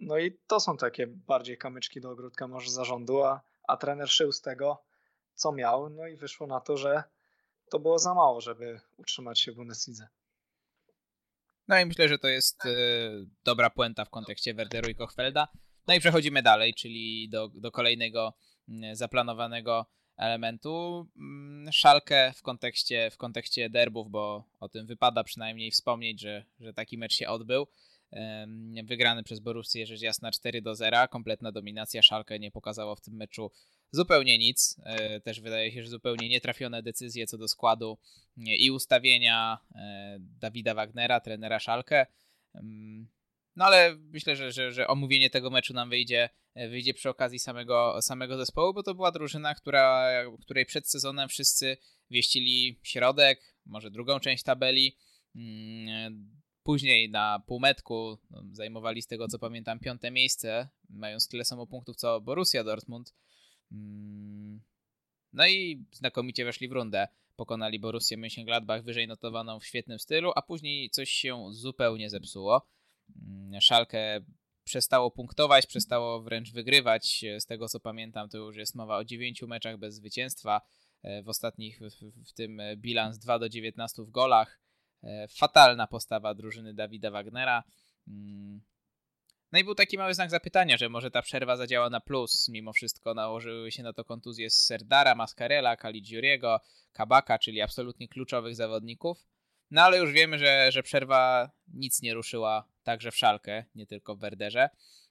No 0.00 0.18
i 0.18 0.38
to 0.46 0.60
są 0.60 0.76
takie 0.76 1.06
bardziej 1.06 1.58
kamyczki 1.58 2.00
do 2.00 2.10
ogródka 2.10 2.48
może 2.48 2.70
zarządu, 2.70 3.24
a, 3.24 3.40
a 3.68 3.76
trener 3.76 4.08
szył 4.08 4.32
z 4.32 4.40
tego, 4.40 4.82
co 5.34 5.52
miał, 5.52 5.90
no 5.90 6.06
i 6.06 6.16
wyszło 6.16 6.46
na 6.46 6.60
to, 6.60 6.76
że 6.76 7.04
to 7.70 7.78
było 7.78 7.98
za 7.98 8.14
mało, 8.14 8.40
żeby 8.40 8.80
utrzymać 8.96 9.40
się 9.40 9.52
w 9.52 9.54
Bundeslidze. 9.54 10.08
No 11.68 11.80
i 11.80 11.86
myślę, 11.86 12.08
że 12.08 12.18
to 12.18 12.28
jest 12.28 12.66
e, 12.66 12.70
dobra 13.44 13.70
puenta 13.70 14.04
w 14.04 14.10
kontekście 14.10 14.54
Werderu 14.54 14.90
i 14.90 14.94
Kochfelda. 14.94 15.48
No 15.86 15.94
i 15.94 16.00
przechodzimy 16.00 16.42
dalej, 16.42 16.74
czyli 16.74 17.28
do, 17.28 17.48
do 17.48 17.70
kolejnego 17.70 18.34
mm, 18.68 18.96
zaplanowanego 18.96 19.86
elementu. 20.16 21.06
Mm, 21.16 21.72
Szalkę 21.72 22.32
w 22.36 22.42
kontekście, 22.42 23.10
w 23.10 23.16
kontekście 23.16 23.70
derbów, 23.70 24.10
bo 24.10 24.44
o 24.60 24.68
tym 24.68 24.86
wypada 24.86 25.24
przynajmniej 25.24 25.70
wspomnieć, 25.70 26.20
że, 26.20 26.44
że 26.60 26.72
taki 26.72 26.98
mecz 26.98 27.14
się 27.14 27.28
odbył. 27.28 27.66
Wygrany 28.84 29.22
przez 29.22 29.40
Borussię 29.40 29.86
rzecz 29.86 30.00
jasna 30.00 30.30
4 30.30 30.62
do 30.62 30.74
0. 30.74 31.08
Kompletna 31.08 31.52
dominacja. 31.52 32.02
Szalkę 32.02 32.38
nie 32.38 32.50
pokazało 32.50 32.96
w 32.96 33.00
tym 33.00 33.14
meczu 33.14 33.50
zupełnie 33.90 34.38
nic. 34.38 34.76
E, 34.84 35.20
też 35.20 35.40
wydaje 35.40 35.72
się, 35.72 35.82
że 35.82 35.88
zupełnie 35.88 36.28
nietrafione 36.28 36.82
decyzje 36.82 37.26
co 37.26 37.38
do 37.38 37.48
składu 37.48 37.98
i 38.36 38.70
ustawienia 38.70 39.58
e, 39.74 40.16
Dawida 40.20 40.74
Wagnera, 40.74 41.20
trenera 41.20 41.60
Szalkę. 41.60 42.06
No 43.56 43.64
ale 43.64 43.96
myślę, 43.96 44.36
że, 44.36 44.52
że, 44.52 44.72
że 44.72 44.86
omówienie 44.86 45.30
tego 45.30 45.50
meczu 45.50 45.74
nam 45.74 45.90
wyjdzie, 45.90 46.28
e, 46.54 46.68
wyjdzie 46.68 46.94
przy 46.94 47.08
okazji 47.08 47.38
samego, 47.38 48.02
samego 48.02 48.36
zespołu, 48.36 48.74
bo 48.74 48.82
to 48.82 48.94
była 48.94 49.12
drużyna, 49.12 49.54
która, 49.54 50.10
której 50.40 50.66
przed 50.66 50.88
sezonem 50.88 51.28
wszyscy 51.28 51.76
wieścili 52.10 52.78
środek, 52.82 53.54
może 53.66 53.90
drugą 53.90 54.20
część 54.20 54.42
tabeli. 54.44 54.96
Mm, 55.36 56.40
później 56.62 57.10
na 57.10 57.42
półmetku 57.46 58.18
no, 58.30 58.42
zajmowali 58.52 59.02
z 59.02 59.06
tego 59.06 59.28
co 59.28 59.38
pamiętam 59.38 59.78
piąte 59.78 60.10
miejsce, 60.10 60.68
mając 60.88 61.28
tyle 61.28 61.44
samo 61.44 61.66
punktów 61.66 61.96
co 61.96 62.20
Borussia 62.20 62.64
Dortmund. 62.64 63.14
Mm, 63.72 64.60
no 65.32 65.46
i 65.46 65.84
znakomicie 65.92 66.44
weszli 66.44 66.68
w 66.68 66.72
rundę. 66.72 67.08
Pokonali 67.36 67.78
Borussię 67.78 68.16
Mönchengladbach 68.16 68.82
wyżej 68.82 69.08
notowaną 69.08 69.60
w 69.60 69.66
świetnym 69.66 69.98
stylu, 69.98 70.32
a 70.36 70.42
później 70.42 70.90
coś 70.90 71.10
się 71.10 71.46
zupełnie 71.50 72.10
zepsuło. 72.10 72.66
Mm, 73.22 73.60
Szalkę 73.60 74.20
przestało 74.64 75.10
punktować, 75.10 75.66
przestało 75.66 76.22
wręcz 76.22 76.52
wygrywać. 76.52 77.24
Z 77.38 77.46
tego 77.46 77.68
co 77.68 77.80
pamiętam, 77.80 78.28
to 78.28 78.38
już 78.38 78.56
jest 78.56 78.74
mowa 78.74 78.96
o 78.96 79.04
9 79.04 79.42
meczach 79.42 79.78
bez 79.78 79.94
zwycięstwa. 79.94 80.60
E, 81.02 81.22
w 81.22 81.28
ostatnich, 81.28 81.80
w, 82.26 82.32
tym 82.32 82.60
bilans 82.76 83.18
2 83.18 83.38
do 83.38 83.48
19 83.48 84.02
w 84.02 84.10
golach. 84.10 84.60
E, 85.02 85.28
fatalna 85.28 85.86
postawa 85.86 86.34
drużyny 86.34 86.74
Dawida 86.74 87.10
Wagnera. 87.10 87.64
No 89.52 89.58
i 89.58 89.64
był 89.64 89.74
taki 89.74 89.98
mały 89.98 90.14
znak 90.14 90.30
zapytania, 90.30 90.76
że 90.76 90.88
może 90.88 91.10
ta 91.10 91.22
przerwa 91.22 91.56
zadziała 91.56 91.90
na 91.90 92.00
plus. 92.00 92.48
Mimo 92.48 92.72
wszystko 92.72 93.14
nałożyły 93.14 93.72
się 93.72 93.82
na 93.82 93.92
to 93.92 94.04
kontuzje 94.04 94.50
z 94.50 94.64
Serdara, 94.64 95.14
Mascarella, 95.14 95.76
Caligiuriego, 95.76 96.60
Kabaka, 96.92 97.38
czyli 97.38 97.60
absolutnie 97.60 98.08
kluczowych 98.08 98.56
zawodników. 98.56 99.26
No 99.70 99.82
ale 99.82 99.98
już 99.98 100.12
wiemy, 100.12 100.38
że, 100.38 100.72
że 100.72 100.82
przerwa 100.82 101.50
nic 101.68 102.02
nie 102.02 102.14
ruszyła 102.14 102.68
także 102.82 103.10
w 103.10 103.16
szalkę, 103.16 103.64
nie 103.74 103.86
tylko 103.86 104.16
w 104.16 104.20
Werderze. 104.20 104.70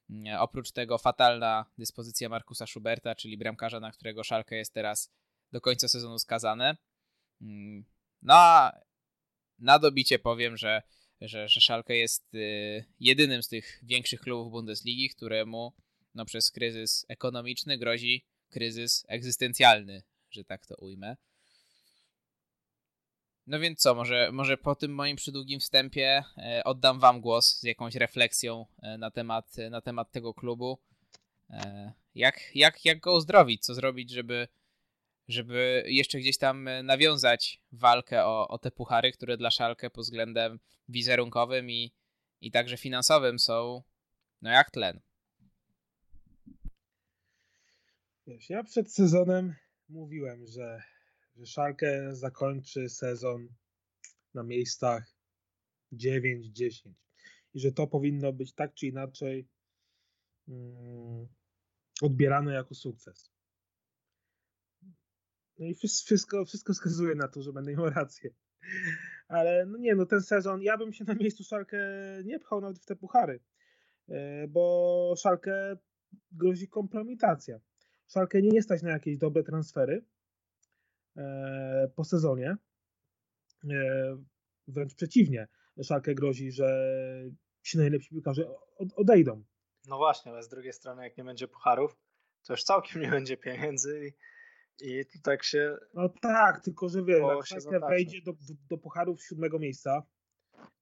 Mm, 0.10 0.42
oprócz 0.42 0.72
tego 0.72 0.98
fatalna 0.98 1.66
dyspozycja 1.78 2.30
Markusa 2.30 2.68
Schuberta, 2.68 3.16
czyli 3.16 3.38
bramkarza, 3.38 3.80
na 3.80 3.92
którego 3.92 4.24
szalkę 4.24 4.56
jest 4.56 4.74
teraz 4.74 5.12
do 5.52 5.62
końca 5.62 5.88
sezonu 5.88 6.20
skazane. 6.20 6.78
Mm, 7.42 7.86
no 8.22 8.34
a 8.34 8.80
na 9.60 9.80
dobicie 9.80 10.20
powiem, 10.20 10.58
że 10.58 10.82
że, 11.22 11.48
że 11.48 11.62
Schalke 11.62 11.96
jest 11.96 12.36
y, 12.36 12.86
jedynym 13.00 13.44
z 13.44 13.48
tych 13.48 13.80
większych 13.84 14.22
klubów 14.22 14.52
Bundesligi, 14.52 15.10
któremu 15.10 15.74
no, 16.16 16.26
przez 16.26 16.52
kryzys 16.52 17.06
ekonomiczny 17.10 17.78
grozi 17.78 18.26
kryzys 18.50 19.06
egzystencjalny, 19.08 20.04
że 20.32 20.44
tak 20.44 20.66
to 20.66 20.76
ujmę. 20.76 21.18
No 23.48 23.60
więc 23.60 23.80
co, 23.80 23.96
może, 23.96 24.30
może 24.32 24.58
po 24.58 24.76
tym 24.76 24.96
moim 24.96 25.16
przydługim 25.16 25.60
wstępie 25.60 26.24
e, 26.38 26.64
oddam 26.64 27.00
wam 27.00 27.22
głos 27.22 27.60
z 27.60 27.64
jakąś 27.64 27.96
refleksją 27.96 28.66
e, 28.82 28.98
na 28.98 29.12
temat, 29.12 29.56
na 29.70 29.82
temat 29.82 30.12
tego 30.12 30.34
klubu. 30.34 30.80
E, 31.50 31.92
jak, 32.16 32.56
jak, 32.56 32.86
jak 32.86 33.00
go 33.00 33.14
uzdrowić? 33.14 33.66
Co 33.66 33.74
zrobić, 33.74 34.10
żeby 34.10 34.48
żeby 35.30 35.84
jeszcze 35.88 36.20
gdzieś 36.20 36.38
tam 36.38 36.68
e, 36.68 36.84
nawiązać 36.84 37.62
walkę 37.72 38.26
o, 38.26 38.48
o 38.48 38.58
te 38.58 38.72
puchary, 38.72 39.12
które 39.12 39.38
dla 39.38 39.52
Szalkę 39.52 39.90
pod 39.90 40.04
względem 40.04 40.60
wizerunkowym 40.88 41.70
i, 41.70 41.94
i 42.42 42.52
także 42.52 42.78
finansowym 42.78 43.40
są 43.40 43.84
no 44.42 44.50
jak 44.50 44.72
tlen. 44.72 45.00
Wiesz, 48.28 48.50
ja 48.50 48.64
przed 48.64 48.94
sezonem 48.94 49.56
mówiłem, 49.90 50.48
że, 50.48 50.84
że 51.36 51.46
Szalkę 51.46 52.16
zakończy 52.16 52.90
sezon 52.90 53.48
na 54.34 54.44
miejscach 54.44 55.16
9-10 55.94 56.94
i 57.54 57.60
że 57.60 57.72
to 57.72 57.88
powinno 57.88 58.34
być 58.34 58.54
tak 58.54 58.74
czy 58.74 58.88
inaczej 58.88 59.48
mm, 60.48 61.28
odbierane 62.02 62.54
jako 62.54 62.76
sukces. 62.76 63.39
No 65.60 65.66
i 65.66 65.76
wszystko, 65.76 66.46
wszystko 66.46 66.74
wskazuje 66.74 67.16
na 67.16 67.28
to, 67.28 67.42
że 67.42 67.54
będę 67.54 67.74
miał 67.74 67.90
rację. 67.90 68.30
Ale 69.28 69.66
no 69.66 69.78
nie, 69.78 69.96
no 69.96 70.06
ten 70.06 70.22
sezon, 70.22 70.62
ja 70.62 70.78
bym 70.78 70.94
się 70.94 71.06
na 71.06 71.14
miejscu 71.14 71.44
Szalkę 71.44 71.78
nie 72.26 72.40
pchał 72.40 72.62
nawet 72.62 72.80
w 72.80 72.86
te 72.86 72.96
puchary, 72.96 73.40
e, 74.10 74.48
bo 74.48 75.14
Szalkę 75.18 75.78
grozi 76.32 76.68
kompromitacja. 76.68 77.60
Szalkę 78.08 78.42
nie 78.42 78.62
stać 78.62 78.82
na 78.82 78.90
jakieś 78.90 79.18
dobre 79.18 79.44
transfery 79.44 80.06
e, 81.18 81.92
po 81.96 82.04
sezonie. 82.04 82.58
E, 83.70 84.18
wręcz 84.68 84.96
przeciwnie, 84.96 85.48
Szalkę 85.84 86.16
grozi, 86.16 86.52
że 86.52 86.96
ci 87.62 87.78
najlepsi 87.78 88.10
piłkarze 88.10 88.48
odejdą. 88.96 89.44
No 89.88 89.98
właśnie, 89.98 90.32
ale 90.32 90.44
z 90.44 90.50
drugiej 90.50 90.74
strony, 90.74 91.04
jak 91.04 91.18
nie 91.18 91.24
będzie 91.24 91.48
pucharów, 91.48 91.98
to 92.44 92.54
już 92.54 92.64
całkiem 92.64 93.02
nie 93.02 93.10
będzie 93.10 93.38
pieniędzy 93.38 94.08
i 94.08 94.14
to 94.80 95.20
tak 95.24 95.44
się. 95.44 95.78
No 95.94 96.10
tak, 96.10 96.64
tylko 96.64 96.90
że 96.90 97.04
wiesz, 97.04 97.22
jak 97.72 97.90
wejdzie 97.90 98.22
do, 98.22 98.34
do 98.70 98.78
pucharów 98.78 99.24
siódmego 99.24 99.60
miejsca, 99.60 100.04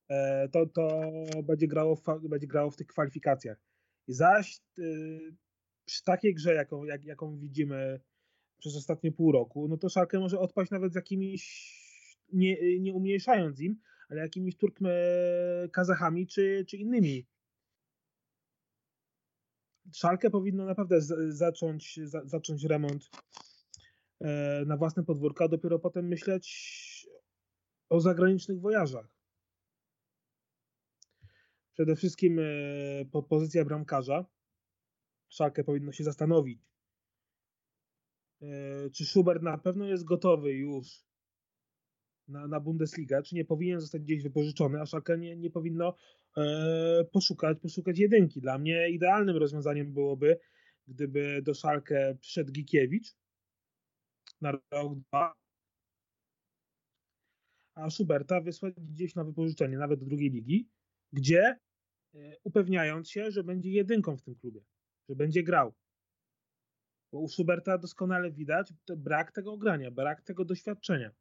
e, 0.10 0.50
to, 0.50 0.66
to 0.66 1.12
będzie, 1.44 1.68
grało 1.68 1.96
w, 1.96 2.04
będzie 2.30 2.48
grało 2.48 2.72
w 2.72 2.76
tych 2.76 2.88
kwalifikacjach. 2.88 3.58
I 4.08 4.14
zaś 4.14 4.60
y, 4.80 5.36
przy 5.86 6.04
takiej 6.04 6.34
grze, 6.34 6.54
jaką, 6.54 6.84
jak, 6.84 7.06
jaką 7.06 7.38
widzimy 7.38 8.00
przez 8.58 8.76
ostatnie 8.76 9.12
pół 9.12 9.32
roku, 9.32 9.68
no 9.68 9.78
to 9.78 9.90
Szalkę 9.90 10.20
może 10.20 10.40
odpaść 10.40 10.72
nawet 10.72 10.94
z 10.94 10.96
jakimiś, 10.96 11.74
nie, 12.34 12.80
nie 12.80 12.94
umniejszając 12.94 13.60
im, 13.60 13.82
ale 14.10 14.22
jakimiś 14.22 14.58
Turkme 14.58 14.92
Kazachami 15.72 16.28
czy, 16.28 16.66
czy 16.68 16.78
innymi. 16.78 17.26
Szalkę 19.94 20.30
powinno 20.30 20.66
naprawdę 20.66 21.02
zacząć, 21.30 22.00
za, 22.04 22.26
zacząć 22.26 22.64
remont 22.64 23.10
E, 23.10 23.47
na 24.66 24.78
własne 24.78 25.04
podwórko, 25.04 25.44
a 25.44 25.48
dopiero 25.48 25.80
potem 25.80 26.08
myśleć 26.08 26.48
o 27.90 28.00
zagranicznych 28.00 28.62
wojażach. 28.62 29.18
Przede 31.74 31.96
wszystkim 31.96 32.40
e, 32.40 33.22
pozycja 33.30 33.66
bramkarza. 33.66 34.26
Szalkę 35.30 35.64
powinno 35.64 35.92
się 35.92 36.04
zastanowić, 36.04 36.62
e, 38.42 38.90
czy 38.90 39.06
Schubert 39.06 39.44
na 39.44 39.58
pewno 39.58 39.86
jest 39.86 40.04
gotowy 40.04 40.54
już 40.54 40.88
na, 42.28 42.48
na 42.48 42.60
Bundesliga, 42.60 43.22
czy 43.22 43.36
nie 43.36 43.46
powinien 43.46 43.82
zostać 43.82 44.02
gdzieś 44.02 44.24
wypożyczony, 44.24 44.82
a 44.82 44.86
Szalkę 44.86 45.18
nie, 45.18 45.38
nie 45.38 45.50
powinno 45.50 45.96
poszukać, 47.12 47.60
poszukać 47.60 48.00
jedynki. 48.00 48.42
Dla 48.42 48.58
mnie 48.58 48.90
idealnym 48.90 49.38
rozwiązaniem 49.38 49.94
byłoby, 49.94 50.40
gdyby 50.88 51.42
do 51.42 51.54
Szalkę 51.54 52.18
przyszedł 52.22 52.52
Gikiewicz, 52.52 53.16
na 54.42 54.52
rok, 54.52 55.00
dwa, 55.00 55.34
a 57.78 57.90
Schuberta 57.90 58.42
wysłać 58.42 58.74
gdzieś 58.76 59.16
na 59.16 59.24
wypożyczenie, 59.24 59.78
nawet 59.78 60.00
do 60.00 60.06
drugiej 60.06 60.30
ligi, 60.30 60.70
gdzie 61.14 61.60
e, 62.16 62.38
upewniając 62.44 63.10
się, 63.10 63.32
że 63.32 63.44
będzie 63.44 63.72
jedynką 63.72 64.18
w 64.18 64.22
tym 64.22 64.36
klubie, 64.36 64.62
że 65.10 65.16
będzie 65.16 65.44
grał. 65.44 65.74
Bo 67.12 67.20
u 67.20 67.28
Schuberta 67.28 67.78
doskonale 67.78 68.32
widać 68.32 68.74
brak 68.98 69.32
tego 69.32 69.58
grania, 69.58 69.92
brak 69.92 70.22
tego 70.22 70.46
doświadczenia. 70.46 71.12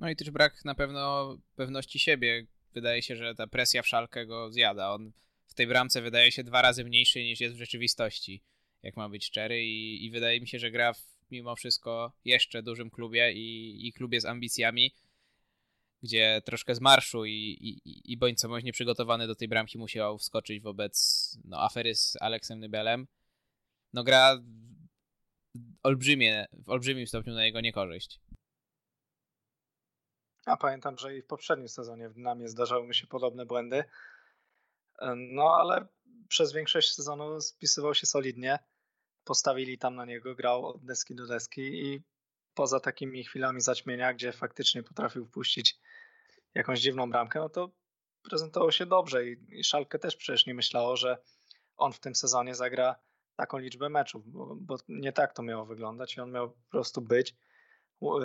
No 0.00 0.10
i 0.10 0.16
też 0.16 0.30
brak 0.30 0.64
na 0.64 0.74
pewno 0.74 1.36
pewności 1.54 1.98
siebie. 1.98 2.46
Wydaje 2.74 3.02
się, 3.02 3.16
że 3.16 3.34
ta 3.34 3.46
presja 3.46 3.82
w 3.82 3.88
szalkę 3.88 4.26
go 4.26 4.52
zjada. 4.52 4.90
On 4.90 5.12
w 5.46 5.54
tej 5.54 5.66
bramce 5.66 6.02
wydaje 6.02 6.32
się 6.32 6.44
dwa 6.44 6.62
razy 6.62 6.84
mniejszy 6.84 7.22
niż 7.22 7.40
jest 7.40 7.54
w 7.54 7.58
rzeczywistości, 7.58 8.42
jak 8.82 8.96
ma 8.96 9.08
być 9.08 9.26
szczery 9.26 9.64
i, 9.64 10.04
i 10.06 10.10
wydaje 10.10 10.40
mi 10.40 10.48
się, 10.48 10.58
że 10.58 10.70
gra 10.70 10.92
w 10.92 11.13
mimo 11.30 11.56
wszystko 11.56 12.12
jeszcze 12.24 12.62
dużym 12.62 12.90
klubie 12.90 13.32
i, 13.32 13.88
i 13.88 13.92
klubie 13.92 14.20
z 14.20 14.24
ambicjami, 14.24 14.94
gdzie 16.02 16.42
troszkę 16.44 16.74
z 16.74 16.80
marszu 16.80 17.24
i, 17.24 17.32
i, 17.60 18.12
i 18.12 18.16
bądź 18.16 18.40
co 18.40 18.48
bądź 18.48 18.64
nieprzygotowany 18.64 19.26
do 19.26 19.34
tej 19.34 19.48
bramki 19.48 19.78
musiał 19.78 20.18
wskoczyć 20.18 20.60
wobec 20.62 21.38
no, 21.44 21.62
afery 21.62 21.94
z 21.94 22.16
Aleksem 22.20 22.60
Nybelem. 22.60 23.06
No 23.92 24.04
gra 24.04 24.38
olbrzymie, 25.82 26.46
w 26.52 26.70
olbrzymim 26.70 27.06
stopniu 27.06 27.34
na 27.34 27.44
jego 27.44 27.60
niekorzyść. 27.60 28.20
A 30.46 30.56
pamiętam, 30.56 30.98
że 30.98 31.16
i 31.16 31.22
w 31.22 31.26
poprzednim 31.26 31.68
sezonie 31.68 32.08
w 32.08 32.14
Dynamie 32.14 32.48
zdarzały 32.48 32.86
mi 32.86 32.94
się 32.94 33.06
podobne 33.06 33.46
błędy. 33.46 33.84
No 35.16 35.54
ale 35.54 35.86
przez 36.28 36.52
większość 36.52 36.94
sezonu 36.94 37.40
spisywał 37.40 37.94
się 37.94 38.06
solidnie. 38.06 38.58
Postawili 39.24 39.78
tam 39.78 39.94
na 39.94 40.04
niego, 40.04 40.34
grał 40.34 40.66
od 40.66 40.84
deski 40.84 41.14
do 41.14 41.26
deski 41.26 41.62
i 41.62 42.02
poza 42.54 42.80
takimi 42.80 43.24
chwilami 43.24 43.60
zaćmienia, 43.60 44.14
gdzie 44.14 44.32
faktycznie 44.32 44.82
potrafił 44.82 45.26
wpuścić 45.26 45.78
jakąś 46.54 46.80
dziwną 46.80 47.10
bramkę, 47.10 47.38
no 47.38 47.48
to 47.48 47.70
prezentował 48.22 48.72
się 48.72 48.86
dobrze 48.86 49.26
i, 49.26 49.36
i 49.48 49.64
Szalkę 49.64 49.98
też 49.98 50.16
przecież 50.16 50.46
nie 50.46 50.54
myślało, 50.54 50.96
że 50.96 51.18
on 51.76 51.92
w 51.92 52.00
tym 52.00 52.14
sezonie 52.14 52.54
zagra 52.54 52.96
taką 53.36 53.58
liczbę 53.58 53.88
meczów, 53.88 54.32
bo, 54.32 54.56
bo 54.60 54.76
nie 54.88 55.12
tak 55.12 55.32
to 55.32 55.42
miało 55.42 55.66
wyglądać 55.66 56.16
i 56.16 56.20
on 56.20 56.30
miał 56.30 56.50
po 56.50 56.70
prostu 56.70 57.00
być, 57.00 57.34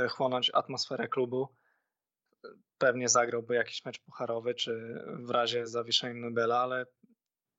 chłonąć 0.10 0.52
atmosferę 0.54 1.08
klubu. 1.08 1.56
Pewnie 2.78 3.10
zagrałby 3.10 3.56
jakiś 3.56 3.86
mecz 3.86 4.00
pucharowy, 4.00 4.56
czy 4.56 5.04
w 5.20 5.30
razie 5.30 5.68
zawieszenia 5.68 6.22
Nobela, 6.22 6.60
ale 6.60 6.86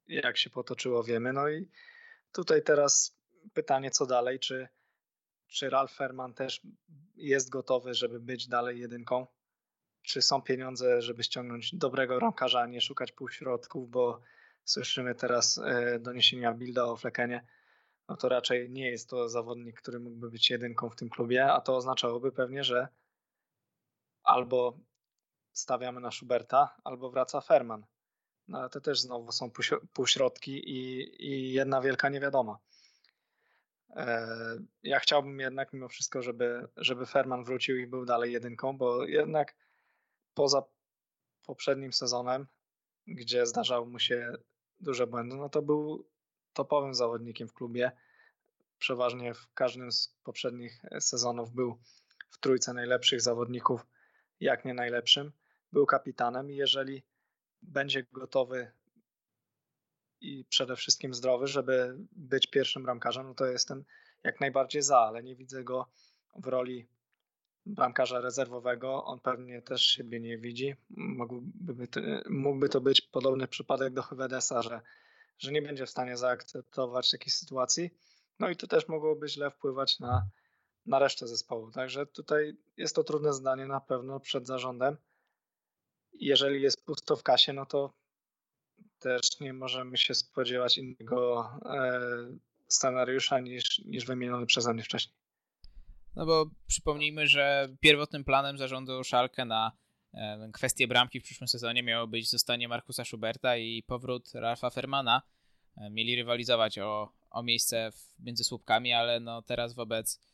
jak 0.07 0.39
się 0.39 0.51
potoczyło 0.51 1.03
wiemy. 1.03 1.33
No 1.33 1.49
i 1.49 1.69
tutaj 2.33 2.63
teraz 2.63 3.20
pytanie, 3.55 3.91
co 3.91 4.07
dalej, 4.07 4.39
czy, 4.39 4.69
czy 5.47 5.71
Ralf 5.71 5.93
Ferman 5.93 6.35
też 6.35 6.63
jest 7.17 7.51
gotowy, 7.51 7.95
żeby 7.95 8.21
być 8.21 8.49
dalej 8.49 8.81
jedynką? 8.81 9.27
Czy 10.03 10.23
są 10.23 10.43
pieniądze, 10.43 11.03
żeby 11.03 11.25
ściągnąć 11.25 11.75
dobrego 11.75 12.19
ramkarza, 12.19 12.61
a 12.61 12.67
nie 12.67 12.81
szukać 12.81 13.13
półśrodków, 13.13 13.91
bo 13.91 14.21
słyszymy 14.65 15.15
teraz 15.15 15.59
e, 15.59 15.99
doniesienia 15.99 16.55
Bilda 16.55 16.85
o 16.85 16.97
Flekenie, 16.97 17.47
no 18.09 18.17
to 18.17 18.29
raczej 18.29 18.71
nie 18.71 18.91
jest 18.91 19.11
to 19.11 19.29
zawodnik, 19.29 19.81
który 19.81 20.01
mógłby 20.01 20.31
być 20.31 20.51
jedynką 20.51 20.91
w 20.91 20.97
tym 20.97 21.11
klubie, 21.11 21.53
a 21.53 21.61
to 21.61 21.77
oznaczałoby 21.77 22.33
pewnie, 22.33 22.65
że 22.65 22.89
albo 24.23 24.79
stawiamy 25.53 26.01
na 26.01 26.11
Schuberta, 26.11 26.77
albo 26.85 27.11
wraca 27.11 27.41
Ferman. 27.41 27.87
No 28.49 28.59
ale 28.59 28.71
to 28.71 28.81
też 28.81 29.01
znowu 29.01 29.33
są 29.33 29.51
półśrodki 29.93 30.71
i, 30.71 31.11
i 31.27 31.53
jedna 31.53 31.81
wielka 31.81 32.09
niewiadoma. 32.09 32.59
Ja 34.83 34.99
chciałbym 34.99 35.41
jednak 35.41 35.73
mimo 35.73 35.89
wszystko, 35.89 36.23
żeby, 36.23 36.69
żeby 36.77 37.07
Ferman 37.07 37.45
wrócił 37.45 37.77
i 37.77 37.87
był 37.87 38.05
dalej 38.05 38.33
jedynką, 38.33 38.77
bo 38.77 39.07
jednak 39.07 39.55
poza 40.35 40.63
poprzednim 41.47 41.93
sezonem, 41.93 42.47
gdzie 43.07 43.47
zdarzały 43.47 43.87
mu 43.87 43.99
się 43.99 44.33
duże 44.81 45.07
błędy, 45.07 45.37
no 45.37 45.49
to 45.49 45.63
był 45.63 46.09
topowym 46.53 46.95
zawodnikiem 46.95 47.49
w 47.49 47.55
klubie. 47.55 47.93
Przeważnie 48.79 49.35
w 49.35 49.53
każdym 49.55 49.93
z 49.93 50.19
poprzednich 50.23 50.83
sezonów 51.01 51.53
był 51.53 51.79
w 52.31 52.41
trójce 52.41 52.73
najlepszych 52.73 53.21
zawodników, 53.21 53.87
jak 54.41 54.65
nie 54.65 54.75
najlepszym. 54.75 55.33
Był 55.73 55.87
kapitanem 55.87 56.51
i 56.51 56.57
jeżeli 56.57 57.03
będzie 57.63 58.07
gotowy 58.13 58.73
i 60.21 60.45
przede 60.45 60.77
wszystkim 60.77 61.15
zdrowy, 61.15 61.47
żeby 61.47 61.97
być 62.13 62.47
pierwszym 62.47 62.83
bramkarzem, 62.83 63.27
no 63.27 63.35
to 63.35 63.47
jestem 63.47 63.85
jak 64.25 64.41
najbardziej 64.41 64.83
za, 64.83 64.99
ale 64.99 65.23
nie 65.23 65.37
widzę 65.37 65.65
go 65.65 65.87
w 66.35 66.47
roli 66.47 66.87
bramkarza 67.67 68.21
rezerwowego. 68.21 69.05
On 69.05 69.21
pewnie 69.21 69.63
też 69.63 69.83
siebie 69.83 70.21
nie 70.21 70.39
widzi. 70.39 70.75
Mógłby, 70.91 71.89
mógłby 72.31 72.69
to 72.69 72.81
być 72.81 73.01
podobny 73.01 73.49
przypadek 73.49 73.93
do 73.93 74.03
Hyvedesa, 74.03 74.63
że, 74.63 74.81
że 75.39 75.53
nie 75.53 75.63
będzie 75.63 75.87
w 75.87 75.91
stanie 75.91 76.17
zaakceptować 76.17 77.11
takiej 77.11 77.31
sytuacji. 77.31 77.91
No 78.39 78.51
i 78.51 78.57
to 78.57 78.67
też 78.67 78.89
mogłoby 78.89 79.29
źle 79.29 79.51
wpływać 79.51 80.01
na, 80.01 80.27
na 80.87 80.99
resztę 80.99 81.27
zespołu. 81.27 81.71
Także 81.71 82.07
tutaj 82.07 82.57
jest 82.77 82.95
to 82.95 83.05
trudne 83.05 83.33
zdanie 83.33 83.67
na 83.67 83.81
pewno 83.81 84.21
przed 84.21 84.47
zarządem. 84.47 84.97
Jeżeli 86.13 86.63
jest 86.63 86.85
pusto 86.85 87.17
w 87.17 87.23
kasie, 87.23 87.53
no 87.53 87.67
to 87.67 87.93
też 89.01 89.41
nie 89.41 89.53
możemy 89.53 89.97
się 89.99 90.15
spodziewać 90.15 90.79
innego 90.79 91.51
e, 91.65 92.01
scenariusza 92.69 93.41
niż, 93.41 93.79
niż 93.79 94.05
wymieniony 94.05 94.47
przeze 94.47 94.75
mnie 94.75 94.83
wcześniej. 94.83 95.17
No 96.17 96.27
bo 96.27 96.51
przypomnijmy, 96.67 97.27
że 97.27 97.69
pierwotnym 97.81 98.25
planem 98.25 98.59
zarządu 98.59 99.05
Szalkę 99.05 99.45
na 99.45 99.73
e, 100.15 100.51
kwestię 100.53 100.89
bramki 100.89 101.21
w 101.21 101.25
przyszłym 101.25 101.49
sezonie 101.49 101.83
miało 101.83 102.07
być 102.07 102.31
zostanie 102.31 102.69
Markusa 102.69 103.05
Schuberta 103.05 103.57
i 103.57 103.83
powrót 103.83 104.31
Ralfa 104.35 104.71
Fermana. 104.71 105.23
E, 105.77 105.91
mieli 105.91 106.17
rywalizować 106.17 106.79
o, 106.79 107.13
o 107.31 107.43
miejsce 107.43 107.93
w, 107.93 108.25
między 108.25 108.45
słupkami, 108.45 108.93
ale 108.93 109.21
no 109.21 109.43
teraz 109.43 109.75
wobec 109.75 110.31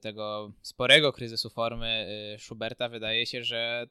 tego 0.00 0.52
sporego 0.62 1.12
kryzysu 1.12 1.50
formy 1.50 2.06
Schuberta 2.38 2.88
wydaje 2.88 3.26
się, 3.26 3.44
że 3.44 3.86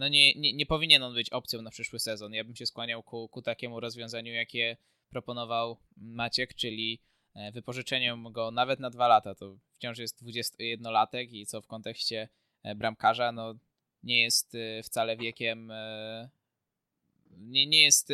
no 0.00 0.08
nie, 0.08 0.34
nie, 0.34 0.52
nie 0.52 0.66
powinien 0.66 1.02
on 1.02 1.14
być 1.14 1.30
opcją 1.30 1.62
na 1.62 1.70
przyszły 1.70 1.98
sezon. 1.98 2.32
Ja 2.32 2.44
bym 2.44 2.56
się 2.56 2.66
skłaniał 2.66 3.02
ku, 3.02 3.28
ku 3.28 3.42
takiemu 3.42 3.80
rozwiązaniu, 3.80 4.32
jakie 4.32 4.76
proponował 5.10 5.78
Maciek, 5.96 6.54
czyli 6.54 7.00
e, 7.34 7.52
wypożyczeniem 7.52 8.32
go 8.32 8.50
nawet 8.50 8.80
na 8.80 8.90
dwa 8.90 9.08
lata. 9.08 9.34
To 9.34 9.56
wciąż 9.74 9.98
jest 9.98 10.22
21-latek 10.22 11.28
i 11.32 11.46
co 11.46 11.62
w 11.62 11.66
kontekście 11.66 12.28
e, 12.62 12.74
bramkarza, 12.74 13.32
no 13.32 13.54
nie 14.02 14.22
jest 14.22 14.54
e, 14.54 14.82
wcale 14.82 15.16
wiekiem. 15.16 15.72
Nie, 17.30 17.66
nie 17.66 17.84
jest. 17.84 18.08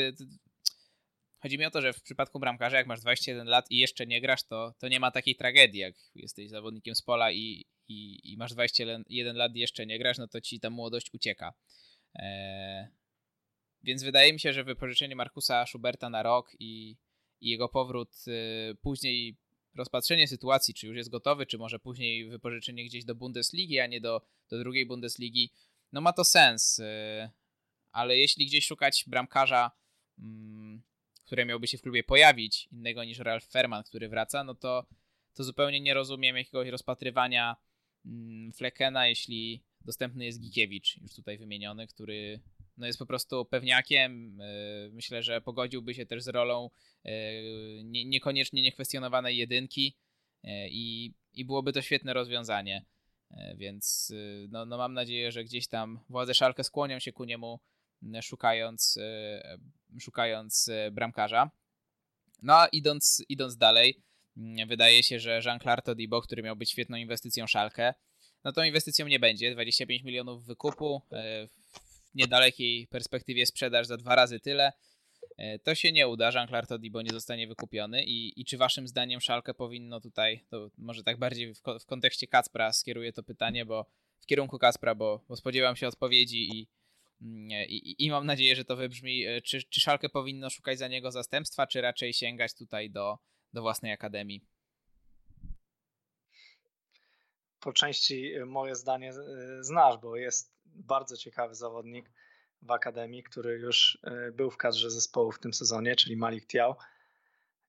Chodzi 1.39 1.59
mi 1.59 1.65
o 1.65 1.71
to, 1.71 1.81
że 1.81 1.93
w 1.93 2.03
przypadku 2.03 2.41
bramkarza, 2.41 2.77
jak 2.77 2.87
masz 2.87 3.01
21 3.01 3.47
lat 3.47 3.71
i 3.71 3.79
jeszcze 3.79 4.07
nie 4.07 4.21
grasz, 4.21 4.43
to, 4.43 4.75
to 4.79 4.89
nie 4.89 5.01
ma 5.01 5.11
takiej 5.11 5.37
tragedii, 5.37 5.81
jak 5.81 5.95
jesteś 6.15 6.51
zawodnikiem 6.51 6.95
z 6.95 7.03
pola 7.03 7.33
i, 7.33 7.65
i, 7.89 8.33
i 8.33 8.37
masz 8.37 8.53
21 8.53 9.37
lat 9.37 9.57
i 9.57 9.61
jeszcze 9.61 9.87
nie 9.87 9.99
grasz, 9.99 10.19
no 10.19 10.29
to 10.29 10.41
ci 10.41 10.61
ta 10.61 10.71
młodość 10.71 11.15
ucieka. 11.15 11.55
Eee, 12.15 12.87
więc 13.83 14.03
wydaje 14.03 14.33
mi 14.33 14.41
się, 14.41 14.53
że 14.53 14.65
wypożyczenie 14.65 15.17
Markusa 15.17 15.67
Schuberta 15.67 16.11
na 16.11 16.23
rok 16.23 16.53
i, 16.59 16.97
i 17.41 17.51
jego 17.51 17.69
powrót 17.69 18.25
y, 18.29 18.75
później 18.83 19.37
rozpatrzenie 19.75 20.29
sytuacji, 20.29 20.75
czy 20.75 20.87
już 20.87 20.97
jest 20.97 21.11
gotowy, 21.11 21.47
czy 21.47 21.59
może 21.59 21.79
później 21.79 22.29
wypożyczenie 22.29 22.85
gdzieś 22.85 23.05
do 23.05 23.15
Bundesligi, 23.15 23.81
a 23.81 23.87
nie 23.87 24.01
do, 24.01 24.23
do 24.51 24.59
drugiej 24.59 24.87
Bundesligi, 24.87 25.51
no 25.93 26.01
ma 26.01 26.13
to 26.13 26.25
sens. 26.25 26.79
Y, 26.79 27.31
ale 27.93 28.17
jeśli 28.19 28.47
gdzieś 28.47 28.67
szukać 28.67 29.05
bramkarza, 29.07 29.71
mm, 30.19 30.83
który 31.25 31.45
miałby 31.45 31.67
się 31.67 31.79
w 31.79 31.83
klubie 31.83 32.05
pojawić, 32.05 32.69
innego 32.73 33.05
niż 33.05 33.19
Ralf 33.19 33.45
Ferman, 33.45 33.83
który 33.83 34.09
wraca, 34.09 34.45
no 34.45 34.55
to, 34.55 34.87
to 35.35 35.45
zupełnie 35.45 35.81
nie 35.81 35.95
rozumiem 35.95 36.37
jakiegoś 36.37 36.69
rozpatrywania 36.69 37.57
Flekena, 38.55 39.07
jeśli 39.07 39.63
dostępny 39.85 40.25
jest 40.25 40.41
Gikiewicz, 40.41 40.97
już 41.03 41.15
tutaj 41.15 41.39
wymieniony, 41.39 41.87
który 41.87 42.41
no 42.77 42.87
jest 42.87 42.99
po 42.99 43.07
prostu 43.07 43.45
pewniakiem. 43.45 44.41
E, 44.41 44.45
myślę, 44.93 45.23
że 45.23 45.41
pogodziłby 45.41 45.95
się 45.95 46.07
też 46.07 46.23
z 46.23 46.29
rolą 46.29 46.71
e, 47.05 47.11
niekoniecznie 47.85 48.63
niekwestionowanej 48.63 49.37
jedynki 49.37 49.97
e, 50.45 50.69
i, 50.69 51.15
i 51.35 51.45
byłoby 51.45 51.73
to 51.73 51.83
świetne 51.83 52.13
rozwiązanie. 52.13 52.85
Więc 53.57 54.13
no, 54.49 54.67
no 54.67 54.79
mam 54.79 54.95
nadzieję, 54.95 55.33
że 55.33 55.45
gdzieś 55.45 55.69
tam 55.69 56.01
władze 56.09 56.35
Szalkę 56.35 56.65
skłonią 56.65 56.99
się 56.99 57.13
ku 57.13 57.25
niemu, 57.25 57.61
szukając, 58.23 58.99
szukając 60.01 60.71
bramkarza. 60.93 61.51
No 62.43 62.55
a 62.55 62.67
idąc, 62.67 63.25
idąc 63.29 63.57
dalej, 63.57 64.03
wydaje 64.67 65.03
się, 65.03 65.21
że 65.21 65.41
Jean-Claude 65.45 65.83
Todibo, 65.83 66.23
który 66.23 66.43
miał 66.43 66.57
być 66.57 66.71
świetną 66.71 66.97
inwestycją 66.97 67.47
Szalkę, 67.47 67.95
no 68.45 68.53
to 68.53 68.65
inwestycją 68.65 69.09
nie 69.09 69.19
będzie. 69.19 69.53
25 69.53 70.03
milionów 70.03 70.45
wykupu, 70.45 71.03
e, 71.13 71.49
w 71.49 72.15
niedalekiej 72.15 72.87
perspektywie 72.87 73.47
sprzedaż 73.47 73.87
za 73.87 73.97
dwa 73.97 74.15
razy 74.15 74.41
tyle. 74.41 74.73
E, 75.37 75.59
to 75.59 75.75
się 75.75 75.93
nie 75.93 76.09
uda, 76.09 76.31
Jean-Claude 76.33 76.67
Todibo 76.67 77.03
nie 77.03 77.11
zostanie 77.11 77.47
wykupiony 77.47 78.05
I, 78.05 78.41
i 78.41 78.45
czy 78.45 78.59
waszym 78.59 78.89
zdaniem 78.89 79.21
Szalkę 79.21 79.55
powinno 79.55 80.01
tutaj, 80.01 80.45
to 80.51 80.71
może 80.79 81.03
tak 81.03 81.19
bardziej 81.19 81.55
w, 81.55 81.61
w 81.81 81.87
kontekście 81.87 82.27
Kacpra 82.27 82.73
skieruję 82.73 83.13
to 83.13 83.23
pytanie, 83.23 83.65
bo 83.67 83.87
w 84.21 84.27
kierunku 84.27 84.59
Kacpra, 84.59 84.95
bo, 84.95 85.25
bo 85.29 85.37
spodziewam 85.37 85.77
się 85.77 85.89
odpowiedzi 85.89 86.59
i, 86.59 86.69
mm, 87.23 87.69
i, 87.69 88.05
i 88.05 88.11
mam 88.11 88.27
nadzieję, 88.27 88.57
że 88.57 88.65
to 88.65 88.77
wybrzmi, 88.77 89.27
e, 89.27 89.41
czy, 89.41 89.63
czy 89.63 89.81
Szalkę 89.81 90.09
powinno 90.09 90.51
szukać 90.51 90.79
za 90.79 90.89
niego 90.89 91.11
zastępstwa, 91.11 91.67
czy 91.67 91.81
raczej 91.81 92.13
sięgać 92.13 92.55
tutaj 92.55 92.91
do, 92.91 93.19
do 93.53 93.63
własnej 93.63 93.93
akademii? 93.93 94.45
po 97.67 97.73
części 97.73 98.33
moje 98.47 98.77
zdanie 98.77 99.13
znasz, 99.61 99.99
bo 99.99 100.17
jest 100.17 100.53
bardzo 100.65 101.17
ciekawy 101.17 101.55
zawodnik 101.55 102.11
w 102.63 102.71
Akademii, 102.71 103.23
który 103.23 103.59
już 103.59 103.99
był 104.33 104.51
w 104.51 104.57
kadrze 104.57 104.91
zespołu 104.91 105.33
w 105.33 105.39
tym 105.39 105.55
sezonie, 105.55 105.97
czyli 105.97 106.17
Malik 106.17 106.47
Tiał. 106.47 106.75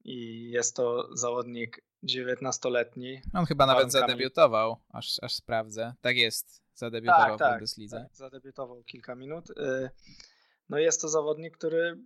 I 0.04 0.50
jest 0.52 0.76
to 0.76 1.16
zawodnik 1.18 1.82
19-letni. 2.04 3.22
On 3.34 3.46
chyba 3.46 3.66
nawet 3.66 3.92
zadebiutował, 3.92 4.78
aż, 4.90 5.20
aż 5.22 5.34
sprawdzę. 5.34 5.94
Tak 6.02 6.18
jest, 6.18 6.62
zadebiutował 6.74 7.38
tak, 7.38 7.50
w 7.50 7.52
Bundeslidze. 7.52 7.98
Tak, 7.98 8.16
zadebiutował 8.16 8.84
kilka 8.84 9.16
minut. 9.16 9.46
No 10.70 10.78
jest 10.78 11.02
to 11.02 11.10
zawodnik, 11.10 11.58
który 11.58 11.98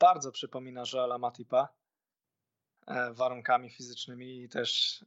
bardzo 0.00 0.32
przypomina 0.32 0.82
Joela 0.92 1.18
Matipa 1.18 1.68
e, 1.68 1.79
warunkami 3.12 3.70
fizycznymi 3.70 4.42
i 4.42 4.48
też 4.48 5.00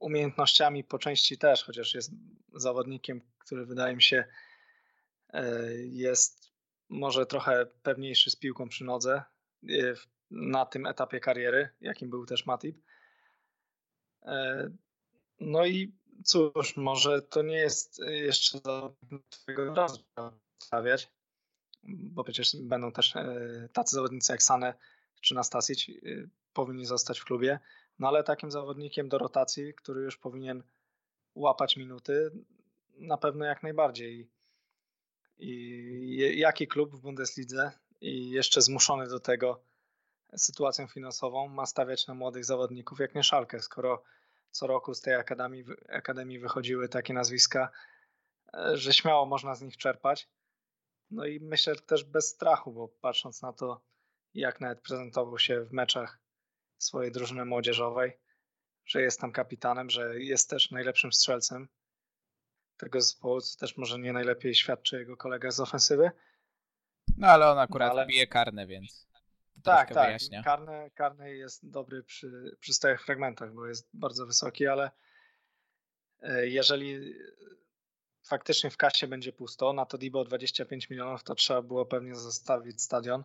umiejętnościami 0.00 0.84
po 0.84 0.98
części 0.98 1.38
też, 1.38 1.64
chociaż 1.64 1.94
jest 1.94 2.12
zawodnikiem, 2.54 3.20
który 3.38 3.66
wydaje 3.66 3.96
mi 3.96 4.02
się 4.02 4.24
e, 5.32 5.74
jest 5.74 6.50
może 6.88 7.26
trochę 7.26 7.66
pewniejszy 7.82 8.30
z 8.30 8.36
piłką 8.36 8.68
przy 8.68 8.84
nodze 8.84 9.22
e, 9.68 9.68
na 10.30 10.66
tym 10.66 10.86
etapie 10.86 11.20
kariery, 11.20 11.68
jakim 11.80 12.10
był 12.10 12.26
też 12.26 12.46
Matip. 12.46 12.76
No 15.40 15.66
i 15.66 15.92
cóż, 16.24 16.76
może 16.76 17.22
to 17.22 17.42
nie 17.42 17.56
jest 17.56 17.98
jeszcze 17.98 18.60
do 18.60 18.96
twojego 19.30 19.74
razu 19.74 20.04
stawiać, 20.58 21.08
bo 21.82 22.24
przecież 22.24 22.56
będą 22.62 22.92
też 22.92 23.16
e, 23.16 23.68
tacy 23.72 23.94
zawodnicy 23.94 24.32
jak 24.32 24.42
Sane 24.42 24.74
czy 25.20 25.34
Nastasic 25.34 25.86
powinni 26.52 26.86
zostać 26.86 27.20
w 27.20 27.24
klubie, 27.24 27.58
no 27.98 28.08
ale 28.08 28.24
takim 28.24 28.50
zawodnikiem 28.50 29.08
do 29.08 29.18
rotacji, 29.18 29.74
który 29.74 30.02
już 30.02 30.16
powinien 30.16 30.62
łapać 31.34 31.76
minuty, 31.76 32.30
na 32.98 33.16
pewno 33.16 33.44
jak 33.44 33.62
najbardziej. 33.62 34.30
I 35.38 36.36
jaki 36.36 36.68
klub 36.68 36.94
w 36.94 37.00
Bundeslidze 37.00 37.72
i 38.00 38.30
jeszcze 38.30 38.62
zmuszony 38.62 39.08
do 39.08 39.20
tego 39.20 39.62
sytuacją 40.36 40.86
finansową 40.86 41.48
ma 41.48 41.66
stawiać 41.66 42.06
na 42.06 42.14
młodych 42.14 42.44
zawodników 42.44 43.00
jak 43.00 43.14
nie 43.14 43.22
Szalkę, 43.22 43.60
skoro 43.60 44.02
co 44.50 44.66
roku 44.66 44.94
z 44.94 45.00
tej 45.00 45.14
akademii, 45.14 45.64
akademii 45.88 46.38
wychodziły 46.38 46.88
takie 46.88 47.14
nazwiska, 47.14 47.70
e, 48.54 48.76
że 48.76 48.92
śmiało 48.92 49.26
można 49.26 49.54
z 49.54 49.62
nich 49.62 49.76
czerpać. 49.76 50.28
No 51.10 51.26
i 51.26 51.40
myślę 51.40 51.76
też 51.76 52.04
bez 52.04 52.28
strachu, 52.28 52.72
bo 52.72 52.88
patrząc 52.88 53.42
na 53.42 53.52
to, 53.52 53.80
jak 54.34 54.60
nawet 54.60 54.80
prezentował 54.80 55.38
się 55.38 55.64
w 55.64 55.72
meczach 55.72 56.18
swojej 56.82 57.12
drużyny 57.12 57.44
młodzieżowej, 57.44 58.18
że 58.84 59.02
jest 59.02 59.20
tam 59.20 59.32
kapitanem, 59.32 59.90
że 59.90 60.20
jest 60.20 60.50
też 60.50 60.70
najlepszym 60.70 61.12
strzelcem 61.12 61.68
tego 62.76 63.00
zespołu, 63.00 63.40
co 63.40 63.58
też 63.58 63.76
może 63.76 63.98
nie 63.98 64.12
najlepiej 64.12 64.54
świadczy 64.54 64.98
jego 64.98 65.16
kolega 65.16 65.50
z 65.50 65.60
ofensywy. 65.60 66.10
No 67.16 67.26
ale 67.26 67.50
on 67.50 67.58
akurat 67.58 67.88
no, 67.88 67.98
ale... 67.98 68.06
bije 68.06 68.26
karne, 68.26 68.66
więc 68.66 69.06
tak, 69.62 69.94
tak. 69.94 70.06
Wyjaśnia. 70.06 70.42
Karne, 70.42 70.90
karne 70.94 71.30
jest 71.30 71.70
dobry 71.70 72.02
przy, 72.02 72.56
przy 72.60 72.74
stałych 72.74 73.04
fragmentach, 73.04 73.54
bo 73.54 73.66
jest 73.66 73.88
bardzo 73.94 74.26
wysoki, 74.26 74.66
ale 74.66 74.90
e, 76.20 76.46
jeżeli 76.46 77.14
faktycznie 78.22 78.70
w 78.70 78.76
kasie 78.76 79.06
będzie 79.06 79.32
pusto, 79.32 79.72
na 79.72 79.86
to 79.86 79.98
Dibo 79.98 80.24
25 80.24 80.90
milionów 80.90 81.24
to 81.24 81.34
trzeba 81.34 81.62
było 81.62 81.86
pewnie 81.86 82.14
zostawić 82.14 82.82
stadion. 82.82 83.24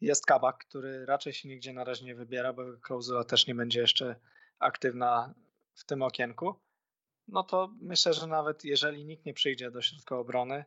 Jest 0.00 0.26
Kabak, 0.26 0.58
który 0.58 1.06
raczej 1.06 1.32
się 1.32 1.48
nigdzie 1.48 1.72
na 1.72 1.84
razie 1.84 2.04
nie 2.04 2.14
wybiera, 2.14 2.52
bo 2.52 2.62
klauzula 2.82 3.24
też 3.24 3.46
nie 3.46 3.54
będzie 3.54 3.80
jeszcze 3.80 4.16
aktywna 4.58 5.34
w 5.74 5.84
tym 5.84 6.02
okienku. 6.02 6.54
No 7.28 7.42
to 7.42 7.70
myślę, 7.80 8.14
że 8.14 8.26
nawet 8.26 8.64
jeżeli 8.64 9.04
nikt 9.04 9.24
nie 9.24 9.34
przyjdzie 9.34 9.70
do 9.70 9.82
środka 9.82 10.18
obrony 10.18 10.64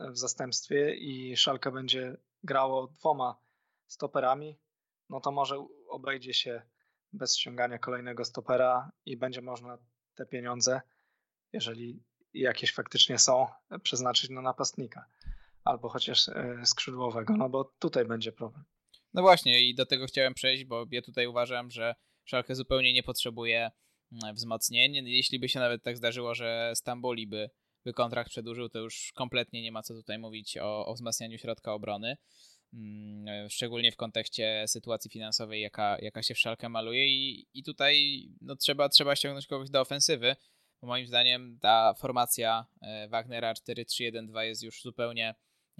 w 0.00 0.18
zastępstwie 0.18 0.94
i 0.94 1.36
Szalka 1.36 1.70
będzie 1.70 2.16
grało 2.42 2.86
dwoma 2.86 3.40
stoperami, 3.86 4.58
no 5.08 5.20
to 5.20 5.32
może 5.32 5.66
obejdzie 5.88 6.34
się 6.34 6.62
bez 7.12 7.36
ściągania 7.36 7.78
kolejnego 7.78 8.24
stopera 8.24 8.92
i 9.06 9.16
będzie 9.16 9.42
można 9.42 9.78
te 10.14 10.26
pieniądze, 10.26 10.80
jeżeli 11.52 12.02
jakieś 12.34 12.74
faktycznie 12.74 13.18
są, 13.18 13.46
przeznaczyć 13.82 14.30
na 14.30 14.42
napastnika 14.42 15.04
albo 15.64 15.88
chociaż 15.88 16.28
e, 16.28 16.60
skrzydłowego, 16.64 17.36
no 17.36 17.48
bo 17.48 17.64
tutaj 17.78 18.04
będzie 18.04 18.32
problem. 18.32 18.64
No 19.14 19.22
właśnie 19.22 19.68
i 19.68 19.74
do 19.74 19.86
tego 19.86 20.06
chciałem 20.06 20.34
przejść, 20.34 20.64
bo 20.64 20.86
ja 20.90 21.02
tutaj 21.02 21.26
uważam, 21.26 21.70
że 21.70 21.94
Szalkę 22.24 22.54
zupełnie 22.54 22.92
nie 22.92 23.02
potrzebuje 23.02 23.70
mm, 24.12 24.34
wzmocnień. 24.34 24.94
Jeśli 25.08 25.38
by 25.38 25.48
się 25.48 25.60
nawet 25.60 25.82
tak 25.82 25.96
zdarzyło, 25.96 26.34
że 26.34 26.72
Stamboli 26.74 27.26
by, 27.26 27.50
by 27.84 27.92
kontrakt 27.92 28.30
przedłużył, 28.30 28.68
to 28.68 28.78
już 28.78 29.12
kompletnie 29.14 29.62
nie 29.62 29.72
ma 29.72 29.82
co 29.82 29.94
tutaj 29.94 30.18
mówić 30.18 30.58
o, 30.58 30.86
o 30.86 30.94
wzmacnianiu 30.94 31.38
środka 31.38 31.74
obrony. 31.74 32.16
Mm, 32.74 33.48
szczególnie 33.48 33.92
w 33.92 33.96
kontekście 33.96 34.64
sytuacji 34.68 35.10
finansowej, 35.10 35.62
jaka, 35.62 35.96
jaka 36.00 36.22
się 36.22 36.34
w 36.34 36.38
Szalkę 36.38 36.68
maluje 36.68 37.06
i, 37.06 37.46
i 37.54 37.62
tutaj 37.62 38.24
no, 38.40 38.56
trzeba, 38.56 38.88
trzeba 38.88 39.16
ściągnąć 39.16 39.46
kogoś 39.46 39.70
do 39.70 39.80
ofensywy, 39.80 40.36
moim 40.82 41.06
zdaniem 41.06 41.58
ta 41.60 41.94
formacja 41.94 42.66
e, 42.82 43.08
Wagnera 43.08 43.52
4-3-1-2 43.52 44.40
jest 44.40 44.62
już 44.62 44.82
zupełnie 44.82 45.34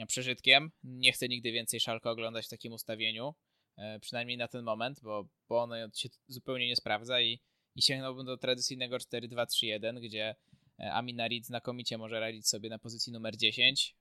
przeżytkiem. 0.07 0.71
Nie 0.85 1.13
chcę 1.13 1.29
nigdy 1.29 1.53
więcej 1.53 1.81
Szalkę 1.81 2.11
oglądać 2.11 2.47
w 2.47 2.49
takim 2.49 2.73
ustawieniu, 2.73 3.35
e, 3.77 4.01
przynajmniej 4.01 4.37
na 4.37 4.49
ten 4.49 4.65
moment, 4.65 5.01
bo, 5.03 5.29
bo 5.49 5.63
ono 5.63 5.75
się 5.95 6.09
zupełnie 6.29 6.69
nie 6.69 6.77
sprawdza 6.77 7.21
i, 7.21 7.41
i 7.77 7.83
sięgnąłbym 7.83 8.27
do 8.27 8.37
tradycyjnego 8.37 8.97
4-2-3-1, 8.97 10.01
gdzie 10.01 10.35
e, 10.79 10.93
Aminarid 10.93 11.47
znakomicie 11.47 11.99
może 11.99 12.21
radzić 12.21 12.49
sobie 12.49 12.69
na 12.71 12.79
pozycji 12.79 13.13
numer 13.13 13.37
10, 13.37 13.97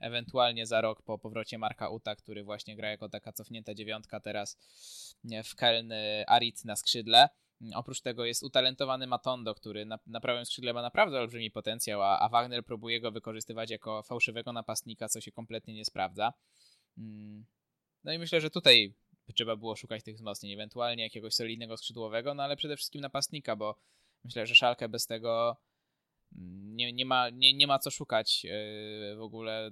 ewentualnie 0.00 0.66
za 0.66 0.80
rok 0.80 1.02
po 1.02 1.18
powrocie 1.18 1.58
Marka 1.58 1.88
Uta, 1.88 2.16
który 2.16 2.44
właśnie 2.44 2.76
gra 2.76 2.90
jako 2.90 3.08
taka 3.08 3.32
cofnięta 3.32 3.74
dziewiątka 3.74 4.20
teraz 4.20 4.58
w 5.44 5.54
Keln 5.54 5.92
Arid 6.26 6.64
na 6.64 6.76
skrzydle. 6.76 7.28
Oprócz 7.74 8.00
tego 8.00 8.24
jest 8.24 8.42
utalentowany 8.42 9.06
Matondo, 9.06 9.54
który 9.54 9.84
na, 9.84 9.98
na 10.06 10.20
prawym 10.20 10.46
skrzydle 10.46 10.72
ma 10.72 10.82
naprawdę 10.82 11.20
olbrzymi 11.20 11.50
potencjał, 11.50 12.02
a, 12.02 12.18
a 12.18 12.28
Wagner 12.28 12.64
próbuje 12.64 13.00
go 13.00 13.12
wykorzystywać 13.12 13.70
jako 13.70 14.02
fałszywego 14.02 14.52
napastnika, 14.52 15.08
co 15.08 15.20
się 15.20 15.32
kompletnie 15.32 15.74
nie 15.74 15.84
sprawdza. 15.84 16.32
Mm. 16.98 17.46
No 18.04 18.12
i 18.12 18.18
myślę, 18.18 18.40
że 18.40 18.50
tutaj 18.50 18.94
trzeba 19.34 19.56
było 19.56 19.76
szukać 19.76 20.02
tych 20.02 20.14
wzmocnień, 20.14 20.52
ewentualnie 20.52 21.02
jakiegoś 21.02 21.34
solidnego 21.34 21.76
skrzydłowego, 21.76 22.34
no 22.34 22.42
ale 22.42 22.56
przede 22.56 22.76
wszystkim 22.76 23.00
napastnika, 23.00 23.56
bo 23.56 23.78
myślę, 24.24 24.46
że 24.46 24.54
Szalkę 24.54 24.88
bez 24.88 25.06
tego 25.06 25.56
mm, 26.36 26.76
nie, 26.76 26.92
nie, 26.92 27.04
ma, 27.04 27.30
nie, 27.30 27.54
nie 27.54 27.66
ma 27.66 27.78
co 27.78 27.90
szukać 27.90 28.44
yy, 28.44 29.16
w 29.16 29.20
ogóle 29.20 29.70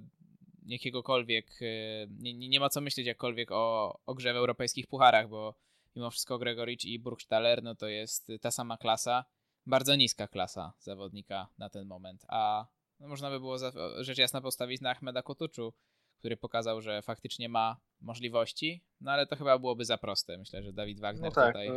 jakiegokolwiek, 0.65 1.61
yy, 1.61 2.07
nie, 2.19 2.49
nie 2.49 2.59
ma 2.59 2.69
co 2.69 2.81
myśleć 2.81 3.07
jakkolwiek 3.07 3.51
o, 3.51 3.99
o 4.05 4.13
grze 4.13 4.33
w 4.33 4.35
europejskich 4.35 4.87
pucharach, 4.87 5.29
bo 5.29 5.55
mimo 5.95 6.09
wszystko 6.09 6.37
Gregoricz 6.37 6.85
i 6.85 6.99
Burgstaller, 6.99 7.63
no 7.63 7.75
to 7.75 7.87
jest 7.87 8.27
ta 8.41 8.51
sama 8.51 8.77
klasa, 8.77 9.25
bardzo 9.65 9.95
niska 9.95 10.27
klasa 10.27 10.73
zawodnika 10.79 11.47
na 11.57 11.69
ten 11.69 11.87
moment, 11.87 12.25
a 12.27 12.67
no 12.99 13.07
można 13.07 13.29
by 13.29 13.39
było 13.39 13.57
rzecz 13.99 14.17
jasna 14.17 14.41
postawić 14.41 14.81
na 14.81 14.89
Ahmeda 14.89 15.21
Kotuczu, 15.21 15.73
który 16.19 16.37
pokazał, 16.37 16.81
że 16.81 17.01
faktycznie 17.01 17.49
ma 17.49 17.77
możliwości, 18.01 18.83
no 19.01 19.11
ale 19.11 19.27
to 19.27 19.35
chyba 19.35 19.59
byłoby 19.59 19.85
za 19.85 19.97
proste. 19.97 20.37
Myślę, 20.37 20.63
że 20.63 20.73
Dawid 20.73 20.99
Wagner 20.99 21.23
no 21.23 21.31
tak, 21.31 21.47
tutaj... 21.47 21.69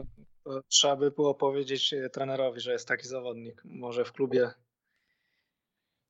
To 0.44 0.62
trzeba 0.68 0.96
by 0.96 1.10
było 1.10 1.34
powiedzieć 1.34 1.92
e, 1.92 2.10
trenerowi, 2.10 2.60
że 2.60 2.72
jest 2.72 2.88
taki 2.88 3.08
zawodnik, 3.08 3.62
może 3.64 4.04
w 4.04 4.12
klubie 4.12 4.50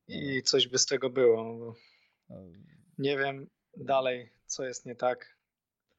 i 0.07 0.35
no. 0.35 0.41
coś 0.43 0.67
by 0.67 0.77
z 0.77 0.85
tego 0.85 1.09
było. 1.09 1.43
No. 1.43 1.73
Nie 2.97 3.17
wiem 3.17 3.49
dalej, 3.77 4.33
co 4.45 4.65
jest 4.65 4.85
nie 4.85 4.95
tak 4.95 5.36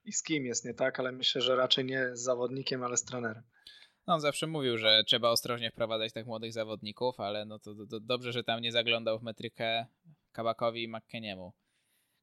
i 0.08 0.12
z 0.12 0.22
kim 0.22 0.46
jest 0.46 0.64
nie 0.64 0.74
tak, 0.74 1.00
ale 1.00 1.12
myślę, 1.12 1.40
że 1.40 1.56
raczej 1.56 1.84
nie 1.84 2.16
z 2.16 2.22
zawodnikiem, 2.22 2.82
ale 2.82 2.96
z 2.96 3.04
trenerem. 3.04 3.42
No, 4.06 4.14
on 4.14 4.20
zawsze 4.20 4.46
mówił, 4.46 4.78
że 4.78 5.02
trzeba 5.06 5.30
ostrożnie 5.30 5.70
wprowadzać 5.70 6.12
tak 6.12 6.26
młodych 6.26 6.52
zawodników, 6.52 7.20
ale 7.20 7.44
no 7.44 7.58
to, 7.58 7.74
to, 7.90 8.00
dobrze, 8.00 8.32
że 8.32 8.44
tam 8.44 8.60
nie 8.60 8.72
zaglądał 8.72 9.18
w 9.18 9.22
metrykę 9.22 9.86
Kabakowi 10.32 10.82
i 10.82 10.88
McKeniemu, 10.88 11.52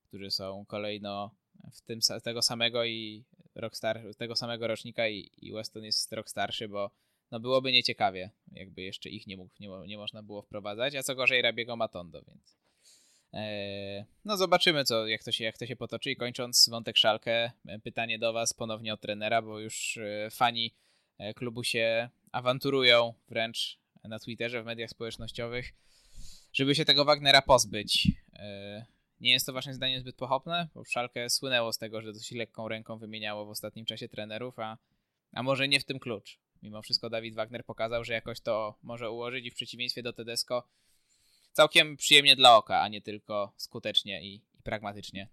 którzy 0.07 0.31
są 0.31 0.65
kolejno 0.67 1.31
w 1.73 1.81
tym 1.81 1.99
tego 2.23 2.41
samego 2.41 2.85
i 2.85 3.25
rok 3.55 3.75
star, 3.75 4.01
tego 4.17 4.35
samego 4.35 4.67
rocznika 4.67 5.07
i, 5.07 5.31
i 5.37 5.53
Weston 5.53 5.83
jest 5.83 6.13
rok 6.13 6.29
starszy, 6.29 6.67
bo 6.67 6.91
no 7.31 7.39
byłoby 7.39 7.71
nieciekawie, 7.71 8.31
jakby 8.51 8.81
jeszcze 8.81 9.09
ich 9.09 9.27
nie, 9.27 9.37
mógł, 9.37 9.53
nie, 9.59 9.69
nie 9.87 9.97
można 9.97 10.23
było 10.23 10.41
wprowadzać, 10.41 10.95
a 10.95 11.03
co 11.03 11.15
gorzej 11.15 11.41
Rabiego 11.41 11.75
Matondo, 11.75 12.21
więc 12.27 12.57
no 14.25 14.37
zobaczymy, 14.37 14.83
co, 14.83 15.07
jak, 15.07 15.23
to 15.23 15.31
się, 15.31 15.43
jak 15.43 15.57
to 15.57 15.65
się 15.65 15.75
potoczy. 15.75 16.11
I 16.11 16.15
kończąc 16.15 16.69
wątek 16.69 16.97
szalkę, 16.97 17.51
e, 17.67 17.79
pytanie 17.79 18.19
do 18.19 18.33
Was 18.33 18.53
ponownie 18.53 18.93
od 18.93 19.01
trenera, 19.01 19.41
bo 19.41 19.59
już 19.59 19.97
e, 19.97 20.29
fani 20.31 20.75
klubu 21.35 21.63
się 21.63 22.09
awanturują 22.31 23.13
wręcz 23.29 23.79
na 24.03 24.19
Twitterze, 24.19 24.63
w 24.63 24.65
mediach 24.65 24.89
społecznościowych, 24.89 25.73
żeby 26.53 26.75
się 26.75 26.85
tego 26.85 27.05
Wagnera 27.05 27.41
pozbyć. 27.41 28.07
Nie 29.19 29.31
jest 29.31 29.45
to 29.45 29.53
Waszym 29.53 29.73
zdaniem 29.73 29.99
zbyt 29.99 30.15
pochopne, 30.15 30.67
bo 30.73 30.85
szalkę 30.85 31.29
słynęło 31.29 31.73
z 31.73 31.77
tego, 31.77 32.01
że 32.01 32.13
dosyć 32.13 32.31
lekką 32.31 32.67
ręką 32.67 32.97
wymieniało 32.97 33.45
w 33.45 33.49
ostatnim 33.49 33.85
czasie 33.85 34.09
trenerów, 34.09 34.59
a, 34.59 34.77
a 35.33 35.43
może 35.43 35.67
nie 35.67 35.79
w 35.79 35.85
tym 35.85 35.99
klucz. 35.99 36.39
mimo 36.61 36.81
wszystko 36.81 37.09
Dawid 37.09 37.35
Wagner 37.35 37.65
pokazał, 37.65 38.03
że 38.03 38.13
jakoś 38.13 38.39
to 38.39 38.77
może 38.83 39.11
ułożyć 39.11 39.45
i 39.45 39.51
w 39.51 39.55
przeciwieństwie 39.55 40.03
do 40.03 40.13
Tedesco 40.13 40.63
całkiem 41.55 41.97
przyjemnie 41.97 42.35
dla 42.35 42.57
oka, 42.57 42.81
a 42.81 42.87
nie 42.87 43.01
tylko 43.01 43.53
skutecznie 43.57 44.23
i, 44.23 44.35
i 44.35 44.63
pragmatycznie. 44.63 45.29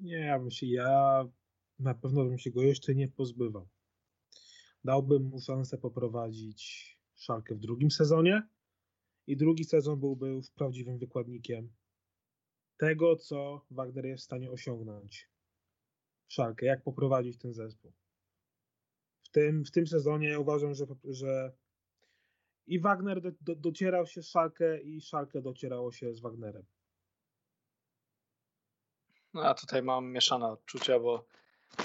Nie, 0.00 0.18
ja 0.18 0.38
bym 0.38 0.50
się, 0.50 0.66
ja 0.66 1.24
na 1.78 1.94
pewno 1.94 2.24
bym 2.24 2.38
się 2.38 2.50
go 2.50 2.62
jeszcze 2.62 2.94
nie 2.94 3.08
pozbywał. 3.08 3.68
Dałbym 4.84 5.22
mu 5.22 5.40
szansę 5.40 5.78
poprowadzić 5.78 6.98
szalkę 7.14 7.54
w 7.54 7.58
drugim 7.58 7.90
sezonie 7.90 8.42
i 9.26 9.36
drugi 9.36 9.64
sezon 9.64 10.00
byłby 10.00 10.28
już 10.28 10.50
prawdziwym 10.50 10.98
wykładnikiem 10.98 11.72
tego, 12.76 13.16
co 13.16 13.66
Wagner 13.70 14.06
jest 14.06 14.22
w 14.22 14.24
stanie 14.24 14.50
osiągnąć. 14.50 15.30
Szalkę, 16.28 16.66
jak 16.66 16.82
poprowadzić 16.82 17.38
ten 17.38 17.54
zespół. 17.54 17.92
W 19.22 19.28
tym, 19.30 19.64
w 19.64 19.70
tym 19.70 19.86
sezonie 19.86 20.40
uważam, 20.40 20.74
że, 20.74 20.86
że 21.04 21.52
i 22.68 22.80
Wagner 22.80 23.20
do, 23.20 23.30
do, 23.40 23.54
docierał 23.54 24.06
się 24.06 24.22
z 24.22 24.28
Szalkę 24.28 24.80
i 24.80 25.00
Szalkę 25.00 25.42
docierało 25.42 25.92
się 25.92 26.14
z 26.14 26.20
Wagnerem. 26.20 26.64
No 29.34 29.42
ja 29.42 29.54
tutaj 29.54 29.82
mam 29.82 30.12
mieszane 30.12 30.46
odczucia, 30.46 31.00
bo 31.00 31.26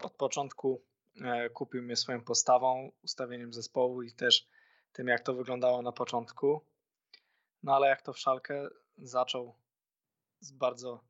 od 0.03 0.13
początku 0.13 0.83
e, 1.21 1.49
kupił 1.49 1.83
mnie 1.83 1.95
swoją 1.95 2.23
postawą, 2.23 2.91
ustawieniem 3.03 3.53
zespołu 3.53 4.01
i 4.01 4.11
też 4.11 4.47
tym, 4.91 5.07
jak 5.07 5.21
to 5.21 5.33
wyglądało 5.33 5.81
na 5.81 5.91
początku. 5.91 6.61
No 7.63 7.75
ale 7.75 7.87
jak 7.87 8.01
to 8.01 8.13
w 8.13 8.19
szalkę 8.19 8.69
zaczął 8.97 9.55
z 10.39 10.51
bardzo 10.51 11.03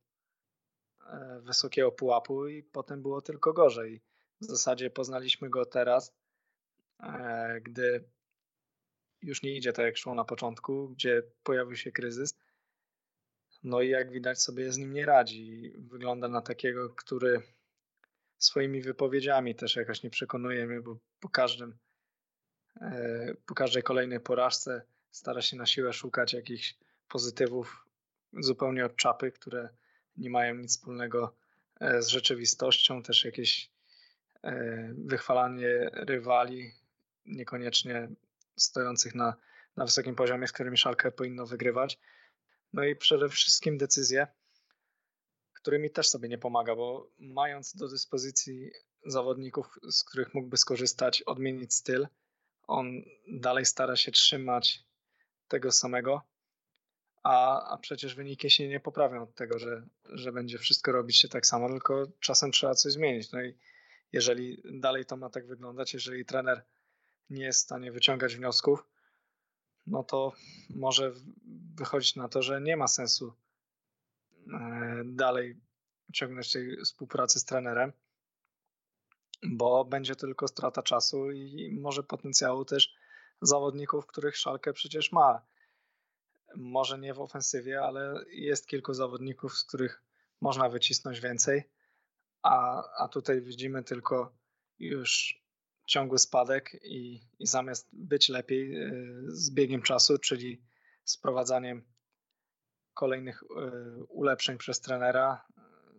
e, 1.07 1.39
wysokiego 1.41 1.91
pułapu 1.91 2.47
i 2.47 2.63
potem 2.63 3.01
było 3.01 3.21
tylko 3.21 3.53
gorzej. 3.53 4.01
W 4.41 4.45
zasadzie 4.45 4.89
poznaliśmy 4.89 5.49
go 5.49 5.65
teraz, 5.65 6.13
e, 6.99 7.61
gdy 7.61 8.09
już 9.23 9.43
nie 9.43 9.57
idzie 9.57 9.73
tak 9.73 9.85
jak 9.85 9.97
szło 9.97 10.15
na 10.15 10.25
początku, 10.25 10.89
gdzie 10.89 11.23
pojawił 11.43 11.75
się 11.75 11.91
kryzys. 11.91 12.37
No 13.63 13.81
i 13.81 13.89
jak 13.89 14.11
widać 14.11 14.41
sobie 14.41 14.71
z 14.71 14.77
nim 14.77 14.93
nie 14.93 15.05
radzi. 15.05 15.73
Wygląda 15.77 16.27
na 16.27 16.41
takiego, 16.41 16.89
który 16.89 17.41
swoimi 18.37 18.81
wypowiedziami 18.81 19.55
też 19.55 19.75
jakoś 19.75 20.03
nie 20.03 20.09
przekonuje 20.09 20.67
mnie, 20.67 20.81
bo 20.81 20.97
po 21.19 21.29
każdym 21.29 21.77
e, 22.81 23.33
po 23.45 23.53
każdej 23.53 23.83
kolejnej 23.83 24.19
porażce 24.19 24.81
stara 25.11 25.41
się 25.41 25.57
na 25.57 25.65
siłę 25.65 25.93
szukać 25.93 26.33
jakichś 26.33 26.75
pozytywów 27.07 27.85
zupełnie 28.33 28.85
od 28.85 28.95
czapy, 28.95 29.31
które 29.31 29.69
nie 30.17 30.29
mają 30.29 30.55
nic 30.55 30.71
wspólnego 30.71 31.35
e, 31.79 32.01
z 32.01 32.07
rzeczywistością, 32.07 33.03
też 33.03 33.25
jakieś 33.25 33.69
e, 34.43 34.93
wychwalanie 34.97 35.89
rywali, 35.93 36.71
niekoniecznie 37.25 38.09
stojących 38.55 39.15
na, 39.15 39.35
na 39.77 39.85
wysokim 39.85 40.15
poziomie, 40.15 40.47
z 40.47 40.51
którymi 40.51 40.77
szalkę 40.77 41.11
powinno 41.11 41.45
wygrywać. 41.45 41.99
No 42.73 42.83
i 42.83 42.95
przede 42.95 43.29
wszystkim 43.29 43.77
decyzje, 43.77 44.27
którymi 45.53 45.89
też 45.89 46.09
sobie 46.09 46.29
nie 46.29 46.37
pomaga, 46.37 46.75
bo 46.75 47.09
mając 47.19 47.75
do 47.75 47.87
dyspozycji 47.87 48.71
zawodników, 49.05 49.79
z 49.89 50.03
których 50.03 50.33
mógłby 50.33 50.57
skorzystać, 50.57 51.21
odmienić 51.21 51.73
styl, 51.73 52.07
on 52.67 53.01
dalej 53.27 53.65
stara 53.65 53.95
się 53.95 54.11
trzymać 54.11 54.83
tego 55.47 55.71
samego, 55.71 56.21
a, 57.23 57.67
a 57.73 57.77
przecież 57.77 58.15
wyniki 58.15 58.49
się 58.49 58.67
nie 58.67 58.79
poprawią 58.79 59.23
od 59.23 59.35
tego, 59.35 59.59
że, 59.59 59.87
że 60.05 60.31
będzie 60.31 60.57
wszystko 60.57 60.91
robić 60.91 61.19
się 61.19 61.27
tak 61.27 61.45
samo, 61.45 61.69
tylko 61.69 62.07
czasem 62.19 62.51
trzeba 62.51 62.75
coś 62.75 62.93
zmienić. 62.93 63.31
No 63.31 63.41
i 63.41 63.57
jeżeli 64.11 64.63
dalej 64.65 65.05
to 65.05 65.17
ma 65.17 65.29
tak 65.29 65.47
wyglądać, 65.47 65.93
jeżeli 65.93 66.25
trener 66.25 66.65
nie 67.29 67.43
jest 67.43 67.59
w 67.59 67.63
stanie 67.63 67.91
wyciągać 67.91 68.35
wniosków, 68.35 68.87
no 69.87 70.03
to 70.03 70.31
może 70.69 71.11
wychodzić 71.75 72.15
na 72.15 72.29
to, 72.29 72.41
że 72.41 72.61
nie 72.61 72.77
ma 72.77 72.87
sensu 72.87 73.33
e, 74.53 75.01
dalej 75.05 75.61
ciągnąć 76.13 76.51
tej 76.51 76.77
współpracy 76.77 77.39
z 77.39 77.45
trenerem, 77.45 77.93
bo 79.43 79.85
będzie 79.85 80.15
tylko 80.15 80.47
strata 80.47 80.83
czasu 80.83 81.31
i 81.31 81.71
może 81.81 82.03
potencjału 82.03 82.65
też 82.65 82.95
zawodników, 83.41 84.07
których 84.07 84.37
Szalkę 84.37 84.73
przecież 84.73 85.11
ma. 85.11 85.45
Może 86.55 86.99
nie 86.99 87.13
w 87.13 87.21
ofensywie, 87.21 87.81
ale 87.81 88.25
jest 88.29 88.67
kilku 88.67 88.93
zawodników, 88.93 89.57
z 89.57 89.63
których 89.63 90.03
można 90.41 90.69
wycisnąć 90.69 91.19
więcej, 91.19 91.63
a, 92.41 92.83
a 92.97 93.07
tutaj 93.07 93.41
widzimy 93.41 93.83
tylko 93.83 94.35
już 94.79 95.42
ciągły 95.85 96.19
spadek 96.19 96.79
i, 96.83 97.21
i 97.39 97.47
zamiast 97.47 97.89
być 97.93 98.29
lepiej 98.29 98.75
e, 98.75 98.91
z 99.27 99.51
biegiem 99.51 99.81
czasu, 99.81 100.17
czyli 100.17 100.61
z 101.03 101.17
wprowadzaniem 101.17 101.83
kolejnych 102.93 103.43
e, 103.43 103.71
ulepszeń 104.03 104.57
przez 104.57 104.81
trenera, 104.81 105.45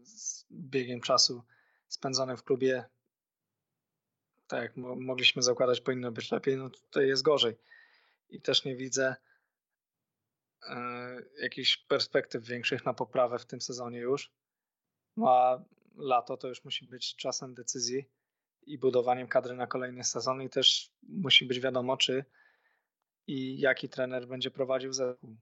z 0.02 0.46
biegiem 0.50 1.00
czasu 1.00 1.42
spędzonym 1.88 2.36
w 2.36 2.44
klubie, 2.44 2.84
tak 4.46 4.62
jak 4.62 4.76
mogliśmy 4.76 5.42
zakładać, 5.42 5.80
powinno 5.80 6.12
być 6.12 6.30
lepiej, 6.32 6.56
no 6.56 6.70
tutaj 6.70 7.08
jest 7.08 7.22
gorzej. 7.22 7.56
I 8.28 8.40
też 8.40 8.64
nie 8.64 8.76
widzę 8.76 9.16
e, 10.68 10.76
jakichś 11.42 11.76
perspektyw 11.76 12.44
większych 12.44 12.84
na 12.84 12.94
poprawę 12.94 13.38
w 13.38 13.46
tym 13.46 13.60
sezonie 13.60 13.98
już. 13.98 14.32
No 15.16 15.30
a 15.30 15.64
lato 15.96 16.36
to 16.36 16.48
już 16.48 16.64
musi 16.64 16.86
być 16.86 17.16
czasem 17.16 17.54
decyzji 17.54 18.10
i 18.66 18.78
budowaniem 18.78 19.28
kadry 19.28 19.54
na 19.54 19.66
kolejny 19.66 20.04
sezon 20.04 20.42
i 20.42 20.50
też 20.50 20.90
musi 21.02 21.46
być 21.46 21.60
wiadomo, 21.60 21.96
czy 21.96 22.24
i 23.26 23.60
jaki 23.60 23.88
trener 23.88 24.28
będzie 24.28 24.50
prowadził 24.50 24.92
zespół. 24.92 25.36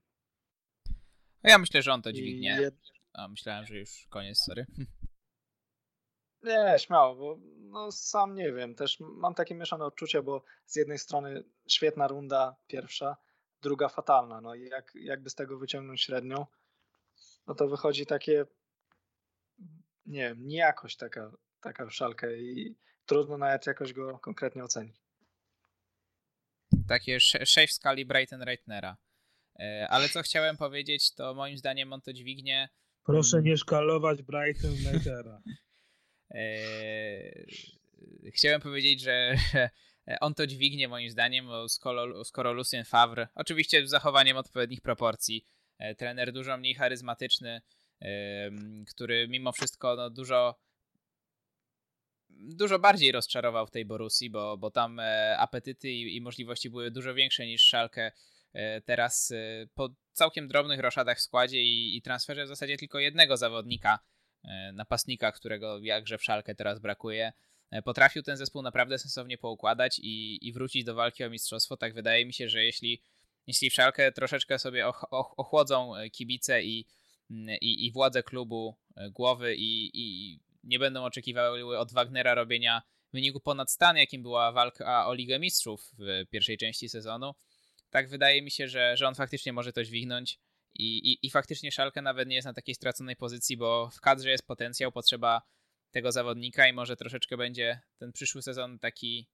No 1.43 1.49
ja 1.49 1.57
myślę, 1.57 1.81
że 1.81 1.93
on 1.93 2.01
to 2.01 2.13
dźwignie. 2.13 2.57
Jed... 2.61 2.75
A 3.13 3.27
myślałem, 3.27 3.65
że 3.65 3.77
już 3.77 4.07
koniec, 4.09 4.37
sorry. 4.37 4.65
Nie, 6.43 6.75
śmiało, 6.79 7.15
bo 7.15 7.37
no, 7.57 7.91
sam 7.91 8.35
nie 8.35 8.53
wiem. 8.53 8.75
Też 8.75 8.99
mam 8.99 9.33
takie 9.33 9.55
mieszane 9.55 9.85
odczucia, 9.85 10.21
bo 10.21 10.43
z 10.65 10.75
jednej 10.75 10.97
strony 10.97 11.43
świetna 11.67 12.07
runda 12.07 12.55
pierwsza, 12.67 13.17
druga 13.61 13.89
fatalna. 13.89 14.41
No 14.41 14.55
i 14.55 14.63
jak, 14.63 14.91
jakby 14.95 15.29
z 15.29 15.35
tego 15.35 15.57
wyciągnąć 15.57 16.01
średnią, 16.01 16.45
no 17.47 17.55
to 17.55 17.67
wychodzi 17.67 18.05
takie, 18.05 18.45
nie 20.05 20.29
wiem, 20.29 20.47
niejakość 20.47 20.97
taka, 20.97 21.31
taka 21.61 21.89
szalkę 21.89 22.37
i 22.37 22.77
trudno 23.05 23.37
nawet 23.37 23.67
jakoś 23.67 23.93
go 23.93 24.19
konkretnie 24.19 24.63
ocenić. 24.63 24.95
Takie 26.87 27.19
6 27.19 27.57
w 27.67 27.73
skali 27.73 28.05
Brighton 28.05 28.41
Reitnera. 28.41 28.97
E, 29.59 29.87
ale 29.89 30.09
co 30.09 30.21
chciałem 30.21 30.57
powiedzieć, 30.57 31.13
to 31.13 31.33
moim 31.33 31.57
zdaniem 31.57 31.93
on 31.93 32.01
to 32.01 32.13
dźwignie. 32.13 32.69
Proszę 33.03 33.37
mm. 33.37 33.45
nie 33.45 33.57
szkalować 33.57 34.21
Brighton 34.21 34.75
Reitnera. 34.85 35.41
E, 36.35 37.45
chciałem 38.31 38.61
powiedzieć, 38.61 39.01
że 39.01 39.35
on 40.21 40.33
to 40.33 40.47
dźwignie 40.47 40.87
moim 40.87 41.09
zdaniem, 41.09 41.47
skoro, 41.67 42.23
skoro 42.23 42.53
Lucien 42.53 42.85
Favre, 42.85 43.27
oczywiście 43.35 43.87
z 43.87 43.89
zachowaniem 43.89 44.37
odpowiednich 44.37 44.81
proporcji, 44.81 45.45
e, 45.79 45.95
trener 45.95 46.31
dużo 46.31 46.57
mniej 46.57 46.75
charyzmatyczny, 46.75 47.61
który 48.87 49.27
mimo 49.27 49.51
wszystko 49.51 49.95
no, 49.95 50.09
dużo 50.09 50.59
dużo 52.39 52.79
bardziej 52.79 53.11
rozczarował 53.11 53.67
w 53.67 53.71
tej 53.71 53.85
Borusi, 53.85 54.29
bo, 54.29 54.57
bo 54.57 54.71
tam 54.71 54.99
e, 54.99 55.37
apetyty 55.37 55.89
i, 55.89 56.15
i 56.15 56.21
możliwości 56.21 56.69
były 56.69 56.91
dużo 56.91 57.13
większe 57.13 57.45
niż 57.45 57.63
Szalkę 57.63 58.11
e, 58.53 58.81
teraz 58.81 59.31
e, 59.31 59.67
po 59.73 59.89
całkiem 60.11 60.47
drobnych 60.47 60.79
roszadach 60.79 61.17
w 61.17 61.21
składzie 61.21 61.61
i, 61.61 61.97
i 61.97 62.01
transferze 62.01 62.45
w 62.45 62.47
zasadzie 62.47 62.77
tylko 62.77 62.99
jednego 62.99 63.37
zawodnika, 63.37 63.99
napastnika, 64.73 65.31
którego 65.31 65.79
jakże 65.79 66.17
w 66.17 66.23
Szalkę 66.23 66.55
teraz 66.55 66.79
brakuje. 66.79 67.33
Potrafił 67.85 68.23
ten 68.23 68.37
zespół 68.37 68.61
naprawdę 68.61 68.99
sensownie 68.99 69.37
poukładać 69.37 69.99
i, 69.99 70.47
i 70.47 70.53
wrócić 70.53 70.83
do 70.83 70.95
walki 70.95 71.23
o 71.23 71.29
mistrzostwo. 71.29 71.77
Tak 71.77 71.93
wydaje 71.93 72.25
mi 72.25 72.33
się, 72.33 72.49
że 72.49 72.65
jeśli, 72.65 73.01
jeśli 73.47 73.69
w 73.69 73.73
Szalkę 73.73 74.11
troszeczkę 74.11 74.59
sobie 74.59 74.87
och, 74.87 75.05
och, 75.11 75.39
ochłodzą 75.39 75.93
kibice 76.11 76.63
i, 76.63 76.85
i, 77.61 77.85
i 77.85 77.91
władze 77.91 78.23
klubu 78.23 78.75
głowy 79.11 79.55
i, 79.55 79.91
i 79.93 80.39
nie 80.63 80.79
będą 80.79 81.03
oczekiwały 81.03 81.79
od 81.79 81.93
Wagnera 81.93 82.35
robienia 82.35 82.81
wyniku 83.13 83.39
ponad 83.39 83.71
stan, 83.71 83.97
jakim 83.97 84.21
była 84.21 84.51
walka 84.51 85.07
o 85.07 85.13
Ligę 85.13 85.39
Mistrzów 85.39 85.91
w 85.99 86.29
pierwszej 86.29 86.57
części 86.57 86.89
sezonu. 86.89 87.33
Tak 87.89 88.09
wydaje 88.09 88.41
mi 88.41 88.51
się, 88.51 88.67
że, 88.67 88.97
że 88.97 89.07
on 89.07 89.15
faktycznie 89.15 89.53
może 89.53 89.73
to 89.73 89.83
dźwignąć 89.83 90.39
i, 90.73 91.11
i, 91.11 91.27
i 91.27 91.29
faktycznie 91.29 91.71
Szalkę 91.71 92.01
nawet 92.01 92.27
nie 92.29 92.35
jest 92.35 92.45
na 92.45 92.53
takiej 92.53 92.75
straconej 92.75 93.15
pozycji, 93.15 93.57
bo 93.57 93.89
w 93.89 94.01
kadrze 94.01 94.29
jest 94.29 94.47
potencjał, 94.47 94.91
potrzeba 94.91 95.41
tego 95.91 96.11
zawodnika 96.11 96.67
i 96.67 96.73
może 96.73 96.95
troszeczkę 96.95 97.37
będzie 97.37 97.81
ten 97.97 98.11
przyszły 98.11 98.41
sezon 98.41 98.79
taki 98.79 99.27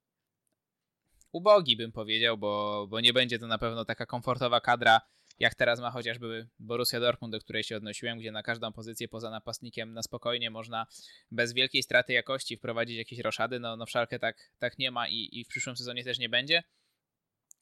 ubogi, 1.32 1.78
bym 1.78 1.92
powiedział, 1.92 2.38
bo, 2.38 2.86
bo 2.90 3.00
nie 3.00 3.14
będzie 3.14 3.40
to 3.40 3.48
na 3.48 3.58
pewno 3.58 3.86
taka 3.86 4.06
komfortowa 4.06 4.62
kadra 4.62 5.02
jak 5.40 5.56
teraz 5.56 5.80
ma 5.80 5.92
chociażby 5.92 6.48
Borussia 6.60 7.00
Dortmund, 7.00 7.32
do 7.32 7.40
której 7.40 7.64
się 7.64 7.78
odnosiłem, 7.78 8.20
gdzie 8.20 8.32
na 8.32 8.44
każdą 8.44 8.72
pozycję 8.72 9.08
poza 9.08 9.30
napastnikiem 9.30 9.94
na 9.94 10.04
spokojnie 10.04 10.52
można 10.52 10.88
bez 11.32 11.54
wielkiej 11.54 11.84
straty 11.84 12.14
jakości 12.14 12.58
wprowadzić 12.58 12.98
jakieś 12.98 13.20
roszady. 13.20 13.60
No, 13.60 13.78
no 13.78 13.86
w 13.86 13.90
Szalkę 13.90 14.20
tak, 14.20 14.52
tak 14.60 14.78
nie 14.78 14.92
ma 14.92 15.08
i, 15.08 15.30
i 15.32 15.46
w 15.46 15.48
przyszłym 15.48 15.78
sezonie 15.78 16.04
też 16.04 16.20
nie 16.20 16.30
będzie. 16.30 16.64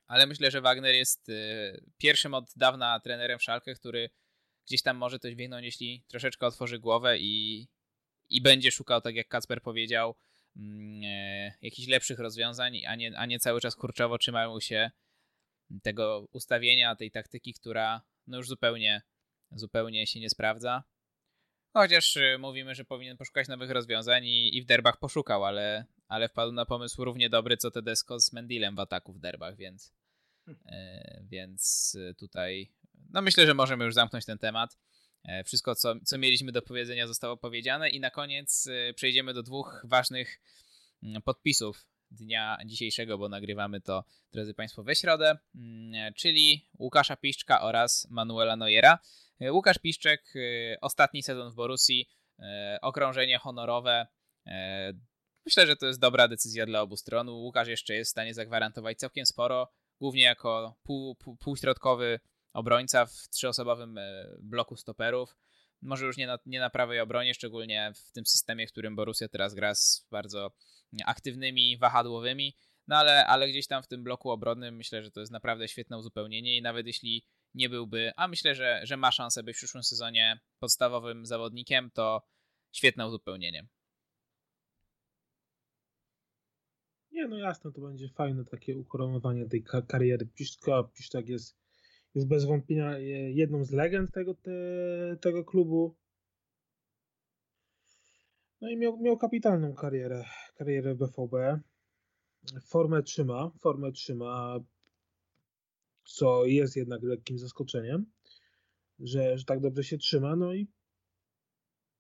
Ale 0.08 0.28
myślę, 0.28 0.52
że 0.52 0.62
Wagner 0.62 0.96
jest 0.96 1.30
y, 1.30 1.86
pierwszym 1.98 2.34
od 2.34 2.46
dawna 2.56 3.00
trenerem 3.00 3.40
w 3.40 3.44
Szalkę, 3.44 3.74
który 3.74 4.10
gdzieś 4.68 4.82
tam 4.82 4.98
może 4.98 5.20
coś 5.20 5.36
więcej, 5.36 5.64
jeśli 5.64 6.04
troszeczkę 6.08 6.48
otworzy 6.48 6.80
głowę 6.80 7.18
i, 7.20 7.68
i 8.30 8.42
będzie 8.42 8.72
szukał, 8.72 9.02
tak 9.02 9.16
jak 9.16 9.28
Kacper 9.28 9.62
powiedział, 9.62 10.16
mm, 10.56 11.02
e, 11.04 11.54
jakichś 11.62 11.88
lepszych 11.88 12.20
rozwiązań, 12.20 12.86
a 12.86 12.96
nie, 12.96 13.18
a 13.18 13.26
nie 13.26 13.40
cały 13.40 13.62
czas 13.62 13.76
kurczowo 13.76 14.18
trzymają 14.18 14.60
się 14.60 14.92
tego 15.84 16.28
ustawienia, 16.32 16.96
tej 16.96 17.12
taktyki, 17.12 17.54
która 17.54 18.02
no 18.28 18.38
już 18.38 18.48
zupełnie, 18.48 19.02
zupełnie 19.52 20.08
się 20.08 20.20
nie 20.20 20.30
sprawdza. 20.30 20.84
Chociaż 21.74 22.18
y, 22.18 22.38
mówimy, 22.40 22.76
że 22.76 22.86
powinien 22.86 23.18
poszukać 23.18 23.48
nowych 23.48 23.72
rozwiązań 23.72 24.26
i, 24.26 24.58
i 24.58 24.62
w 24.62 24.66
derbach 24.66 25.00
poszukał, 25.00 25.46
ale, 25.46 25.86
ale 26.08 26.30
wpadł 26.30 26.52
na 26.52 26.66
pomysł 26.66 27.04
równie 27.04 27.30
dobry 27.30 27.58
co 27.58 27.72
Tedesco 27.72 28.20
z 28.20 28.34
Mendilem 28.34 28.76
w 28.76 28.80
ataku 28.80 29.14
w 29.14 29.20
derbach, 29.20 29.56
więc, 29.56 29.94
e, 30.66 31.22
więc 31.24 31.98
tutaj 32.18 32.72
no 33.10 33.22
myślę, 33.22 33.46
że 33.46 33.54
możemy 33.54 33.86
już 33.86 33.94
zamknąć 33.94 34.26
ten 34.26 34.38
temat. 34.38 34.78
E, 35.24 35.44
wszystko, 35.44 35.76
co, 35.76 35.96
co 36.06 36.18
mieliśmy 36.18 36.52
do 36.52 36.62
powiedzenia, 36.62 37.08
zostało 37.08 37.38
powiedziane, 37.38 37.90
i 37.90 38.00
na 38.00 38.10
koniec 38.10 38.68
e, 38.68 38.94
przejdziemy 38.94 39.34
do 39.34 39.44
dwóch 39.44 39.82
ważnych 39.84 40.42
mm, 41.04 41.22
podpisów 41.22 41.88
dnia 42.12 42.58
dzisiejszego, 42.66 43.18
bo 43.18 43.30
nagrywamy 43.30 43.82
to, 43.82 44.04
drodzy 44.32 44.54
Państwo, 44.54 44.84
we 44.84 44.96
środę, 44.96 45.38
mm, 45.56 46.14
czyli 46.14 46.70
Łukasza 46.80 47.16
Piszczka 47.16 47.62
oraz 47.62 48.08
Manuela 48.10 48.56
Neuera. 48.56 49.00
E, 49.40 49.54
Łukasz 49.54 49.78
Piszczek, 49.78 50.34
ostatni 50.82 51.24
sezon 51.24 51.52
w 51.52 51.56
Borussii, 51.56 52.10
okrążenie 52.82 53.38
honorowe. 53.38 54.08
Myślę, 55.46 55.68
że 55.68 55.76
to 55.76 55.86
jest 55.86 56.00
dobra 56.00 56.28
decyzja 56.28 56.66
dla 56.66 56.82
obu 56.82 56.98
stron. 56.98 57.30
Łukasz 57.30 57.68
jeszcze 57.68 57.96
jest 57.96 58.10
w 58.10 58.12
stanie 58.12 58.34
zagwarantować 58.34 58.98
całkiem 58.98 59.26
sporo, 59.26 59.72
głównie 60.00 60.24
jako 60.24 60.76
pół, 60.84 61.16
pół, 61.16 61.38
półśrodkowy 61.38 62.20
obrońca 62.54 63.06
w 63.06 63.30
trzyosobowym 63.30 64.00
bloku 64.40 64.76
stoperów. 64.76 65.36
Może 65.82 66.06
już 66.06 66.18
nie 66.18 66.28
na, 66.28 66.40
nie 66.46 66.60
na 66.60 66.70
prawej 66.70 67.00
obronie, 67.00 67.34
szczególnie 67.34 67.92
w 67.96 68.12
tym 68.12 68.26
systemie, 68.26 68.68
w 68.68 68.72
którym 68.72 68.96
Borussia 68.96 69.28
teraz 69.28 69.54
gra 69.54 69.76
z 69.76 70.08
bardzo 70.12 70.52
aktywnymi 71.06 71.78
wahadłowymi. 71.78 72.56
No 72.88 72.96
ale, 72.96 73.28
ale 73.28 73.50
gdzieś 73.50 73.68
tam 73.68 73.84
w 73.84 73.88
tym 73.88 74.04
bloku 74.04 74.30
obronnym 74.30 74.76
myślę, 74.76 75.04
że 75.04 75.12
to 75.12 75.20
jest 75.20 75.32
naprawdę 75.32 75.68
świetne 75.68 75.98
uzupełnienie 75.98 76.58
i 76.58 76.62
nawet 76.62 76.88
jeśli 76.88 77.26
nie 77.54 77.70
byłby, 77.70 78.12
a 78.16 78.28
myślę, 78.28 78.56
że, 78.56 78.82
że 78.84 78.98
ma 78.98 79.12
szansę 79.12 79.44
być 79.44 79.56
w 79.56 79.60
przyszłym 79.60 79.84
sezonie 79.84 80.40
podstawowym 80.60 81.26
zawodnikiem, 81.26 81.92
to 81.92 82.28
świetne 82.72 83.08
uzupełnienie. 83.08 83.68
Nie, 87.12 87.28
no 87.28 87.38
jasne, 87.38 87.72
to 87.72 87.82
będzie 87.82 88.10
fajne 88.10 88.46
takie 88.46 88.78
ukoronowanie 88.78 89.46
tej 89.46 89.64
kariery 89.88 90.26
Piszczka. 90.26 90.84
Piszczak 90.84 91.30
jest 91.30 91.58
jest 92.18 92.28
bez 92.28 92.46
wątpienia 92.46 92.98
jedną 93.30 93.64
z 93.64 93.72
legend 93.72 94.14
tego, 94.14 94.34
te, 94.36 94.52
tego 95.22 95.46
klubu. 95.46 95.96
No 98.62 98.70
i 98.70 98.78
miał, 98.78 98.98
miał 98.98 99.18
kapitalną 99.18 99.74
karierę, 99.74 100.24
karierę 100.56 100.96
w 100.96 100.98
BVB. 100.98 101.60
Formę 102.62 103.04
trzyma, 103.04 103.52
formę 103.60 103.92
trzyma, 103.92 104.60
co 106.06 106.46
jest 106.46 106.76
jednak 106.76 107.04
lekkim 107.04 107.38
zaskoczeniem, 107.38 108.06
że, 109.00 109.38
że 109.38 109.46
tak 109.46 109.60
dobrze 109.60 109.84
się 109.84 109.98
trzyma. 109.98 110.36
No 110.36 110.54
i 110.54 110.68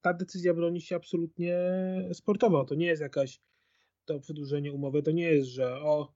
ta 0.01 0.14
decyzja 0.14 0.53
broni 0.53 0.82
się 0.82 0.95
absolutnie 0.95 1.58
sportowo. 2.14 2.66
To 2.66 2.76
nie 2.76 2.86
jest 2.86 3.01
jakaś 3.01 3.41
to 4.05 4.20
przedłużenie 4.20 4.74
umowy, 4.74 5.03
to 5.03 5.12
nie 5.12 5.24
jest, 5.24 5.49
że 5.49 5.76
o, 5.82 6.14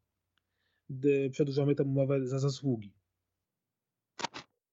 przedłużamy 1.31 1.75
tę 1.75 1.83
umowę 1.83 2.27
za 2.27 2.39
zasługi. 2.39 2.93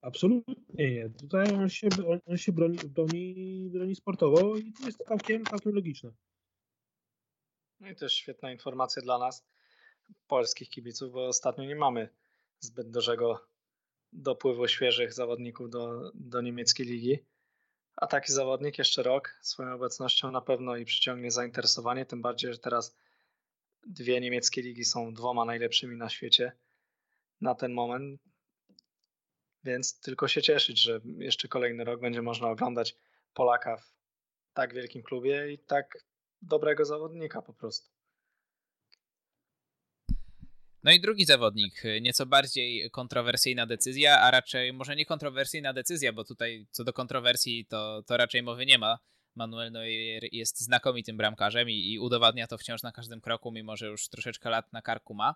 Absolutnie 0.08 0.54
nie. 0.68 1.10
Tutaj 1.10 1.54
on 1.54 1.68
się, 1.68 1.88
on, 2.26 2.36
się 2.36 2.52
broni, 2.52 2.78
broni, 2.78 3.68
broni 3.70 3.94
sportowo 3.94 4.56
i 4.56 4.72
to 4.72 4.86
jest 4.86 4.98
całkiem, 5.08 5.44
całkiem 5.44 5.74
logiczne. 5.74 6.12
No 7.80 7.88
i 7.88 7.96
też 7.96 8.14
świetna 8.14 8.52
informacja 8.52 9.02
dla 9.02 9.18
nas, 9.18 9.46
polskich 10.26 10.70
kibiców, 10.70 11.12
bo 11.12 11.26
ostatnio 11.26 11.64
nie 11.64 11.76
mamy 11.76 12.08
zbyt 12.60 12.90
dużego 12.90 13.48
dopływu 14.12 14.68
świeżych 14.68 15.12
zawodników 15.12 15.70
do, 15.70 16.10
do 16.14 16.40
niemieckiej 16.40 16.86
ligi. 16.86 17.18
A 17.96 18.06
taki 18.06 18.32
zawodnik 18.32 18.78
jeszcze 18.78 19.02
rok 19.02 19.38
swoją 19.40 19.74
obecnością 19.74 20.30
na 20.30 20.40
pewno 20.40 20.76
i 20.76 20.84
przyciągnie 20.84 21.30
zainteresowanie, 21.30 22.06
tym 22.06 22.22
bardziej, 22.22 22.52
że 22.52 22.58
teraz 22.58 22.96
dwie 23.86 24.20
niemieckie 24.20 24.62
ligi 24.62 24.84
są 24.84 25.14
dwoma 25.14 25.44
najlepszymi 25.44 25.96
na 25.96 26.08
świecie 26.08 26.52
na 27.40 27.54
ten 27.54 27.72
moment. 27.72 28.27
Więc 29.68 30.00
tylko 30.00 30.28
się 30.28 30.42
cieszyć, 30.42 30.82
że 30.82 31.00
jeszcze 31.18 31.48
kolejny 31.48 31.84
rok 31.84 32.00
będzie 32.00 32.22
można 32.22 32.48
oglądać 32.48 32.96
Polaka 33.34 33.76
w 33.76 33.92
tak 34.54 34.74
wielkim 34.74 35.02
klubie 35.02 35.52
i 35.52 35.58
tak 35.58 35.98
dobrego 36.42 36.84
zawodnika 36.84 37.42
po 37.42 37.54
prostu. 37.54 37.90
No 40.82 40.92
i 40.92 41.00
drugi 41.00 41.24
zawodnik, 41.24 41.82
nieco 42.00 42.26
bardziej 42.26 42.90
kontrowersyjna 42.90 43.66
decyzja, 43.66 44.20
a 44.20 44.30
raczej 44.30 44.72
może 44.72 44.96
nie 44.96 45.06
kontrowersyjna 45.06 45.72
decyzja, 45.72 46.12
bo 46.12 46.24
tutaj 46.24 46.66
co 46.70 46.84
do 46.84 46.92
kontrowersji 46.92 47.66
to, 47.66 48.02
to 48.06 48.16
raczej 48.16 48.42
mowy 48.42 48.66
nie 48.66 48.78
ma. 48.78 48.98
Manuel 49.34 49.72
Neuer 49.72 50.22
jest 50.32 50.60
znakomitym 50.60 51.16
bramkarzem 51.16 51.70
i, 51.70 51.92
i 51.92 51.98
udowadnia 51.98 52.46
to 52.46 52.58
wciąż 52.58 52.82
na 52.82 52.92
każdym 52.92 53.20
kroku, 53.20 53.52
mimo 53.52 53.76
że 53.76 53.86
już 53.86 54.08
troszeczkę 54.08 54.50
lat 54.50 54.72
na 54.72 54.82
karku 54.82 55.14
ma. 55.14 55.34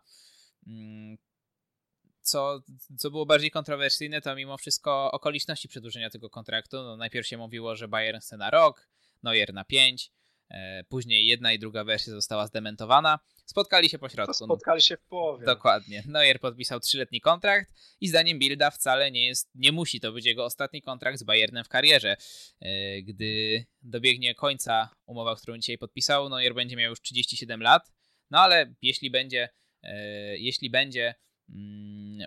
Co, 2.22 2.62
co 2.98 3.10
było 3.10 3.26
bardziej 3.26 3.50
kontrowersyjne, 3.50 4.20
to 4.20 4.34
mimo 4.34 4.56
wszystko 4.56 5.12
okoliczności 5.12 5.68
przedłużenia 5.68 6.10
tego 6.10 6.30
kontraktu. 6.30 6.76
No, 6.76 6.96
najpierw 6.96 7.26
się 7.26 7.36
mówiło, 7.36 7.76
że 7.76 7.88
Bayern 7.88 8.20
chce 8.20 8.36
na 8.36 8.50
rok, 8.50 8.88
Neuer 9.22 9.54
na 9.54 9.64
5, 9.64 10.12
e, 10.50 10.84
później 10.84 11.26
jedna 11.26 11.52
i 11.52 11.58
druga 11.58 11.84
wersja 11.84 12.12
została 12.12 12.46
zdementowana. 12.46 13.18
Spotkali 13.46 13.88
się 13.88 13.98
po 13.98 14.08
środku. 14.08 14.32
To 14.32 14.44
spotkali 14.44 14.82
się 14.82 14.96
w 14.96 15.00
połowie. 15.00 15.46
Dokładnie. 15.46 16.02
Neuer 16.06 16.40
podpisał 16.40 16.80
trzyletni 16.80 17.20
kontrakt 17.20 17.70
i 18.00 18.08
zdaniem 18.08 18.38
Bilda 18.38 18.70
wcale 18.70 19.10
nie 19.10 19.26
jest, 19.26 19.50
nie 19.54 19.72
musi 19.72 20.00
to 20.00 20.12
być 20.12 20.26
jego 20.26 20.44
ostatni 20.44 20.82
kontrakt 20.82 21.18
z 21.18 21.22
Bayernem 21.22 21.64
w 21.64 21.68
karierze. 21.68 22.16
E, 22.60 23.02
gdy 23.02 23.64
dobiegnie 23.82 24.34
końca 24.34 24.90
umowa, 25.06 25.36
którą 25.36 25.58
dzisiaj 25.58 25.78
podpisał, 25.78 26.28
Neuer 26.28 26.54
będzie 26.54 26.76
miał 26.76 26.90
już 26.90 27.00
37 27.00 27.62
lat. 27.62 27.92
No 28.30 28.40
ale 28.40 28.74
jeśli 28.82 29.10
będzie, 29.10 29.48
e, 29.82 30.38
jeśli 30.38 30.70
będzie 30.70 31.14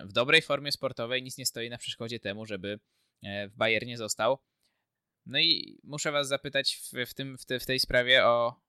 w 0.04 0.12
dobrej 0.12 0.42
formie 0.42 0.72
sportowej 0.72 1.22
nic 1.22 1.38
nie 1.38 1.46
stoi 1.46 1.70
na 1.70 1.78
przeszkodzie 1.78 2.20
temu, 2.20 2.46
żeby 2.46 2.80
e, 3.22 3.48
w 3.48 3.56
Bayernie 3.56 3.96
został. 3.96 4.38
No 5.26 5.38
i 5.38 5.78
muszę 5.84 6.12
was 6.12 6.28
zapytać 6.28 6.76
w, 6.76 7.10
w, 7.10 7.14
tym, 7.14 7.38
w, 7.38 7.44
te, 7.44 7.60
w 7.60 7.66
tej 7.66 7.80
sprawie 7.80 8.24
o, 8.24 8.60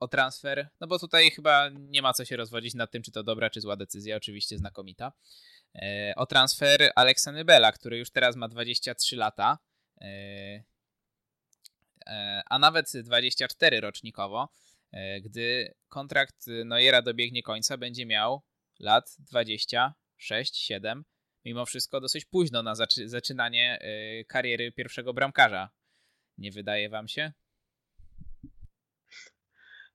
o 0.00 0.08
transfer, 0.08 0.68
no 0.80 0.86
bo 0.86 0.98
tutaj 0.98 1.30
chyba 1.30 1.68
nie 1.68 2.02
ma 2.02 2.12
co 2.12 2.24
się 2.24 2.36
rozwodzić 2.36 2.74
nad 2.74 2.90
tym, 2.90 3.02
czy 3.02 3.12
to 3.12 3.22
dobra, 3.22 3.50
czy 3.50 3.60
zła 3.60 3.76
decyzja, 3.76 4.16
oczywiście 4.16 4.58
znakomita. 4.58 5.12
E, 5.74 6.12
o 6.16 6.26
transfer 6.26 6.92
Aleksandra 6.96 7.44
Bela, 7.44 7.72
który 7.72 7.98
już 7.98 8.10
teraz 8.10 8.36
ma 8.36 8.48
23 8.48 9.16
lata, 9.16 9.58
e, 10.00 10.62
a 12.50 12.58
nawet 12.58 12.92
24 13.02 13.80
rocznikowo. 13.80 14.48
Gdy 15.22 15.74
kontrakt 15.88 16.46
Neuera 16.64 17.02
dobiegnie 17.02 17.42
końca, 17.42 17.76
będzie 17.76 18.06
miał 18.06 18.42
lat 18.80 19.16
26, 19.18 20.56
7. 20.56 21.04
Mimo 21.44 21.66
wszystko 21.66 22.00
dosyć 22.00 22.24
późno 22.24 22.62
na 22.62 22.74
zaczy 22.74 23.08
zaczynanie 23.08 23.78
y, 24.20 24.24
kariery 24.24 24.72
pierwszego 24.72 25.14
bramkarza. 25.14 25.70
Nie 26.38 26.52
wydaje 26.52 26.88
wam 26.88 27.08
się? 27.08 27.32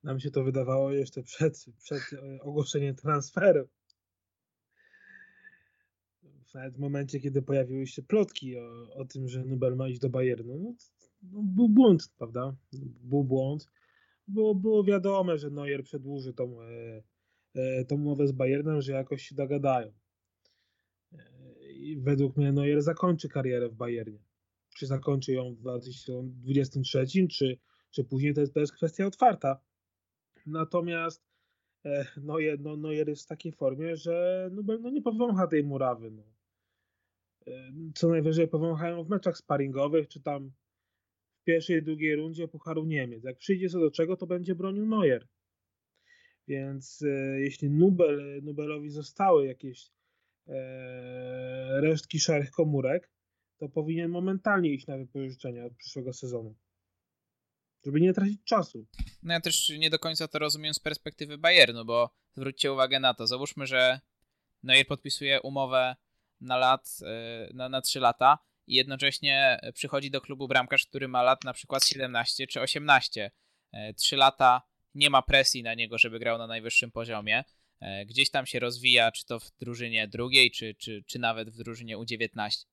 Nam 0.03 0.19
się 0.19 0.31
to 0.31 0.43
wydawało 0.43 0.91
jeszcze 0.91 1.23
przed, 1.23 1.65
przed 1.83 2.01
e, 2.13 2.41
ogłoszeniem 2.41 2.95
transferu. 2.95 3.69
Nawet 6.53 6.75
w 6.75 6.79
momencie, 6.79 7.19
kiedy 7.19 7.41
pojawiły 7.41 7.87
się 7.87 8.01
plotki 8.01 8.57
o, 8.57 8.93
o 8.93 9.05
tym, 9.05 9.27
że 9.27 9.43
Nubel 9.43 9.75
ma 9.75 9.87
iść 9.89 9.99
do 9.99 10.09
Bayernu, 10.09 10.59
no, 10.59 10.73
no, 11.23 11.41
był 11.43 11.69
błąd, 11.69 12.09
prawda? 12.17 12.55
Był 13.01 13.23
błąd. 13.23 13.67
Było, 14.27 14.55
było 14.55 14.83
wiadome, 14.83 15.37
że 15.37 15.49
Neuer 15.49 15.83
przedłuży 15.83 16.33
tą, 16.33 16.61
E, 16.61 17.03
tą 17.87 17.95
umowę 17.95 18.27
z 18.27 18.31
Bayernem, 18.31 18.81
że 18.81 18.91
jakoś 18.91 19.21
się 19.21 19.35
dogadają. 19.35 19.93
E, 21.13 21.17
I 21.71 21.97
według 21.97 22.37
mnie 22.37 22.51
Neuer 22.51 22.81
zakończy 22.81 23.29
karierę 23.29 23.69
w 23.69 23.75
Bayernie. 23.75 24.19
Czy 24.75 24.87
zakończy 24.87 25.33
ją 25.33 25.55
w 25.55 25.57
2023, 25.57 27.27
czy, 27.27 27.57
czy 27.91 28.03
później, 28.03 28.33
to 28.33 28.41
jest, 28.41 28.53
to 28.53 28.59
jest 28.59 28.73
kwestia 28.73 29.05
otwarta. 29.05 29.61
Natomiast 30.45 31.23
e, 31.85 32.05
Neuer, 32.17 32.59
no, 32.59 32.77
Neuer 32.77 33.09
jest 33.09 33.23
w 33.23 33.27
takiej 33.27 33.51
formie, 33.51 33.95
że 33.95 34.49
no, 34.53 34.77
no 34.79 34.89
nie 34.89 35.01
powącha 35.01 35.47
tej 35.47 35.63
murawy. 35.63 36.11
No. 36.11 36.23
co 37.95 38.09
najwyżej 38.09 38.47
powąchają 38.47 39.03
w 39.03 39.09
meczach 39.09 39.37
sparingowych, 39.37 40.07
czy 40.07 40.21
tam 40.21 40.51
w 41.41 41.43
pierwszej 41.43 41.83
drugiej 41.83 42.15
rundzie 42.15 42.47
Pucharu 42.47 42.85
Niemiec. 42.85 43.23
Jak 43.23 43.37
przyjdzie 43.37 43.69
co 43.69 43.79
do 43.79 43.91
czego, 43.91 44.17
to 44.17 44.27
będzie 44.27 44.55
bronił 44.55 44.85
Neuer. 44.85 45.27
Więc 46.49 47.01
e, 47.01 47.39
jeśli 47.39 47.69
Nubel, 47.69 48.41
Nubelowi 48.43 48.89
zostały 48.89 49.47
jakieś 49.47 49.91
e, 50.47 51.81
resztki 51.81 52.19
szarych 52.19 52.51
komórek, 52.51 53.11
to 53.57 53.69
powinien 53.69 54.11
momentalnie 54.11 54.69
iść 54.69 54.87
na 54.87 54.97
wypożyczenia 54.97 55.65
od 55.65 55.73
przyszłego 55.73 56.13
sezonu. 56.13 56.55
Żeby 57.85 58.01
nie 58.01 58.13
tracić 58.13 58.43
czasu. 58.43 58.87
No 59.23 59.33
ja 59.33 59.41
też 59.41 59.69
nie 59.69 59.89
do 59.89 59.99
końca 59.99 60.27
to 60.27 60.39
rozumiem 60.39 60.73
z 60.73 60.79
perspektywy 60.79 61.37
Bayernu, 61.37 61.85
bo 61.85 62.09
zwróćcie 62.33 62.73
uwagę 62.73 62.99
na 62.99 63.13
to. 63.13 63.27
Załóżmy, 63.27 63.67
że 63.67 63.99
Neuer 64.63 64.87
podpisuje 64.87 65.41
umowę 65.41 65.95
na 66.41 66.57
lat, 66.57 66.97
e, 67.05 67.49
na, 67.53 67.69
na 67.69 67.81
3 67.81 67.99
lata 67.99 68.39
i 68.67 68.75
jednocześnie 68.75 69.59
przychodzi 69.73 70.11
do 70.11 70.21
klubu 70.21 70.47
bramkarz, 70.47 70.85
który 70.85 71.07
ma 71.07 71.23
lat 71.23 71.43
na 71.43 71.53
przykład 71.53 71.85
17 71.85 72.47
czy 72.47 72.61
18. 72.61 73.31
3 73.95 74.15
lata 74.17 74.61
nie 74.95 75.09
ma 75.09 75.21
presji 75.21 75.63
na 75.63 75.73
niego, 75.73 75.97
żeby 75.97 76.19
grał 76.19 76.37
na 76.37 76.47
najwyższym 76.47 76.91
poziomie. 76.91 77.43
E, 77.79 78.05
gdzieś 78.05 78.29
tam 78.29 78.45
się 78.45 78.59
rozwija, 78.59 79.11
czy 79.11 79.25
to 79.25 79.39
w 79.39 79.51
drużynie 79.59 80.07
drugiej, 80.07 80.51
czy, 80.51 80.75
czy, 80.75 81.03
czy 81.07 81.19
nawet 81.19 81.49
w 81.49 81.57
drużynie 81.57 81.97
U19, 81.97 82.65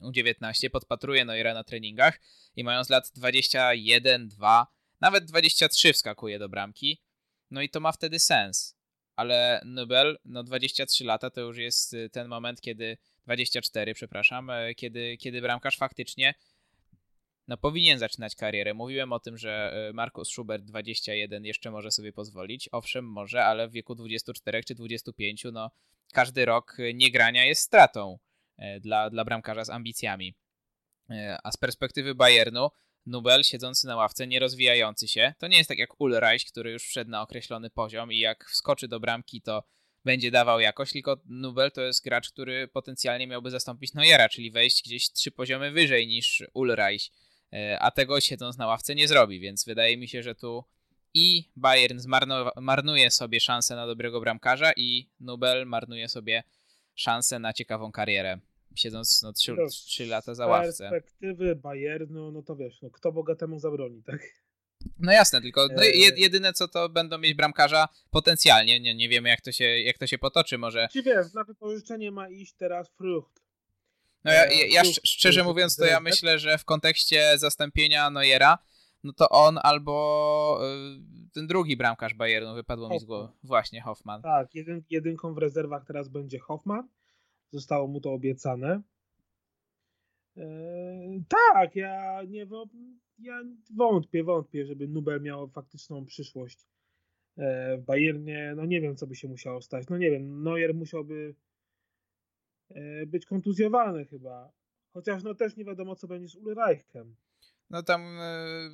U19 0.00 0.70
podpatruje 0.70 1.24
Neuera 1.24 1.54
na 1.54 1.64
treningach 1.64 2.20
i 2.56 2.64
mając 2.64 2.90
lat 2.90 3.10
21, 3.14 4.28
2, 4.28 4.66
nawet 5.00 5.24
23 5.24 5.92
wskakuje 5.92 6.38
do 6.38 6.48
bramki. 6.48 7.02
No 7.50 7.62
i 7.62 7.68
to 7.68 7.80
ma 7.80 7.92
wtedy 7.92 8.18
sens. 8.18 8.76
Ale 9.16 9.60
Nubel, 9.64 10.18
no 10.24 10.42
23 10.42 11.04
lata 11.04 11.30
to 11.30 11.40
już 11.40 11.56
jest 11.56 11.94
y, 11.94 12.10
ten 12.10 12.28
moment, 12.28 12.60
kiedy 12.60 12.98
24, 13.24 13.94
przepraszam, 13.94 14.50
e, 14.50 14.74
kiedy, 14.74 15.16
kiedy 15.16 15.40
bramkarz 15.40 15.76
faktycznie 15.76 16.34
no 17.48 17.56
powinien 17.56 17.98
zaczynać 17.98 18.34
karierę. 18.36 18.74
Mówiłem 18.74 19.12
o 19.12 19.20
tym, 19.20 19.38
że 19.38 19.72
e, 19.88 19.92
Markus 19.92 20.30
Schubert 20.30 20.64
21 20.64 21.44
jeszcze 21.44 21.70
może 21.70 21.90
sobie 21.90 22.12
pozwolić. 22.12 22.68
Owszem, 22.72 23.04
może, 23.04 23.44
ale 23.44 23.68
w 23.68 23.72
wieku 23.72 23.94
24 23.94 24.64
czy 24.64 24.74
25, 24.74 25.46
no 25.52 25.70
każdy 26.12 26.44
rok 26.44 26.76
niegrania 26.94 27.44
jest 27.44 27.62
stratą 27.62 28.18
e, 28.56 28.80
dla, 28.80 29.10
dla 29.10 29.24
bramkarza 29.24 29.64
z 29.64 29.70
ambicjami. 29.70 30.34
E, 31.10 31.38
a 31.44 31.52
z 31.52 31.56
perspektywy 31.56 32.14
Bayernu, 32.14 32.68
Nubel 33.06 33.42
siedzący 33.42 33.86
na 33.86 33.96
ławce, 33.96 34.26
nie 34.26 34.40
rozwijający 34.40 35.08
się, 35.08 35.34
to 35.38 35.46
nie 35.46 35.56
jest 35.56 35.68
tak 35.68 35.78
jak 35.78 36.00
Ulreich, 36.00 36.44
który 36.44 36.70
już 36.70 36.82
wszedł 36.82 37.10
na 37.10 37.22
określony 37.22 37.70
poziom 37.70 38.12
i 38.12 38.18
jak 38.18 38.44
wskoczy 38.44 38.88
do 38.88 39.00
bramki, 39.00 39.42
to 39.42 39.64
będzie 40.04 40.30
dawał 40.30 40.60
jakość, 40.60 40.92
tylko 40.92 41.16
Nubel 41.26 41.72
to 41.72 41.80
jest 41.80 42.04
gracz, 42.04 42.30
który 42.30 42.68
potencjalnie 42.68 43.26
miałby 43.26 43.50
zastąpić 43.50 43.94
Neuera, 43.94 44.28
czyli 44.28 44.50
wejść 44.50 44.82
gdzieś 44.82 45.12
trzy 45.12 45.30
poziomy 45.30 45.70
wyżej 45.70 46.06
niż 46.06 46.42
Ulreich 46.54 47.02
E, 47.02 47.31
a 47.80 47.90
tego 47.90 48.20
siedząc 48.20 48.58
na 48.58 48.66
ławce 48.66 48.94
nie 48.94 49.08
zrobi, 49.08 49.40
więc 49.40 49.64
wydaje 49.64 49.96
mi 49.96 50.08
się, 50.08 50.22
że 50.22 50.34
tu 50.34 50.64
i 51.14 51.50
Bayern 51.56 52.00
marnuje 52.60 53.10
sobie 53.10 53.40
szansę 53.40 53.76
na 53.76 53.86
dobrego 53.86 54.20
bramkarza 54.20 54.72
i 54.76 55.10
Nubel 55.20 55.66
marnuje 55.66 56.08
sobie 56.08 56.42
szansę 56.94 57.38
na 57.38 57.52
ciekawą 57.52 57.92
karierę, 57.92 58.38
siedząc 58.74 59.22
no, 59.22 59.32
3, 59.32 59.56
3 59.68 60.06
lata 60.06 60.34
za 60.34 60.46
ławce. 60.46 60.72
Z 60.72 60.78
perspektywy 60.78 61.56
Bayernu, 61.56 62.32
no 62.32 62.42
to 62.42 62.56
wiesz, 62.56 62.82
no, 62.82 62.90
kto 62.90 63.12
bogatemu 63.12 63.58
zabroni, 63.58 64.02
tak? 64.02 64.20
No 64.98 65.12
jasne, 65.12 65.40
tylko 65.40 65.68
no, 65.76 65.82
e, 65.82 65.90
jedyne 66.16 66.52
co 66.52 66.68
to 66.68 66.88
będą 66.88 67.18
mieć 67.18 67.34
bramkarza 67.34 67.88
potencjalnie, 68.10 68.80
nie, 68.80 68.94
nie 68.94 69.08
wiemy 69.08 69.28
jak 69.28 69.40
to, 69.40 69.52
się, 69.52 69.64
jak 69.64 69.98
to 69.98 70.06
się 70.06 70.18
potoczy, 70.18 70.58
może... 70.58 70.88
Czy 70.92 71.02
wiesz, 71.02 71.32
na 71.32 71.44
wypożyczenie 71.44 72.12
ma 72.12 72.28
iść 72.28 72.54
teraz 72.54 72.90
Frucht, 72.90 73.41
no 74.24 74.32
ja, 74.32 74.52
ja, 74.52 74.66
ja 74.70 74.82
szczerze 74.84 75.44
mówiąc, 75.44 75.76
to 75.76 75.84
ja 75.84 76.00
myślę, 76.00 76.38
że 76.38 76.58
w 76.58 76.64
kontekście 76.64 77.38
zastąpienia 77.38 78.10
Neuera, 78.10 78.58
no 79.04 79.12
to 79.12 79.28
on 79.28 79.58
albo 79.62 80.60
y, 81.26 81.30
ten 81.32 81.46
drugi 81.46 81.76
bramkarz 81.76 82.14
Bayernu 82.14 82.54
wypadło 82.54 82.84
Hoffman. 82.84 82.96
mi 82.96 83.00
z 83.00 83.04
głowy. 83.04 83.28
Właśnie, 83.42 83.80
Hoffman. 83.80 84.22
Tak, 84.22 84.54
jedyn, 84.54 84.82
jedynką 84.90 85.34
w 85.34 85.38
rezerwach 85.38 85.84
teraz 85.84 86.08
będzie 86.08 86.38
Hoffman. 86.38 86.88
Zostało 87.50 87.86
mu 87.86 88.00
to 88.00 88.12
obiecane. 88.12 88.82
E, 90.36 90.42
tak, 91.28 91.76
ja 91.76 92.22
nie 92.28 92.46
ja 93.18 93.42
wątpię, 93.76 94.24
wątpię, 94.24 94.66
żeby 94.66 94.88
Nubel 94.88 95.20
miał 95.20 95.48
faktyczną 95.48 96.06
przyszłość 96.06 96.58
e, 97.38 97.76
w 97.76 97.84
Bayernie. 97.84 98.52
No 98.56 98.64
nie 98.64 98.80
wiem, 98.80 98.96
co 98.96 99.06
by 99.06 99.16
się 99.16 99.28
musiało 99.28 99.62
stać. 99.62 99.88
No 99.88 99.98
nie 99.98 100.10
wiem, 100.10 100.42
Neuer 100.42 100.74
musiałby 100.74 101.34
E, 101.34 101.34
być 103.06 103.26
kontuzjowany 103.26 104.04
chyba. 104.04 104.52
Chociaż 104.92 105.22
no 105.22 105.34
też 105.34 105.56
nie 105.56 105.64
wiadomo, 105.64 105.96
co 105.96 106.08
będzie 106.08 106.28
z 106.28 106.36
Ulreichem. 106.36 107.16
No 107.70 107.82
tam... 107.82 108.00
E, 108.20 108.70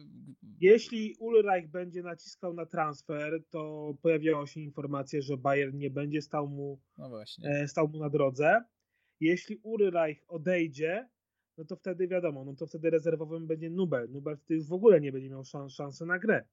Jeśli 0.61 1.15
Ulreich 1.19 1.71
będzie 1.71 2.03
naciskał 2.03 2.55
na 2.55 2.67
transfer, 2.67 3.45
to 3.51 3.95
pojawiała 4.03 4.47
się 4.47 4.61
informacja, 4.61 5.21
że 5.21 5.37
Bayern 5.37 5.77
nie 5.79 5.91
będzie 5.91 6.23
stał 6.23 6.49
mu, 6.49 6.81
no 6.99 7.23
e, 7.45 7.69
stał 7.69 7.89
mu 7.89 7.99
na 7.99 8.11
drodze. 8.11 8.65
Jeśli 9.21 9.57
Ulreich 9.63 10.25
odejdzie, 10.29 11.09
no 11.59 11.65
to 11.65 11.77
wtedy 11.77 12.09
wiadomo, 12.09 12.45
no 12.45 12.55
to 12.55 12.67
wtedy 12.67 12.91
rezerwowym 12.91 13.47
będzie 13.47 13.71
Nubel. 13.71 14.11
Nubel 14.11 14.37
wtedy 14.37 14.55
już 14.55 14.69
w 14.69 14.73
ogóle 14.73 15.01
nie 15.01 15.13
będzie 15.13 15.31
miał 15.31 15.45
szans, 15.45 15.73
szansy 15.73 16.07
na 16.07 16.19
grę. 16.19 16.45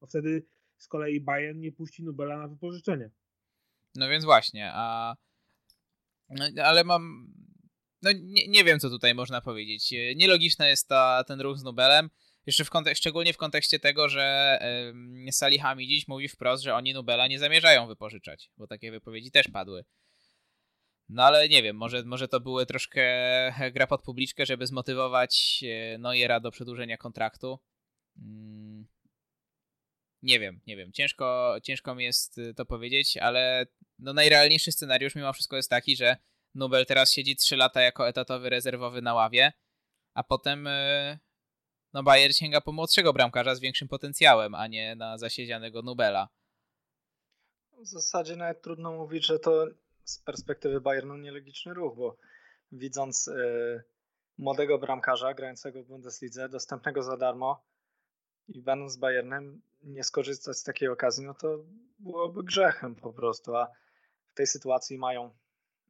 Bo 0.00 0.06
wtedy 0.06 0.46
z 0.76 0.88
kolei 0.88 1.20
Bayern 1.20 1.60
nie 1.60 1.72
puści 1.72 2.04
Nubela 2.04 2.38
na 2.38 2.48
wypożyczenie. 2.48 3.10
No 3.94 4.08
więc 4.08 4.24
właśnie, 4.24 4.70
a 4.74 5.16
ale 6.64 6.84
mam. 6.84 7.32
No 8.02 8.10
nie, 8.12 8.48
nie 8.48 8.64
wiem, 8.64 8.80
co 8.80 8.90
tutaj 8.90 9.14
można 9.14 9.40
powiedzieć. 9.40 9.90
Nielogiczny 10.16 10.68
jest 10.68 10.88
ta, 10.88 11.24
ten 11.24 11.40
ruch 11.40 11.58
z 11.58 11.62
Nubelem. 11.62 12.10
Jeszcze 12.46 12.64
w 12.64 12.70
kontek- 12.70 12.94
szczególnie 12.94 13.32
w 13.32 13.36
kontekście 13.36 13.78
tego, 13.78 14.08
że 14.08 14.58
yy, 15.24 15.32
Salih 15.32 15.62
dziś 15.78 16.08
mówi 16.08 16.28
wprost, 16.28 16.62
że 16.62 16.74
oni 16.74 16.94
Nubela 16.94 17.26
nie 17.26 17.38
zamierzają 17.38 17.86
wypożyczać, 17.86 18.50
bo 18.56 18.66
takie 18.66 18.90
wypowiedzi 18.90 19.30
też 19.30 19.48
padły. 19.48 19.84
No 21.08 21.24
ale 21.24 21.48
nie 21.48 21.62
wiem, 21.62 21.76
może, 21.76 22.04
może 22.04 22.28
to 22.28 22.40
były 22.40 22.66
troszkę 22.66 23.04
gra 23.72 23.86
pod 23.86 24.02
publiczkę, 24.02 24.46
żeby 24.46 24.66
zmotywować 24.66 25.64
e, 25.66 25.98
Neuera 25.98 26.40
do 26.40 26.50
przedłużenia 26.50 26.96
kontraktu. 26.96 27.58
Mm. 28.18 28.86
Nie 30.22 30.40
wiem, 30.40 30.60
nie 30.66 30.76
wiem. 30.76 30.92
Ciężko, 30.92 31.56
ciężko 31.62 31.94
mi 31.94 32.04
jest 32.04 32.40
to 32.56 32.66
powiedzieć, 32.66 33.16
ale 33.16 33.66
no 34.02 34.12
najrealniejszy 34.12 34.72
scenariusz 34.72 35.14
mimo 35.14 35.32
wszystko 35.32 35.56
jest 35.56 35.70
taki, 35.70 35.96
że 35.96 36.16
Nubel 36.54 36.86
teraz 36.86 37.12
siedzi 37.12 37.36
3 37.36 37.56
lata 37.56 37.80
jako 37.80 38.08
etatowy 38.08 38.50
rezerwowy 38.50 39.02
na 39.02 39.14
ławie, 39.14 39.52
a 40.14 40.22
potem 40.22 40.66
e, 40.66 41.18
no 41.92 42.02
Bayer 42.02 42.34
sięga 42.36 42.60
po 42.60 42.72
młodszego 42.72 43.12
bramkarza 43.12 43.54
z 43.54 43.60
większym 43.60 43.88
potencjałem, 43.88 44.54
a 44.54 44.66
nie 44.66 44.96
na 44.96 45.18
zasiedzianego 45.18 45.82
Nubela. 45.82 46.28
W 47.72 47.86
zasadzie 47.86 48.36
nawet 48.36 48.62
trudno 48.62 48.92
mówić, 48.92 49.26
że 49.26 49.38
to 49.38 49.66
z 50.04 50.18
perspektywy 50.18 50.80
Bayernu 50.80 51.16
nielogiczny 51.16 51.74
ruch, 51.74 51.96
bo 51.96 52.16
widząc 52.72 53.28
y, 53.28 53.82
młodego 54.38 54.78
bramkarza 54.78 55.34
grającego 55.34 55.82
w 55.82 55.86
Bundeslidze, 55.86 56.48
dostępnego 56.48 57.02
za 57.02 57.16
darmo 57.16 57.64
i 58.48 58.62
będąc 58.62 58.96
Bayernem 58.96 59.62
nie 59.82 60.04
skorzystać 60.04 60.56
z 60.56 60.62
takiej 60.62 60.88
okazji, 60.88 61.24
no 61.24 61.34
to 61.34 61.64
byłoby 61.98 62.42
grzechem 62.42 62.94
po 62.94 63.12
prostu, 63.12 63.56
a 63.56 63.68
tej 64.40 64.46
sytuacji 64.46 64.98
mają 64.98 65.30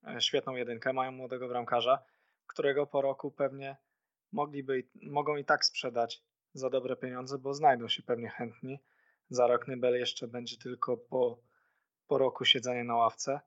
e, 0.07 0.21
świetną 0.21 0.55
jedynkę, 0.55 0.93
mają 0.93 1.13
młodego 1.13 1.49
bramkarza, 1.49 2.03
którego 2.47 2.87
po 2.87 3.03
roku 3.03 3.31
pewnie 3.31 3.77
mogliby, 4.33 4.89
mogą 5.03 5.37
i 5.37 5.45
tak 5.45 5.64
sprzedać 5.64 6.22
za 6.55 6.71
dobre 6.71 6.97
pieniądze, 6.97 7.39
bo 7.39 7.55
znajdą 7.55 7.89
się 7.89 8.03
pewnie 8.03 8.29
chętni. 8.29 8.79
Za 9.29 9.47
rok 9.47 9.68
Nybel 9.68 9.95
jeszcze 9.95 10.29
będzie 10.29 10.57
tylko 10.57 10.97
po, 10.97 11.43
po 12.07 12.18
roku 12.18 12.45
siedzenia 12.45 12.85
na 12.85 12.97
ławce, 12.97 13.41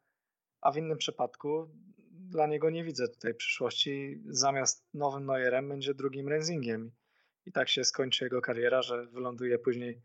a 0.61 0.71
w 0.71 0.77
innym 0.77 0.97
przypadku 0.97 1.69
dla 2.11 2.47
niego 2.47 2.69
nie 2.69 2.83
widzę 2.83 3.07
tutaj 3.07 3.33
przyszłości. 3.33 4.23
Zamiast 4.25 4.85
nowym 4.93 5.25
Neuerem 5.25 5.69
będzie 5.69 5.93
drugim 5.93 6.29
Renzingiem. 6.29 6.91
I 7.45 7.51
tak 7.51 7.69
się 7.69 7.83
skończy 7.83 8.23
jego 8.23 8.41
kariera, 8.41 8.81
że 8.81 9.07
wyląduje 9.07 9.59
później 9.59 10.01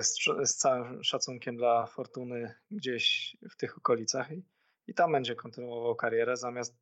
z, 0.00 0.14
z, 0.44 0.54
całym 0.54 1.04
szacunkiem 1.04 1.56
dla 1.56 1.86
Fortuny 1.86 2.54
gdzieś 2.70 3.36
w 3.50 3.56
tych 3.56 3.78
okolicach 3.78 4.32
i, 4.32 4.42
i 4.86 4.94
tam 4.94 5.12
będzie 5.12 5.34
kontynuował 5.34 5.94
karierę 5.94 6.36
zamiast 6.36 6.76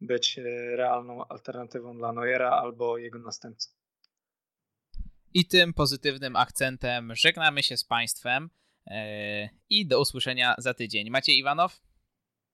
być 0.00 0.38
e, 0.38 0.42
realną 0.76 1.28
alternatywą 1.28 1.96
dla 1.96 2.12
Neuera 2.12 2.50
albo 2.50 2.98
jego 2.98 3.18
następcą. 3.18 3.70
I 5.34 5.46
tym 5.46 5.74
pozytywnym 5.74 6.36
akcentem 6.36 7.14
żegnamy 7.14 7.62
się 7.62 7.76
z 7.76 7.84
Państwem 7.84 8.50
e, 8.86 9.48
i 9.70 9.86
do 9.86 10.00
usłyszenia 10.00 10.54
za 10.58 10.74
tydzień. 10.74 11.10
Macie 11.10 11.32
Iwanow? 11.32 11.80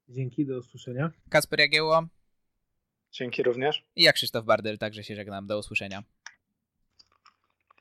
Dzięki, 0.08 0.46
do 0.46 0.58
usłyszenia. 0.58 1.10
Kasper 1.30 1.60
Jagiełło? 1.60 2.06
Dzięki 3.12 3.42
również. 3.42 3.84
I 3.96 4.02
ja 4.02 4.12
Krzysztof 4.12 4.44
Bardel, 4.44 4.78
także 4.78 5.04
się 5.04 5.16
żegnam. 5.16 5.46
Do 5.46 5.58
usłyszenia. 5.58 6.02